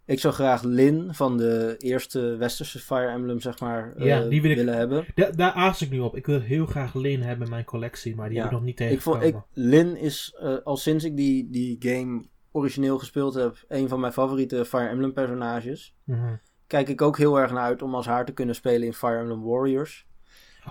[0.06, 4.42] ik zou graag Lin van de eerste westerse Fire Emblem, zeg maar, eh, Ja, die
[4.42, 5.06] wil ik- willen hebben.
[5.16, 6.16] Da- daar aas ik nu op.
[6.16, 8.44] Ik wil heel graag Lin hebben in mijn collectie, maar die Ja.
[8.44, 9.48] heb ik nog niet Ik vond, tegengekomen.
[9.54, 14.00] ik, Lin is eh, al sinds ik die, die game origineel gespeeld heb, een van
[14.00, 15.96] mijn favoriete Fire Emblem personages.
[16.04, 16.36] Mhm.
[16.68, 19.18] Kijk ik ook heel erg naar uit om als haar te kunnen spelen in Fire
[19.18, 20.06] Emblem Warriors.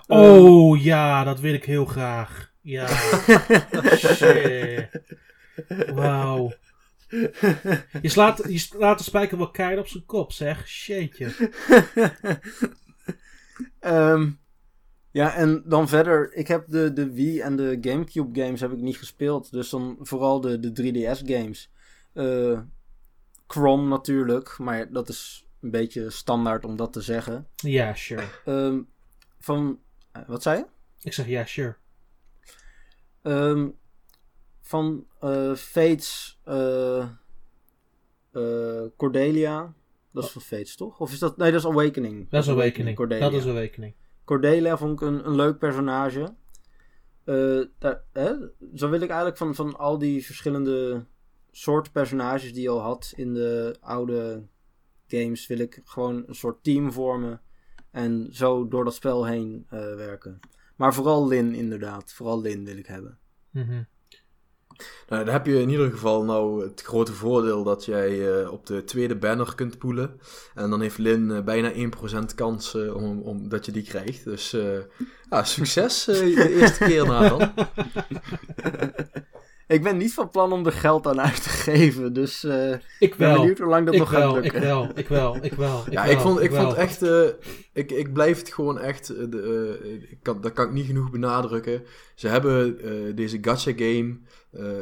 [0.07, 2.53] Oh ja, dat wil ik heel graag.
[2.61, 2.87] Ja.
[3.97, 4.89] Shit.
[5.93, 6.53] Wauw.
[8.01, 10.67] Je slaat, je slaat de spijker wel keihard op zijn kop, zeg.
[10.67, 11.31] Shitje.
[13.79, 14.29] Ehm,
[15.11, 18.79] ja, en dan verder, ik heb de, de Wii en de Gamecube games heb ik
[18.79, 19.51] niet gespeeld.
[19.51, 21.71] Dus dan vooral de, de 3DS games.
[22.13, 22.59] Eh
[23.47, 27.47] Crom natuurlijk, maar dat is een beetje standaard om dat te zeggen.
[27.55, 28.23] Ja, sure.
[28.45, 28.81] Ehm,
[29.39, 29.79] van,
[30.27, 30.65] wat zei je?
[31.01, 31.75] Ik zeg ja, sure.
[33.21, 33.69] Ehm,
[34.61, 37.07] van eh Fates eh,
[38.31, 39.73] eh, Cordelia.
[40.11, 40.99] Dat is van Fates, toch?
[40.99, 41.37] Of is dat...
[41.37, 42.29] Nee, dat is Awakening.
[42.29, 42.95] Dat is Awakening.
[42.95, 43.29] Cordelia.
[43.29, 43.93] Dat is Awakening.
[44.23, 46.35] Cordelia vond ik een, een leuk personage.
[47.23, 48.33] Eh, daar, hè?
[48.75, 51.05] Zo wil ik eigenlijk van, van al die verschillende
[51.51, 54.43] soorten personages die je al had in de oude
[55.07, 57.41] games, wil ik gewoon een soort team vormen.
[57.95, 60.39] En zo door dat spel heen eh, werken.
[60.75, 62.13] Maar vooral Lin, inderdaad.
[62.13, 63.17] Vooral Lin wil ik hebben.
[63.49, 63.83] Mhm.
[65.07, 68.65] Nou, dan heb je in ieder geval nou het grote voordeel dat jij eh, op
[68.65, 70.19] de tweede banner kunt poelen.
[70.53, 71.71] En dan heeft Lin eh, bijna
[72.31, 74.23] 1% kans eh, om, om, dat je die krijgt.
[74.23, 74.79] Dus eh,
[75.29, 77.51] ja, succes eh, de eerste keer na dan.
[79.67, 82.13] ik ben niet van plan om er geld aan uit te geven.
[82.13, 83.37] Dus eh, Ik ik ben wel.
[83.39, 84.61] benieuwd hoe lang dat Ik nog gaat wel, ik lukken.
[84.61, 85.83] wel, ik wel, ik wel.
[85.89, 86.63] ja, wel, ik vond, ik wel.
[86.63, 87.21] vond echt, eh,
[87.73, 91.11] ik, ik blijf het gewoon echt, eh, de, ik kan, dat kan ik niet genoeg
[91.11, 91.83] benadrukken.
[92.15, 92.77] Ze hebben
[93.15, 94.17] deze gacha game,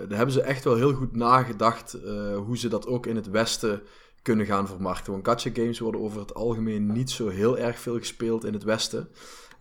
[0.08, 1.98] daar hebben ze echt wel heel goed nagedacht
[2.46, 3.82] hoe ze dat ook in het Westen
[4.22, 5.12] kunnen gaan vermarkten.
[5.12, 8.64] Want gacha games worden over het algemeen niet zo heel erg veel gespeeld in het
[8.64, 9.08] Westen.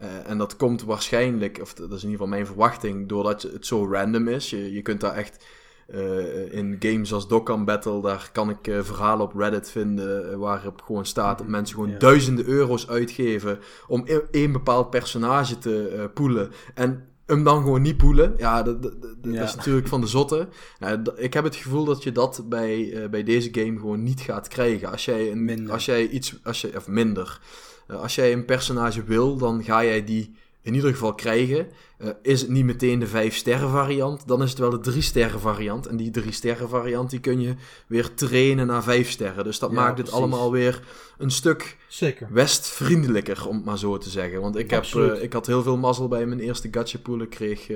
[0.02, 3.66] Eh, en dat komt waarschijnlijk, of dat is in ieder geval mijn verwachting, doordat het
[3.66, 4.50] zo random is.
[4.50, 5.44] Je, je kunt daar echt
[5.86, 10.82] eh, in games als Dokkan Battle, daar kan ik eh, verhalen op Reddit vinden waarop
[10.82, 11.98] gewoon staat dat mensen gewoon Ja.
[11.98, 16.50] duizenden euro's uitgeven om e- één bepaald personage te poelen.
[16.74, 18.34] En hem dan gewoon niet poelen.
[18.36, 19.42] Ja, dat, dat, dat- dat Ja.
[19.42, 20.48] is natuurlijk van de zotte.
[20.78, 24.48] Nou, ik heb het gevoel dat je dat bij, bij deze game gewoon niet gaat
[24.48, 24.90] krijgen.
[24.90, 25.72] Als jij, een, Minder.
[25.72, 27.40] Als jij iets, als je, of minder.
[27.86, 31.66] Eh, als jij een personage wil, dan ga jij die in ieder geval krijgen.
[31.98, 35.02] Eh, is het niet meteen de 5 sterren variant, dan is het wel de 3
[35.02, 35.86] sterren variant.
[35.86, 37.54] En die 3 sterren variant die kun je
[37.86, 39.44] weer trainen naar 5 sterren.
[39.44, 40.82] Dus dat Ja, maakt het allemaal weer
[41.18, 42.28] een stuk Zeker.
[42.30, 44.40] westvriendelijker, om het maar zo te zeggen.
[44.40, 47.20] Want ik, heb, eh, ik had heel veel mazzel bij mijn eerste gacha pool.
[47.20, 47.68] Ik kreeg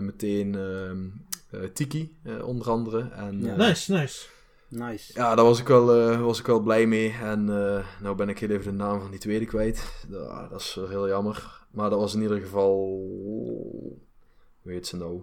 [0.00, 0.98] meteen ehm,
[1.50, 3.00] eh, Tiki, eh, onder andere.
[3.00, 3.56] En, Ja.
[3.56, 4.26] Nice, nice.
[4.68, 5.12] Nice.
[5.14, 7.12] ja, daar was ik wel, eh, was ik wel blij mee.
[7.12, 10.04] En eh nou ben ik heel even de naam van die tweede kwijt.
[10.08, 11.66] Ja, dat is heel jammer.
[11.70, 12.76] Maar dat was in ieder geval...
[14.62, 15.22] Hoe heet ze nou?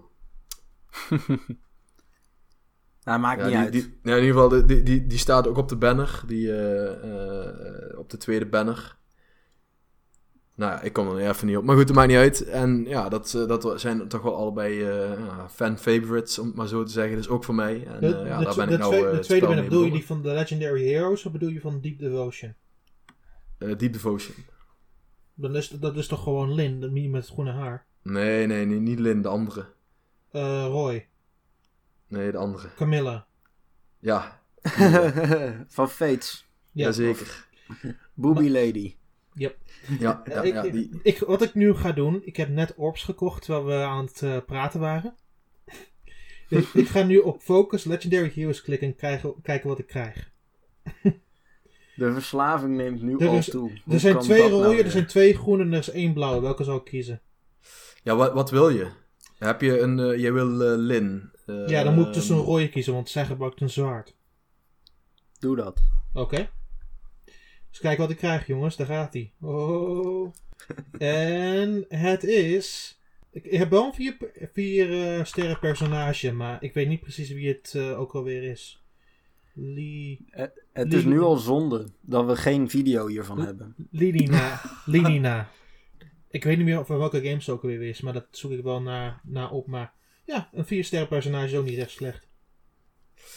[3.03, 3.71] Nou, maakt Ja, niet die, uit.
[3.71, 6.23] die, nou, in ieder geval, die, die, die, staat ook op de banner.
[6.27, 8.97] Die, eh, op de tweede banner.
[10.55, 11.63] Nou ja, ik kom er even niet op.
[11.63, 12.45] Maar goed, het maakt niet uit.
[12.45, 16.67] En ja, dat, eh, dat zijn toch wel allebei eh, ja, fan-favorites, om het maar
[16.67, 17.15] zo te zeggen.
[17.15, 17.85] Dus ook voor mij.
[17.87, 19.63] En De, eh, ja, de daar ben de ik nou eh, de het tweede ben,
[19.63, 22.53] bedoel je die van The Legendary Heroes of bedoel je van Deep Devotion?
[23.57, 24.35] Eh, Deep Devotion.
[25.33, 27.85] Dan is, dat is toch gewoon Lin, dat niet met het groene haar.
[28.01, 29.65] Nee, nee, nee, niet Lin, de andere.
[30.31, 31.07] Eh, Roy,
[32.07, 32.67] Nee, de andere.
[32.75, 33.25] Camilla.
[33.99, 34.41] Ja,
[35.67, 36.47] Van Fates.
[36.71, 36.85] Ja.
[36.85, 37.47] jazeker.
[38.13, 38.95] Booby Lady.
[39.35, 39.51] Ja,
[39.99, 43.43] ja, ik, ja, die, ik, wat ik nu ga doen, ik heb net orbs gekocht
[43.43, 45.15] terwijl we aan het eh, praten waren.
[46.49, 50.31] Dus ik ga nu op Focus Legendary Heroes klikken en krijgen, kijken wat ik krijg.
[51.95, 53.71] De verslaving neemt nu Er al is- toe.
[53.83, 54.85] Hoe Er zijn twee nou rode, weer?
[54.85, 56.41] er zijn twee groene en er is één blauwe.
[56.41, 57.21] Welke zal ik kiezen?
[58.03, 58.87] ja wat, wat wil je?
[59.37, 59.99] Heb je een...
[59.99, 61.31] eh, jij wil eh, Lin.
[61.45, 64.15] Eh, ja, dan moet ik dus een rode kiezen, want zij gebruikt een zwaard.
[65.39, 65.81] Doe dat.
[66.13, 66.49] Oké.
[67.73, 68.75] Dus kijk wat ik krijg, jongens.
[68.75, 69.31] Daar gaat hij.
[69.41, 70.33] Oh.
[70.97, 72.97] en het is...
[73.31, 74.17] Ik heb wel een vier,
[74.53, 78.83] vier eh, sterren personage, maar ik weet niet precies wie het eh, ook alweer is.
[79.53, 80.25] Lee...
[80.73, 83.75] Het is nu al zonde dat we geen video hiervan hebben.
[83.91, 84.61] Lidina.
[84.85, 85.49] Lidina.
[86.29, 88.63] Ik weet niet meer van welke games het ook alweer is, maar dat zoek ik
[88.63, 89.67] wel naar, naar op.
[89.67, 89.93] Maar
[90.25, 92.27] ja, een vier sterren personage is ook niet echt slecht.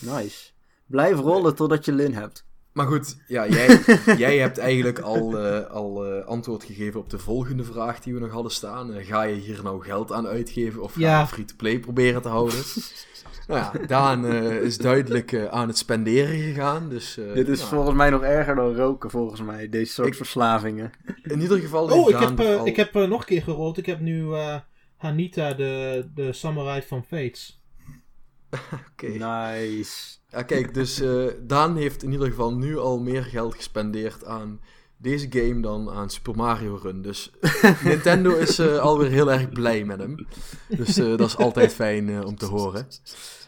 [0.00, 0.50] Nice.
[0.86, 2.45] Blijf rollen totdat je Lin hebt.
[2.76, 3.80] Maar goed, ja, jij,
[4.18, 8.20] jij hebt eigenlijk al, eh, al eh, antwoord gegeven op de volgende vraag die we
[8.20, 8.94] nog hadden staan.
[8.94, 11.20] Eh, ga je hier nou geld aan uitgeven of ga Ja.
[11.20, 12.58] je free-to-play proberen te houden?
[13.48, 16.88] nou ja, Daan eh, is duidelijk aan het spenderen gegaan.
[16.88, 19.68] Dus, eh, Dit is nou, volgens mij nog erger dan roken, volgens mij.
[19.68, 20.90] Deze soort Ik- verslavingen.
[21.22, 23.78] In ieder geval Oh, ik heb, al- ik heb nog een keer gerold.
[23.78, 24.56] Ik heb nu eh,
[24.96, 27.60] Hanita, de, de samurai van Fates.
[28.92, 29.06] Oké.
[29.06, 30.14] Nice.
[30.30, 34.60] Ja, kijk, dus eh, Daan heeft in ieder geval nu al meer geld gespendeerd aan
[34.98, 37.02] deze game dan aan Super Mario Run.
[37.02, 37.30] Dus
[37.84, 40.26] Nintendo is eh, alweer heel erg blij met hem.
[40.68, 42.86] Dus eh, dat is altijd fijn eh, om te horen.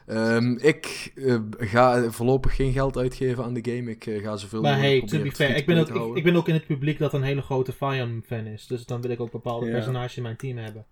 [0.06, 3.90] Ehm, ik eh, ga voorlopig geen geld uitgeven aan de game.
[3.90, 6.54] Ik ga zoveel Maar hey, to be fair, ik ben, ook, ik, ben ook in
[6.54, 8.66] het publiek dat een hele grote Fire Emblem fan is.
[8.66, 9.72] Dus dan wil ik ook bepaalde Ja.
[9.72, 10.86] personages in mijn team hebben.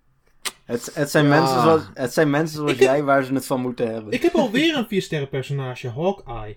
[0.66, 1.30] Het, het, zijn, Ja.
[1.40, 4.12] mensen zoals, het zijn mensen zoals heb- jij waar ze het van moeten hebben.
[4.12, 6.56] Ik heb alweer een 4 sterren personage, Hawkeye.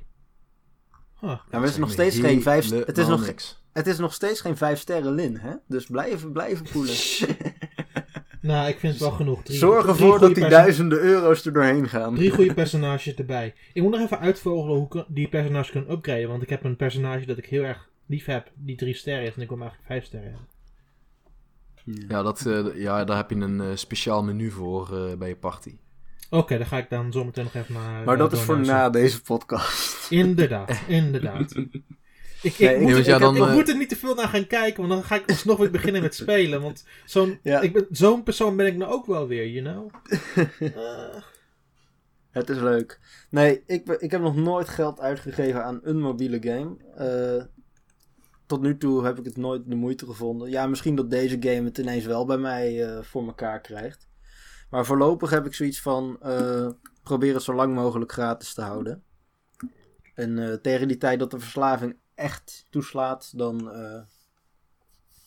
[1.20, 1.30] Huh.
[1.30, 2.70] ja, maar het is nog steeds geen vijf...
[2.70, 3.64] Het is, nog, niks.
[3.74, 5.52] het is nog steeds geen vijf sterren Lin, hè?
[5.68, 6.96] Dus blijven, blijven poelen.
[8.42, 9.44] Nou, ik vind het wel genoeg.
[9.44, 12.16] Drie, Zorg ervoor dat die duizenden euro's er doorheen gaan.
[12.16, 13.54] Drie goede personages erbij.
[13.74, 16.28] Ik moet nog even uitvogelen hoe ik die personages kan upgraden.
[16.30, 19.36] Want ik heb een personage dat ik heel erg lief heb, die drie sterren is.
[19.36, 20.48] En ik wil hem eigenlijk vijf sterren hebben.
[22.08, 25.36] Ja, dat, eh, ja, daar heb je een eh, speciaal menu voor eh, bij je
[25.36, 25.76] party.
[26.30, 28.04] Oké, dan ga ik dan zometeen nog even naar.
[28.06, 30.12] Maar dat is voor na deze podcast.
[30.12, 31.56] Inderdaad, inderdaad.
[31.56, 31.74] Ik,
[32.42, 34.82] ik, Nee, moet, dus ja, dan, ik moet er niet te veel naar gaan kijken,
[34.88, 36.62] want dan ga ik alsnog weer beginnen met spelen.
[36.62, 37.62] Want zo'n Ja.
[37.62, 39.90] ik ben- zo'n persoon ben ik nou ook wel weer, you know?
[40.76, 41.22] Eh,
[42.32, 43.00] Het is leuk.
[43.30, 46.76] Nee, ik, ik heb nog nooit geld uitgegeven aan een mobiele game.
[46.96, 47.44] Eh,
[48.50, 50.50] tot nu toe heb ik het nooit de moeite gevonden.
[50.50, 54.08] Ja, misschien dat deze game het ineens wel bij mij eh, voor elkaar krijgt.
[54.70, 56.18] Maar voorlopig heb ik zoiets van...
[56.22, 56.70] eh,
[57.04, 59.04] probeer het zo lang mogelijk gratis te houden.
[60.16, 63.38] En eh, tegen die tijd dat de verslaving echt toeslaat...
[63.38, 63.72] dan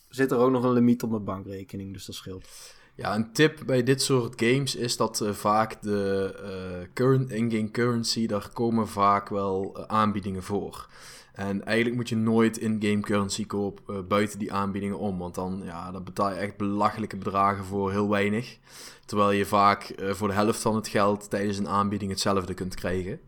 [0.09, 1.93] zit er ook nog een limiet op mijn bankrekening.
[1.93, 2.47] Dus dat scheelt.
[2.95, 8.49] Ja, een tip bij dit soort games is dat vaak de current in-game currency, daar
[8.53, 10.87] komen vaak wel aanbiedingen voor.
[11.33, 15.61] En eigenlijk moet je nooit in-game currency kopen eh, buiten die aanbiedingen om, want dan,
[15.65, 18.57] ja, dan betaal je echt belachelijke bedragen voor heel weinig.
[19.05, 22.75] Terwijl je vaak eh, voor de helft van het geld tijdens een aanbieding hetzelfde kunt
[22.75, 23.19] krijgen.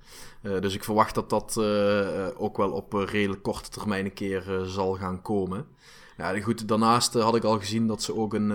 [0.41, 1.57] Eh, dus ik verwacht dat dat
[2.38, 5.65] ook wel op redelijk korte termijn een keer zal gaan komen.
[6.18, 8.53] Ja, goed, daarnaast had ik al gezien dat ze ook een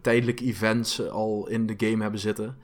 [0.00, 2.58] tijdelijk events eh, al in de game hebben zitten.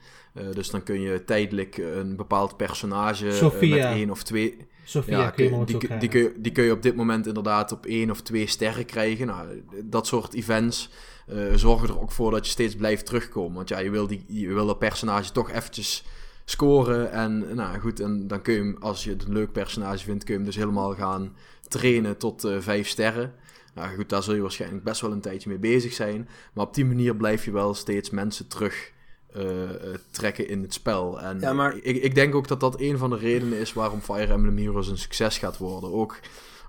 [0.53, 3.75] Dus dan kun je tijdelijk een bepaald personage Sophia.
[3.75, 4.69] met één of twee...
[4.91, 6.09] Sophia Ja, kun je die, die, krijgen.
[6.09, 9.27] kun je, die kun je op dit moment inderdaad op één of twee sterren krijgen.
[9.27, 10.89] Nou, dat soort events
[11.27, 13.55] eh, zorgen er ook voor dat je steeds blijft terugkomen.
[13.55, 16.03] Want ja, je wil, die, je wil dat personage toch eventjes
[16.45, 17.11] scoren.
[17.11, 20.23] En nou goed, en dan kun je hem, als je het een leuk personage vindt,
[20.23, 21.35] kun je hem dus helemaal gaan
[21.67, 23.33] trainen tot eh vijf sterren.
[23.73, 26.29] Nou goed, daar zul je waarschijnlijk best wel een tijdje mee bezig zijn.
[26.53, 28.91] Maar op die manier blijf je wel steeds mensen terug
[29.33, 29.63] eh,
[29.93, 31.21] eh, trekken in het spel.
[31.21, 34.01] En Ja, maar- ik, ik denk ook dat dat een van de redenen is waarom
[34.01, 35.93] Fire Emblem Heroes een succes gaat worden.
[35.93, 36.19] Ook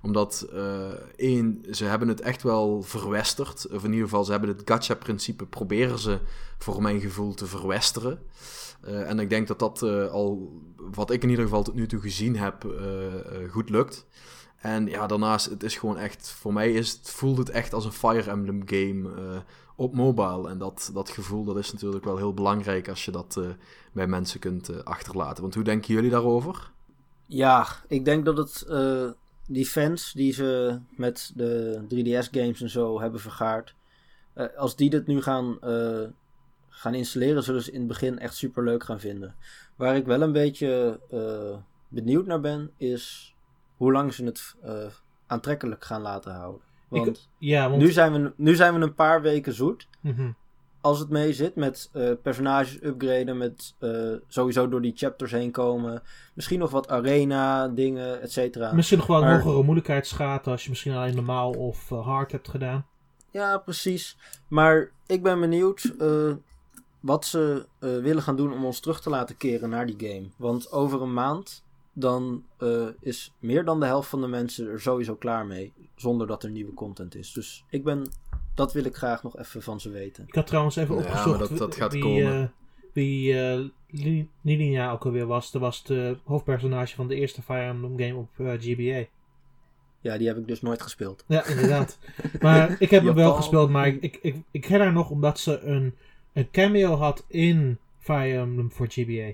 [0.03, 3.67] omdat, eh, één, ze hebben het echt wel verwesterd.
[3.71, 6.19] Of in ieder geval, ze hebben het gacha-principe proberen ze
[6.59, 8.19] voor mijn gevoel te verwesteren.
[8.83, 12.37] En ik denk dat dat al wat ik in ieder geval tot nu toe gezien
[12.37, 12.67] heb,
[13.51, 14.07] goed lukt.
[14.57, 17.85] En ja, daarnaast, het is gewoon echt, voor mij is het, voelt het echt als
[17.85, 19.11] een Fire Emblem game
[19.77, 20.49] op mobile.
[20.49, 23.41] En dat, dat gevoel, dat is natuurlijk wel heel belangrijk als je dat
[23.93, 25.43] bij mensen kunt achterlaten.
[25.43, 26.71] Want hoe denken jullie daarover?
[27.27, 28.67] Ja, ik denk dat het
[29.47, 33.75] die fans die ze met de 3DS-games en zo hebben vergaard,
[34.57, 35.59] als die dit nu gaan,
[36.69, 39.35] gaan installeren, zullen ze in het begin echt super leuk gaan vinden.
[39.77, 41.01] Waar ik wel een beetje
[41.89, 43.35] benieuwd naar ben, is
[43.77, 44.57] hoe lang ze het
[45.27, 46.63] aantrekkelijk gaan laten houden.
[46.99, 47.83] Want, ik, ja, want...
[47.83, 49.89] Nu, zijn we, nu zijn we een paar weken zoet.
[50.01, 50.37] Mm -hmm
[50.83, 55.51] als het mee zit met uh, personages upgraden, met uh, sowieso door die chapters heen
[55.51, 56.03] komen.
[56.35, 58.73] Misschien nog wat arena dingen, et cetera.
[58.73, 62.49] Misschien nog wel een hogere moeilijkheidsgraad als je misschien alleen normaal of uh, hard hebt
[62.49, 62.87] gedaan.
[63.31, 64.19] Ja, precies.
[64.49, 65.95] Maar ik ben benieuwd
[67.01, 70.29] wat ze willen gaan doen om ons terug te laten keren naar die game.
[70.37, 72.45] Want over een maand dan
[73.01, 75.73] is meer dan de helft van de mensen er sowieso klaar mee.
[75.97, 77.33] Zonder dat er nieuwe content is.
[77.33, 78.09] Dus ik ben
[78.55, 80.25] dat wil ik graag nog even van ze weten.
[80.27, 82.41] Ik had trouwens even opgezocht dat, dat gaat wie, komen.
[82.41, 82.47] Uh,
[82.93, 85.51] wie uh, Lilia ook alweer was.
[85.51, 89.09] Dat was de hoofdpersonage van de eerste Fire Emblem game op uh, eh, GBA.
[90.01, 91.25] Ja, die heb ik dus nooit gespeeld.
[91.27, 91.99] Ja, inderdaad.
[92.41, 95.39] maar ik heb hem wel gespeeld, maar ik, ik, ik, ik ken haar nog omdat
[95.39, 95.95] ze een,
[96.33, 99.33] een cameo had in Fire Emblem voor GBA.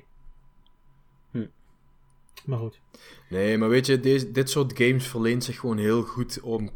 [2.44, 2.80] Maar goed.
[3.28, 6.72] Nee, maar weet je, dit, dit soort games verleent zich gewoon heel goed om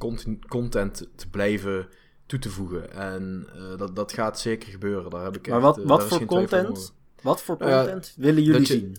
[0.48, 1.88] content te blijven
[2.26, 2.92] toe te voegen.
[2.92, 5.10] En uh, dat, dat gaat zeker gebeuren.
[5.10, 8.96] Daar heb ik maar wat, uh, wat, voor content, wat voor content willen jullie zien?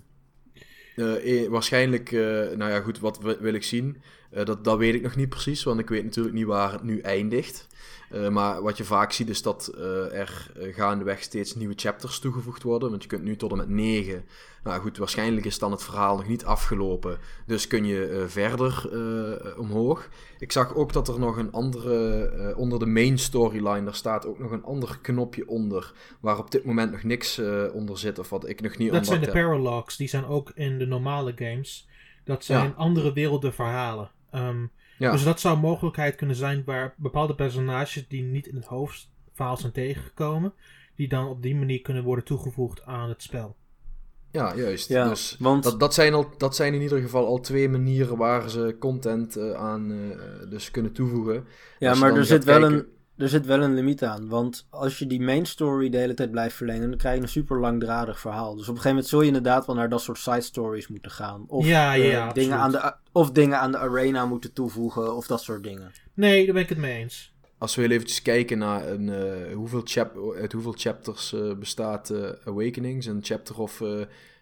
[0.95, 4.01] Uh, waarschijnlijk, nou ja, goed, wat wil ik zien?
[4.43, 6.99] Dat, dat weet ik nog niet precies, want ik weet natuurlijk niet waar het nu
[6.99, 7.67] eindigt.
[8.13, 12.63] Uh, maar wat je vaak ziet is dat uh, er gaandeweg steeds nieuwe chapters toegevoegd
[12.63, 12.89] worden.
[12.89, 14.25] Want je kunt nu tot en met 9
[14.63, 17.17] nou goed, waarschijnlijk is dan het verhaal nog niet afgelopen.
[17.45, 18.89] Dus kun je verder
[19.57, 20.09] omhoog.
[20.39, 24.39] Ik zag ook dat er nog een andere, onder de main storyline, daar staat ook
[24.39, 25.93] nog een ander knopje onder.
[26.19, 27.41] Waar op dit moment nog niks
[27.73, 30.77] onder zit of wat ik nog niet Dat zijn de paralogs, die zijn ook in
[30.79, 31.87] de normale games.
[32.23, 32.73] Dat zijn ja.
[32.77, 34.09] andere werelden verhalen.
[34.35, 35.11] Um, ja.
[35.11, 39.57] Dus dat zou een mogelijkheid kunnen zijn waar bepaalde personages die niet in het hoofdverhaal
[39.57, 40.53] zijn tegengekomen,
[40.95, 43.55] die dan op die manier kunnen worden toegevoegd aan het spel.
[44.31, 44.89] Ja, juist.
[44.89, 45.63] Ja, dus want...
[45.63, 49.37] dat, dat, zijn al, dat zijn in ieder geval al twee manieren waar ze content
[49.37, 50.17] uh, aan uh,
[50.49, 51.45] dus kunnen toevoegen.
[51.79, 52.85] Ja, maar er zit, wel een,
[53.17, 54.29] er zit wel een limiet aan.
[54.29, 57.27] Want als je die main story de hele tijd blijft verlengen, dan krijg je een
[57.27, 58.55] super langdradig verhaal.
[58.55, 61.11] Dus op een gegeven moment zul je inderdaad wel naar dat soort side stories moeten
[61.11, 61.43] gaan.
[61.47, 65.27] Of, ja, ja, uh, dingen, aan de, of dingen aan de arena moeten toevoegen, of
[65.27, 65.91] dat soort dingen.
[66.13, 67.33] Nee, daar ben ik het mee eens.
[67.57, 72.09] Als we heel eventjes kijken naar een, uh, hoeveel, chap uit hoeveel chapters uh, bestaat
[72.09, 73.81] uh, Awakenings, een chapter of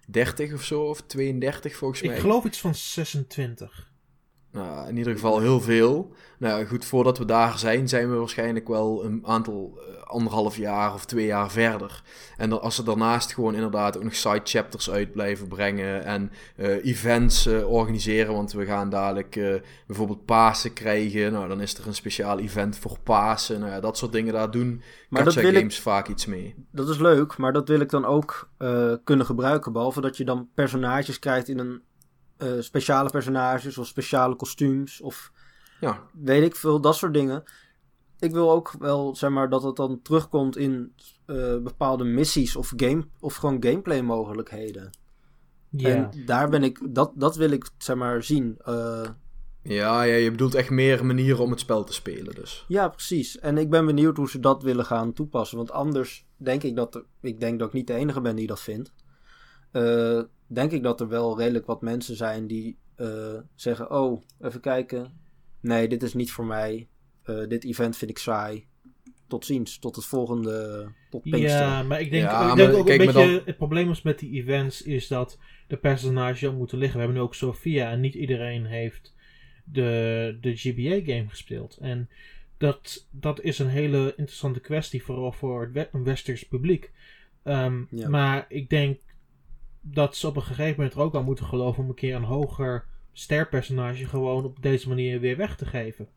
[0.07, 2.15] 30 of zo, of 32 volgens mij.
[2.15, 3.90] Ik geloof iets van 26.
[4.51, 6.11] Nou, in ieder geval heel veel.
[6.37, 10.93] Nou goed, voordat we daar zijn, zijn we waarschijnlijk wel een aantal, uh, anderhalf jaar
[10.93, 12.03] of twee jaar verder.
[12.37, 16.85] En als ze daarnaast gewoon inderdaad ook nog side chapters uit blijven brengen en uh,
[16.85, 21.31] events uh, organiseren, want we gaan dadelijk bijvoorbeeld Pasen krijgen.
[21.31, 23.59] Nou, dan is er een speciaal event voor Pasen.
[23.59, 26.55] Nou ja, dat soort dingen daar doen maar dat wil Games ik, vaak iets mee.
[26.71, 28.49] Dat is leuk, maar dat wil ik dan ook
[29.03, 29.73] kunnen gebruiken.
[29.73, 31.81] Behalve dat je dan personages krijgt in een
[32.43, 35.31] uh, speciale personages of speciale kostuums of
[35.79, 36.01] ja.
[36.13, 37.43] weet ik veel, dat soort dingen.
[38.19, 40.93] Ik wil ook wel, zeg maar, dat het dan terugkomt in
[41.27, 44.89] uh, bepaalde missies of, game, of gewoon gameplay mogelijkheden.
[45.69, 45.89] Ja.
[45.89, 48.57] En daar ben ik, dat, dat wil ik, zeg maar, zien.
[48.67, 49.07] Uh,
[49.63, 52.65] ja, ja, je bedoelt echt meer manieren om het spel te spelen dus.
[52.67, 53.39] Ja, precies.
[53.39, 55.57] En ik ben benieuwd hoe ze dat willen gaan toepassen.
[55.57, 57.03] Want anders denk ik dat...
[57.21, 58.93] Ik denk dat ik niet de enige ben die dat vindt.
[59.71, 60.21] Uh,
[60.53, 65.19] denk ik dat er wel redelijk wat mensen zijn die uh, zeggen: Oh, even kijken.
[65.59, 66.87] Nee, dit is niet voor mij.
[67.25, 68.65] Uh, dit event vind ik saai.
[69.27, 70.87] Tot ziens, tot het volgende.
[71.09, 73.13] Tot Ja, maar ik denk, ja, ik denk ook een beetje.
[73.13, 73.41] Dan...
[73.45, 75.37] Het probleem is met die events is dat
[75.67, 76.97] de personages moeten liggen.
[76.97, 79.13] We hebben nu ook Sophia en niet iedereen heeft
[79.63, 81.77] de, de GBA-game gespeeld.
[81.81, 82.09] En
[82.57, 86.91] dat, dat is een hele interessante kwestie, vooral voor het westers publiek.
[87.43, 88.09] Um, ja.
[88.09, 88.99] Maar ik denk
[89.81, 92.23] dat ze op een gegeven moment er ook aan moeten geloven om een keer een
[92.23, 96.07] hoger sterpersonage gewoon op deze manier weer weg te geven.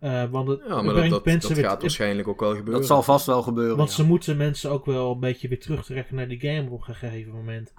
[0.00, 2.80] Uh, want het, ja, maar dat, dat, dat gaat waarschijnlijk ook wel gebeuren.
[2.80, 3.76] Dat zal vast wel gebeuren.
[3.76, 6.94] Want ze moeten mensen ook wel een beetje weer terugtrekken naar die game op een
[6.94, 7.72] gegeven moment.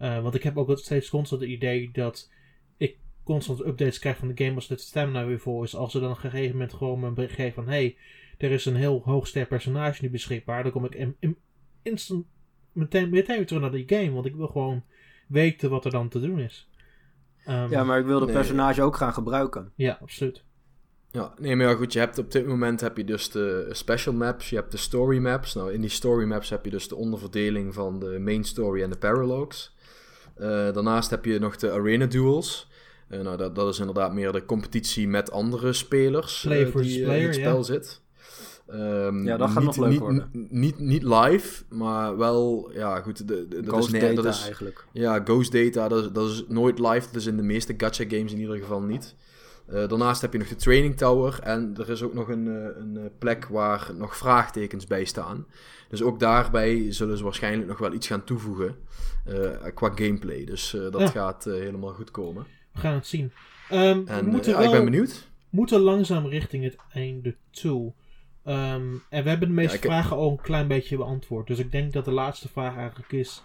[0.00, 2.30] Uh, want ik heb ook steeds constant het idee dat
[2.76, 5.76] ik constant updates krijg van de game als het stamina weer vol is.
[5.76, 7.68] Als ze dan op een gegeven moment gewoon een bericht geven van...
[7.68, 7.96] Hey,
[8.38, 10.62] er is een heel hoog ster personage nu beschikbaar.
[10.62, 11.36] Dan kom ik in, in,
[11.82, 12.26] instant
[12.76, 14.10] meteen, meteen weer terug naar die game.
[14.12, 14.84] Want ik wil gewoon
[15.28, 16.68] weten wat er dan te doen is.
[17.44, 18.34] Ehm, Ja, maar ik wil de Nee.
[18.34, 19.72] personage ook gaan gebruiken.
[19.74, 20.44] ja, absoluut.
[21.10, 24.14] Ja, nee, maar ja, goed, je hebt op dit moment heb je dus de special
[24.14, 25.54] maps, je hebt de story maps.
[25.54, 28.90] Nou, in die story maps heb je dus de onderverdeling van de main story en
[28.90, 29.74] de paralogs.
[30.34, 32.68] Eh, daarnaast heb je nog de arena duels.
[33.08, 37.02] Eh, nou, dat, dat is inderdaad meer de competitie met andere spelers Player versus die
[37.04, 38.02] player, in het spel zit.
[38.66, 40.28] Ehm, Ja, dat gaat niet- nog leuk niet, worden.
[40.32, 44.22] Niet, niet, niet live, maar wel, ja goed, de, de, dat Ghost is, nee, data
[44.22, 44.86] dat is, eigenlijk.
[44.92, 47.06] ja, Ghost Data, dat is, dat is nooit live.
[47.06, 49.14] Dat is in de meeste gacha games in ieder geval niet.
[49.66, 51.38] Eh, daarnaast heb je nog de Training Tower.
[51.42, 55.46] En er is ook nog een, eh, een eh, plek waar nog vraagtekens bij staan.
[55.88, 58.76] Dus ook daarbij zullen ze waarschijnlijk nog wel iets gaan toevoegen.
[59.24, 60.44] eh, qua gameplay.
[60.44, 61.06] Dus eh, dat Ja.
[61.06, 62.46] gaat helemaal goed komen.
[62.72, 63.32] We gaan het zien.
[63.70, 65.28] Ehm, we En moeten ja, wel, ik ben benieuwd.
[65.50, 67.92] moeten langzaam richting het einde toe.
[68.46, 71.46] Ehm, en we hebben de meeste vragen al een klein beetje beantwoord.
[71.46, 73.42] Dus ik denk dat de laatste vraag eigenlijk is...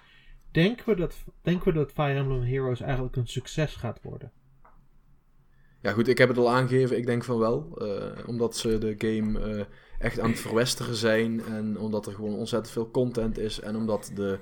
[0.52, 4.32] Denken we dat, denken we dat Fire Emblem Heroes eigenlijk een succes gaat worden?
[5.82, 6.98] Ja, goed, ik heb het al aangegeven.
[6.98, 7.78] Ik denk van wel.
[7.78, 9.65] eh, omdat ze de game eh,
[9.99, 11.41] echt aan het verwesteren zijn.
[11.45, 13.60] En omdat er gewoon ontzettend veel content is.
[13.60, 14.40] En omdat de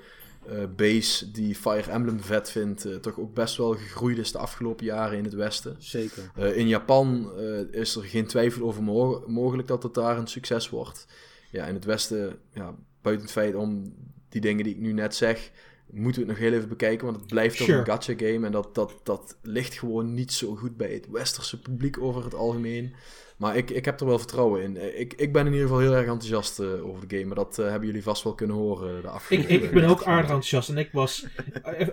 [0.48, 2.86] eh, base die Fire Emblem vet vindt.
[2.86, 5.76] eh, toch ook best wel gegroeid is de afgelopen jaren in het Westen.
[5.80, 6.32] Zeker.
[6.36, 7.32] Eh, in Japan
[7.72, 11.06] is er geen twijfel over mo- mogelijk dat het daar een succes wordt.
[11.52, 13.94] Ja, in het Westen, ja, buiten het feit om
[14.30, 15.52] die dingen die ik nu net zeg,
[15.91, 17.06] moeten we het nog heel even bekijken.
[17.06, 17.80] Want het blijft toch Sure.
[17.80, 18.45] een gacha game.
[18.45, 22.34] En dat, dat, dat ligt gewoon niet zo goed bij het westerse publiek over het
[22.34, 22.94] algemeen.
[23.38, 24.78] Maar ik, ik heb er wel vertrouwen in.
[24.78, 27.28] Eh, Ik, ik ben in ieder geval heel erg enthousiast eh, over de game.
[27.28, 30.03] Maar dat eh, hebben jullie vast wel kunnen horen de Ik, afgelopen ik ben ook
[30.03, 30.70] aardig enthousiast.
[30.70, 31.26] En ik was...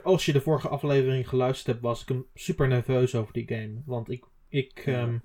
[0.02, 3.82] Als je de vorige aflevering geluisterd hebt, was ik hem super nerveus over die game.
[3.84, 4.92] Want ik, ik Ja.
[5.00, 5.18] ehm,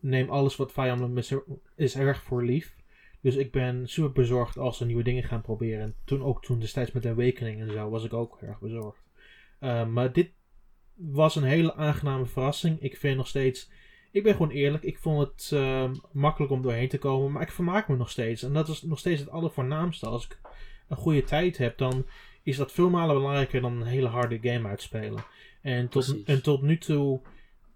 [0.00, 1.34] neem alles wat Fire Emblem is,
[1.76, 2.74] is erg voor lief.
[3.20, 5.80] Dus ik ben super bezorgd als ze nieuwe dingen gaan proberen.
[5.80, 9.02] En toen ook toen destijds met Awakening en zo was ik ook erg bezorgd.
[9.58, 10.30] Eh, maar dit
[10.94, 12.80] was een hele aangename verrassing.
[12.80, 13.70] Ik vind nog steeds...
[14.12, 14.82] Ik ben gewoon eerlijk.
[14.82, 17.32] Ik vond het ehm, makkelijk om doorheen te komen.
[17.32, 18.42] Maar ik vermaak me nog steeds.
[18.42, 20.06] En dat is nog steeds het allervoornaamste.
[20.06, 20.40] Als ik
[20.88, 22.06] een goede tijd heb, dan
[22.42, 25.24] is dat veel malen belangrijker dan een hele harde game uitspelen.
[25.60, 26.24] En tot, Precies.
[26.24, 27.20] en tot nu toe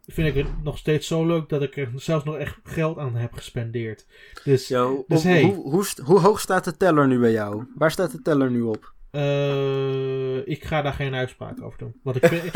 [0.06, 3.16] vind ik het nog steeds zo leuk dat ik er zelfs nog echt geld aan
[3.16, 4.06] heb gespendeerd.
[4.44, 5.43] Dus Yo, Dus hoe, hey.
[5.43, 7.64] hoe, hoe, hoog staat de teller nu bij jou?
[7.74, 8.93] Waar staat de teller nu op?
[9.10, 11.94] eh, ik ga daar geen uitspraak over doen.
[12.02, 12.52] Want ik vind, ik,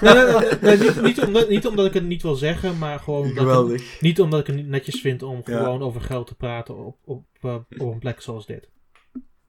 [0.00, 2.98] nee, nee, nee, nee, niet, niet, omdat, niet omdat ik het niet wil zeggen, maar
[2.98, 4.00] gewoon omdat ik, Geweldig.
[4.00, 5.56] niet omdat ik het niet netjes vind om Ja.
[5.58, 8.68] gewoon over geld te praten op, op, eh, op een plek zoals dit.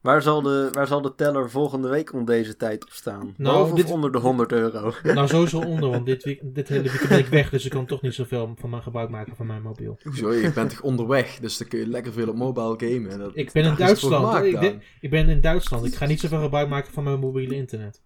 [0.07, 3.34] Waar zal, de, waar zal de teller volgende week om deze tijd op staan?
[3.38, 4.93] Nou, Boven dit- of onder de 100 euro?
[5.03, 7.85] Nou, sowieso onder, want dit, week- dit hele weekend ben ik weg, dus ik kan
[7.85, 9.97] toch niet zoveel van mijn gebruik maken van mijn mobiel.
[10.03, 10.34] Hoezo?
[10.34, 11.39] Je bent toch onderweg?
[11.39, 13.19] Dus dan kun je lekker veel op mobile gamen.
[13.19, 14.15] Dat, Ik ben in Duitsland.
[14.25, 14.61] gemaakt Ik, dan.
[14.61, 15.85] ben- ik ben in Duitsland.
[15.85, 18.01] Ik ga niet zoveel gebruik maken van mijn mobiele internet.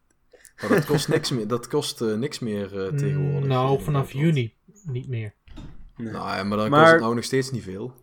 [0.62, 3.48] Maar dat kost niks meer, dat kost, eh, niks meer eh, tegenwoordig.
[3.50, 4.54] Nou, vanaf juni
[4.84, 5.34] niet meer.
[5.98, 6.12] Nee.
[6.12, 7.94] Nou ja, maar dan Maar- kost het nou nog steeds niet veel.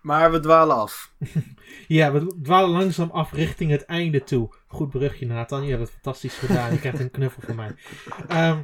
[0.00, 1.10] Maar we dwalen af.
[1.88, 4.48] Ja, we dwalen langzaam af richting het einde toe.
[4.66, 5.62] Goed brugje, Nathan.
[5.64, 6.72] Je hebt het fantastisch gedaan.
[6.72, 7.74] Je krijgt een knuffel van mij.
[8.28, 8.58] Ehm,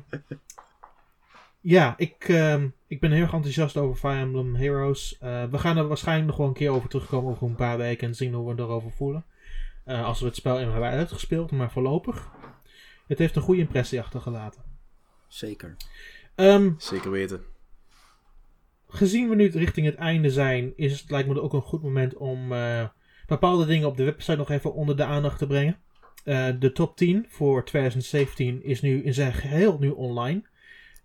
[1.60, 5.18] ja, ik, ehm, ik ben heel erg enthousiast over Fire Emblem Heroes.
[5.18, 8.08] Eh, we gaan er waarschijnlijk nog wel een keer over terugkomen over een paar weken
[8.08, 9.24] en zien hoe we erover voelen.
[9.84, 12.30] Eh, als we het spel eenmaal hebben uitgespeeld, maar voorlopig.
[13.06, 14.62] Het heeft een goede impressie achtergelaten.
[15.28, 15.76] Zeker.
[16.34, 17.44] Ehm, Zeker weten.
[18.92, 22.16] Gezien we nu richting het einde zijn, is het lijkt me ook een goed moment
[22.16, 22.84] om eh,
[23.26, 25.76] bepaalde dingen op de website nog even onder de aandacht te brengen.
[26.24, 30.42] Eh, de top 10 voor 2017 is nu in zijn geheel nu online.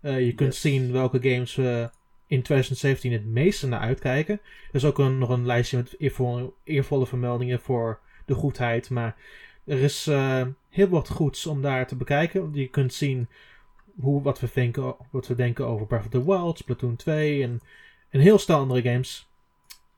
[0.00, 0.60] Eh, je kunt Yes.
[0.60, 1.90] zien welke games we
[2.26, 4.40] in 2017 het meeste naar uitkijken.
[4.68, 8.90] Er is ook een, nog een lijstje met eervolle, eervolle vermeldingen voor de goedheid.
[8.90, 9.16] Maar
[9.64, 10.10] er is
[10.70, 12.50] heel wat goeds om daar te bekijken.
[12.52, 13.28] Je kunt zien
[14.00, 17.60] hoe, wat, we denken, wat we denken over Breath of the Wild, Splatoon 2 en
[18.10, 19.28] een heel stel andere games.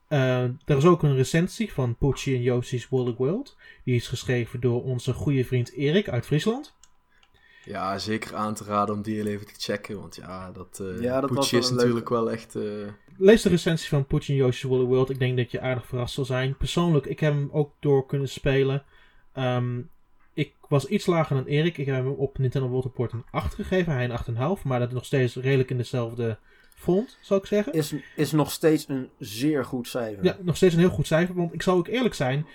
[0.09, 3.56] Eh, er is ook een recensie van Pucci en Yoshi's Woolly World.
[3.85, 6.74] Die is geschreven door onze goede vriend Erik uit Friesland.
[7.64, 10.01] Ja, zeker aan te raden om die even te checken.
[10.01, 12.55] Want ja, dat, eh Ja, dat is natuurlijk wel echt...
[12.56, 12.62] eh,
[13.16, 15.10] Lees de recensie van Pucci en Yoshi's Woolly World.
[15.10, 16.56] Ik denk dat je aardig verrast zal zijn.
[16.56, 18.85] Persoonlijk, ik heb hem ook door kunnen spelen.
[19.32, 19.81] Ehm,
[20.32, 21.78] ik was iets lager dan Erik.
[21.78, 23.93] Ik heb hem op Nintendo World Report een 8 gegeven.
[23.93, 24.62] Hij een 8,5.
[24.62, 26.39] Maar dat is nog steeds redelijk in dezelfde
[26.74, 27.73] front, zou ik zeggen.
[27.73, 30.24] Is, is nog steeds een zeer goed cijfer.
[30.24, 31.35] Ja, nog steeds een heel goed cijfer.
[31.35, 32.47] Want ik zal ook eerlijk zijn.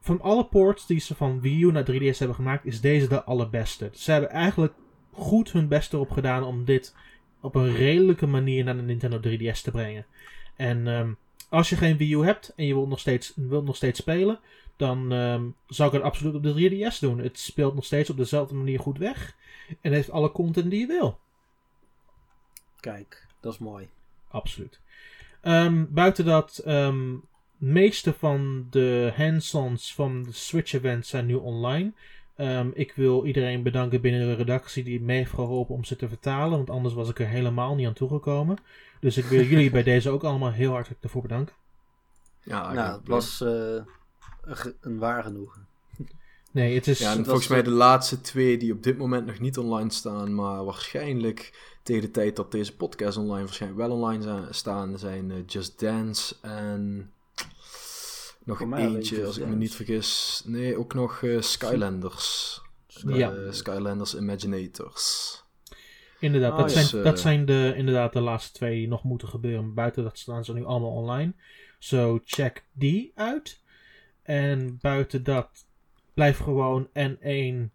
[0.00, 3.24] Van alle ports die ze van Wii U naar 3DS hebben gemaakt, is deze de
[3.24, 3.90] allerbeste.
[3.92, 4.72] Ze hebben eigenlijk
[5.12, 6.94] goed hun best erop gedaan om dit
[7.40, 10.06] op een redelijke manier naar de Nintendo 3DS te brengen.
[10.56, 11.10] En ehm,
[11.48, 14.40] als je geen Wii U hebt en je wilt nog steeds, wilt nog steeds spelen,
[14.78, 17.18] dan ehm, zou ik het absoluut op de 3DS doen.
[17.18, 19.36] Het speelt nog steeds op dezelfde manier goed weg.
[19.80, 21.18] En heeft alle content die je wil.
[22.80, 23.88] Kijk, dat is mooi.
[24.28, 24.80] Absoluut.
[25.40, 27.14] Ehm, buiten dat, ehm
[27.58, 31.92] meeste van de hands-ons van de Switch events zijn nu online.
[32.36, 36.08] Ehm, ik wil iedereen bedanken binnen de redactie die mee heeft geholpen om ze te
[36.08, 36.56] vertalen.
[36.56, 38.56] Want anders was ik er helemaal niet aan toegekomen.
[39.00, 41.54] Dus ik wil jullie bij deze ook allemaal heel hartelijk ervoor bedanken.
[42.42, 43.82] Ja, nou, het was eh,
[44.48, 45.66] een een waar genoegen.
[46.50, 46.98] Nee, het is...
[46.98, 50.64] Ja, volgens mij de laatste twee die op dit moment nog niet online staan, maar
[50.64, 51.52] waarschijnlijk
[51.82, 55.80] tegen de tijd dat deze podcast online waarschijnlijk wel online zijn, staan, zijn eh, Just
[55.80, 57.12] Dance en
[58.44, 60.42] nog alleen eentje, als ik me niet vergis.
[60.44, 62.60] Nee, ook nog eh, Skylanders.
[63.06, 63.34] Ja.
[63.34, 65.36] Eh, Skylanders Imaginators.
[66.20, 66.82] Inderdaad, dat, ja.
[66.82, 69.74] zijn, dat zijn de, inderdaad de laatste twee die nog moeten gebeuren.
[69.74, 71.32] Buiten dat staan ze nu allemaal online.
[71.78, 73.60] Zo check die uit.
[74.28, 75.66] En buiten dat
[76.14, 77.70] blijf gewoon N1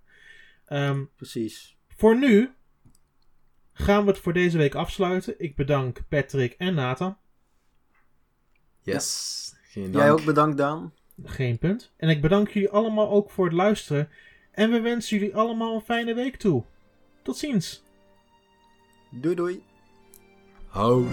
[0.65, 1.77] Ehm, Precies.
[1.87, 2.51] voor nu
[3.73, 5.35] gaan we het voor deze week afsluiten.
[5.37, 7.17] Ik bedank Patrick en Nathan.
[8.93, 9.53] Yes.
[9.63, 9.95] Geen dank.
[9.95, 10.93] Jij ook bedankt, Daan.
[11.23, 11.91] Geen punt.
[11.97, 14.09] En ik bedank jullie allemaal ook voor het luisteren.
[14.51, 16.63] En we wensen jullie allemaal een fijne week toe.
[17.23, 17.83] Tot ziens.
[19.11, 19.63] Doei doei.
[20.67, 21.05] Hou.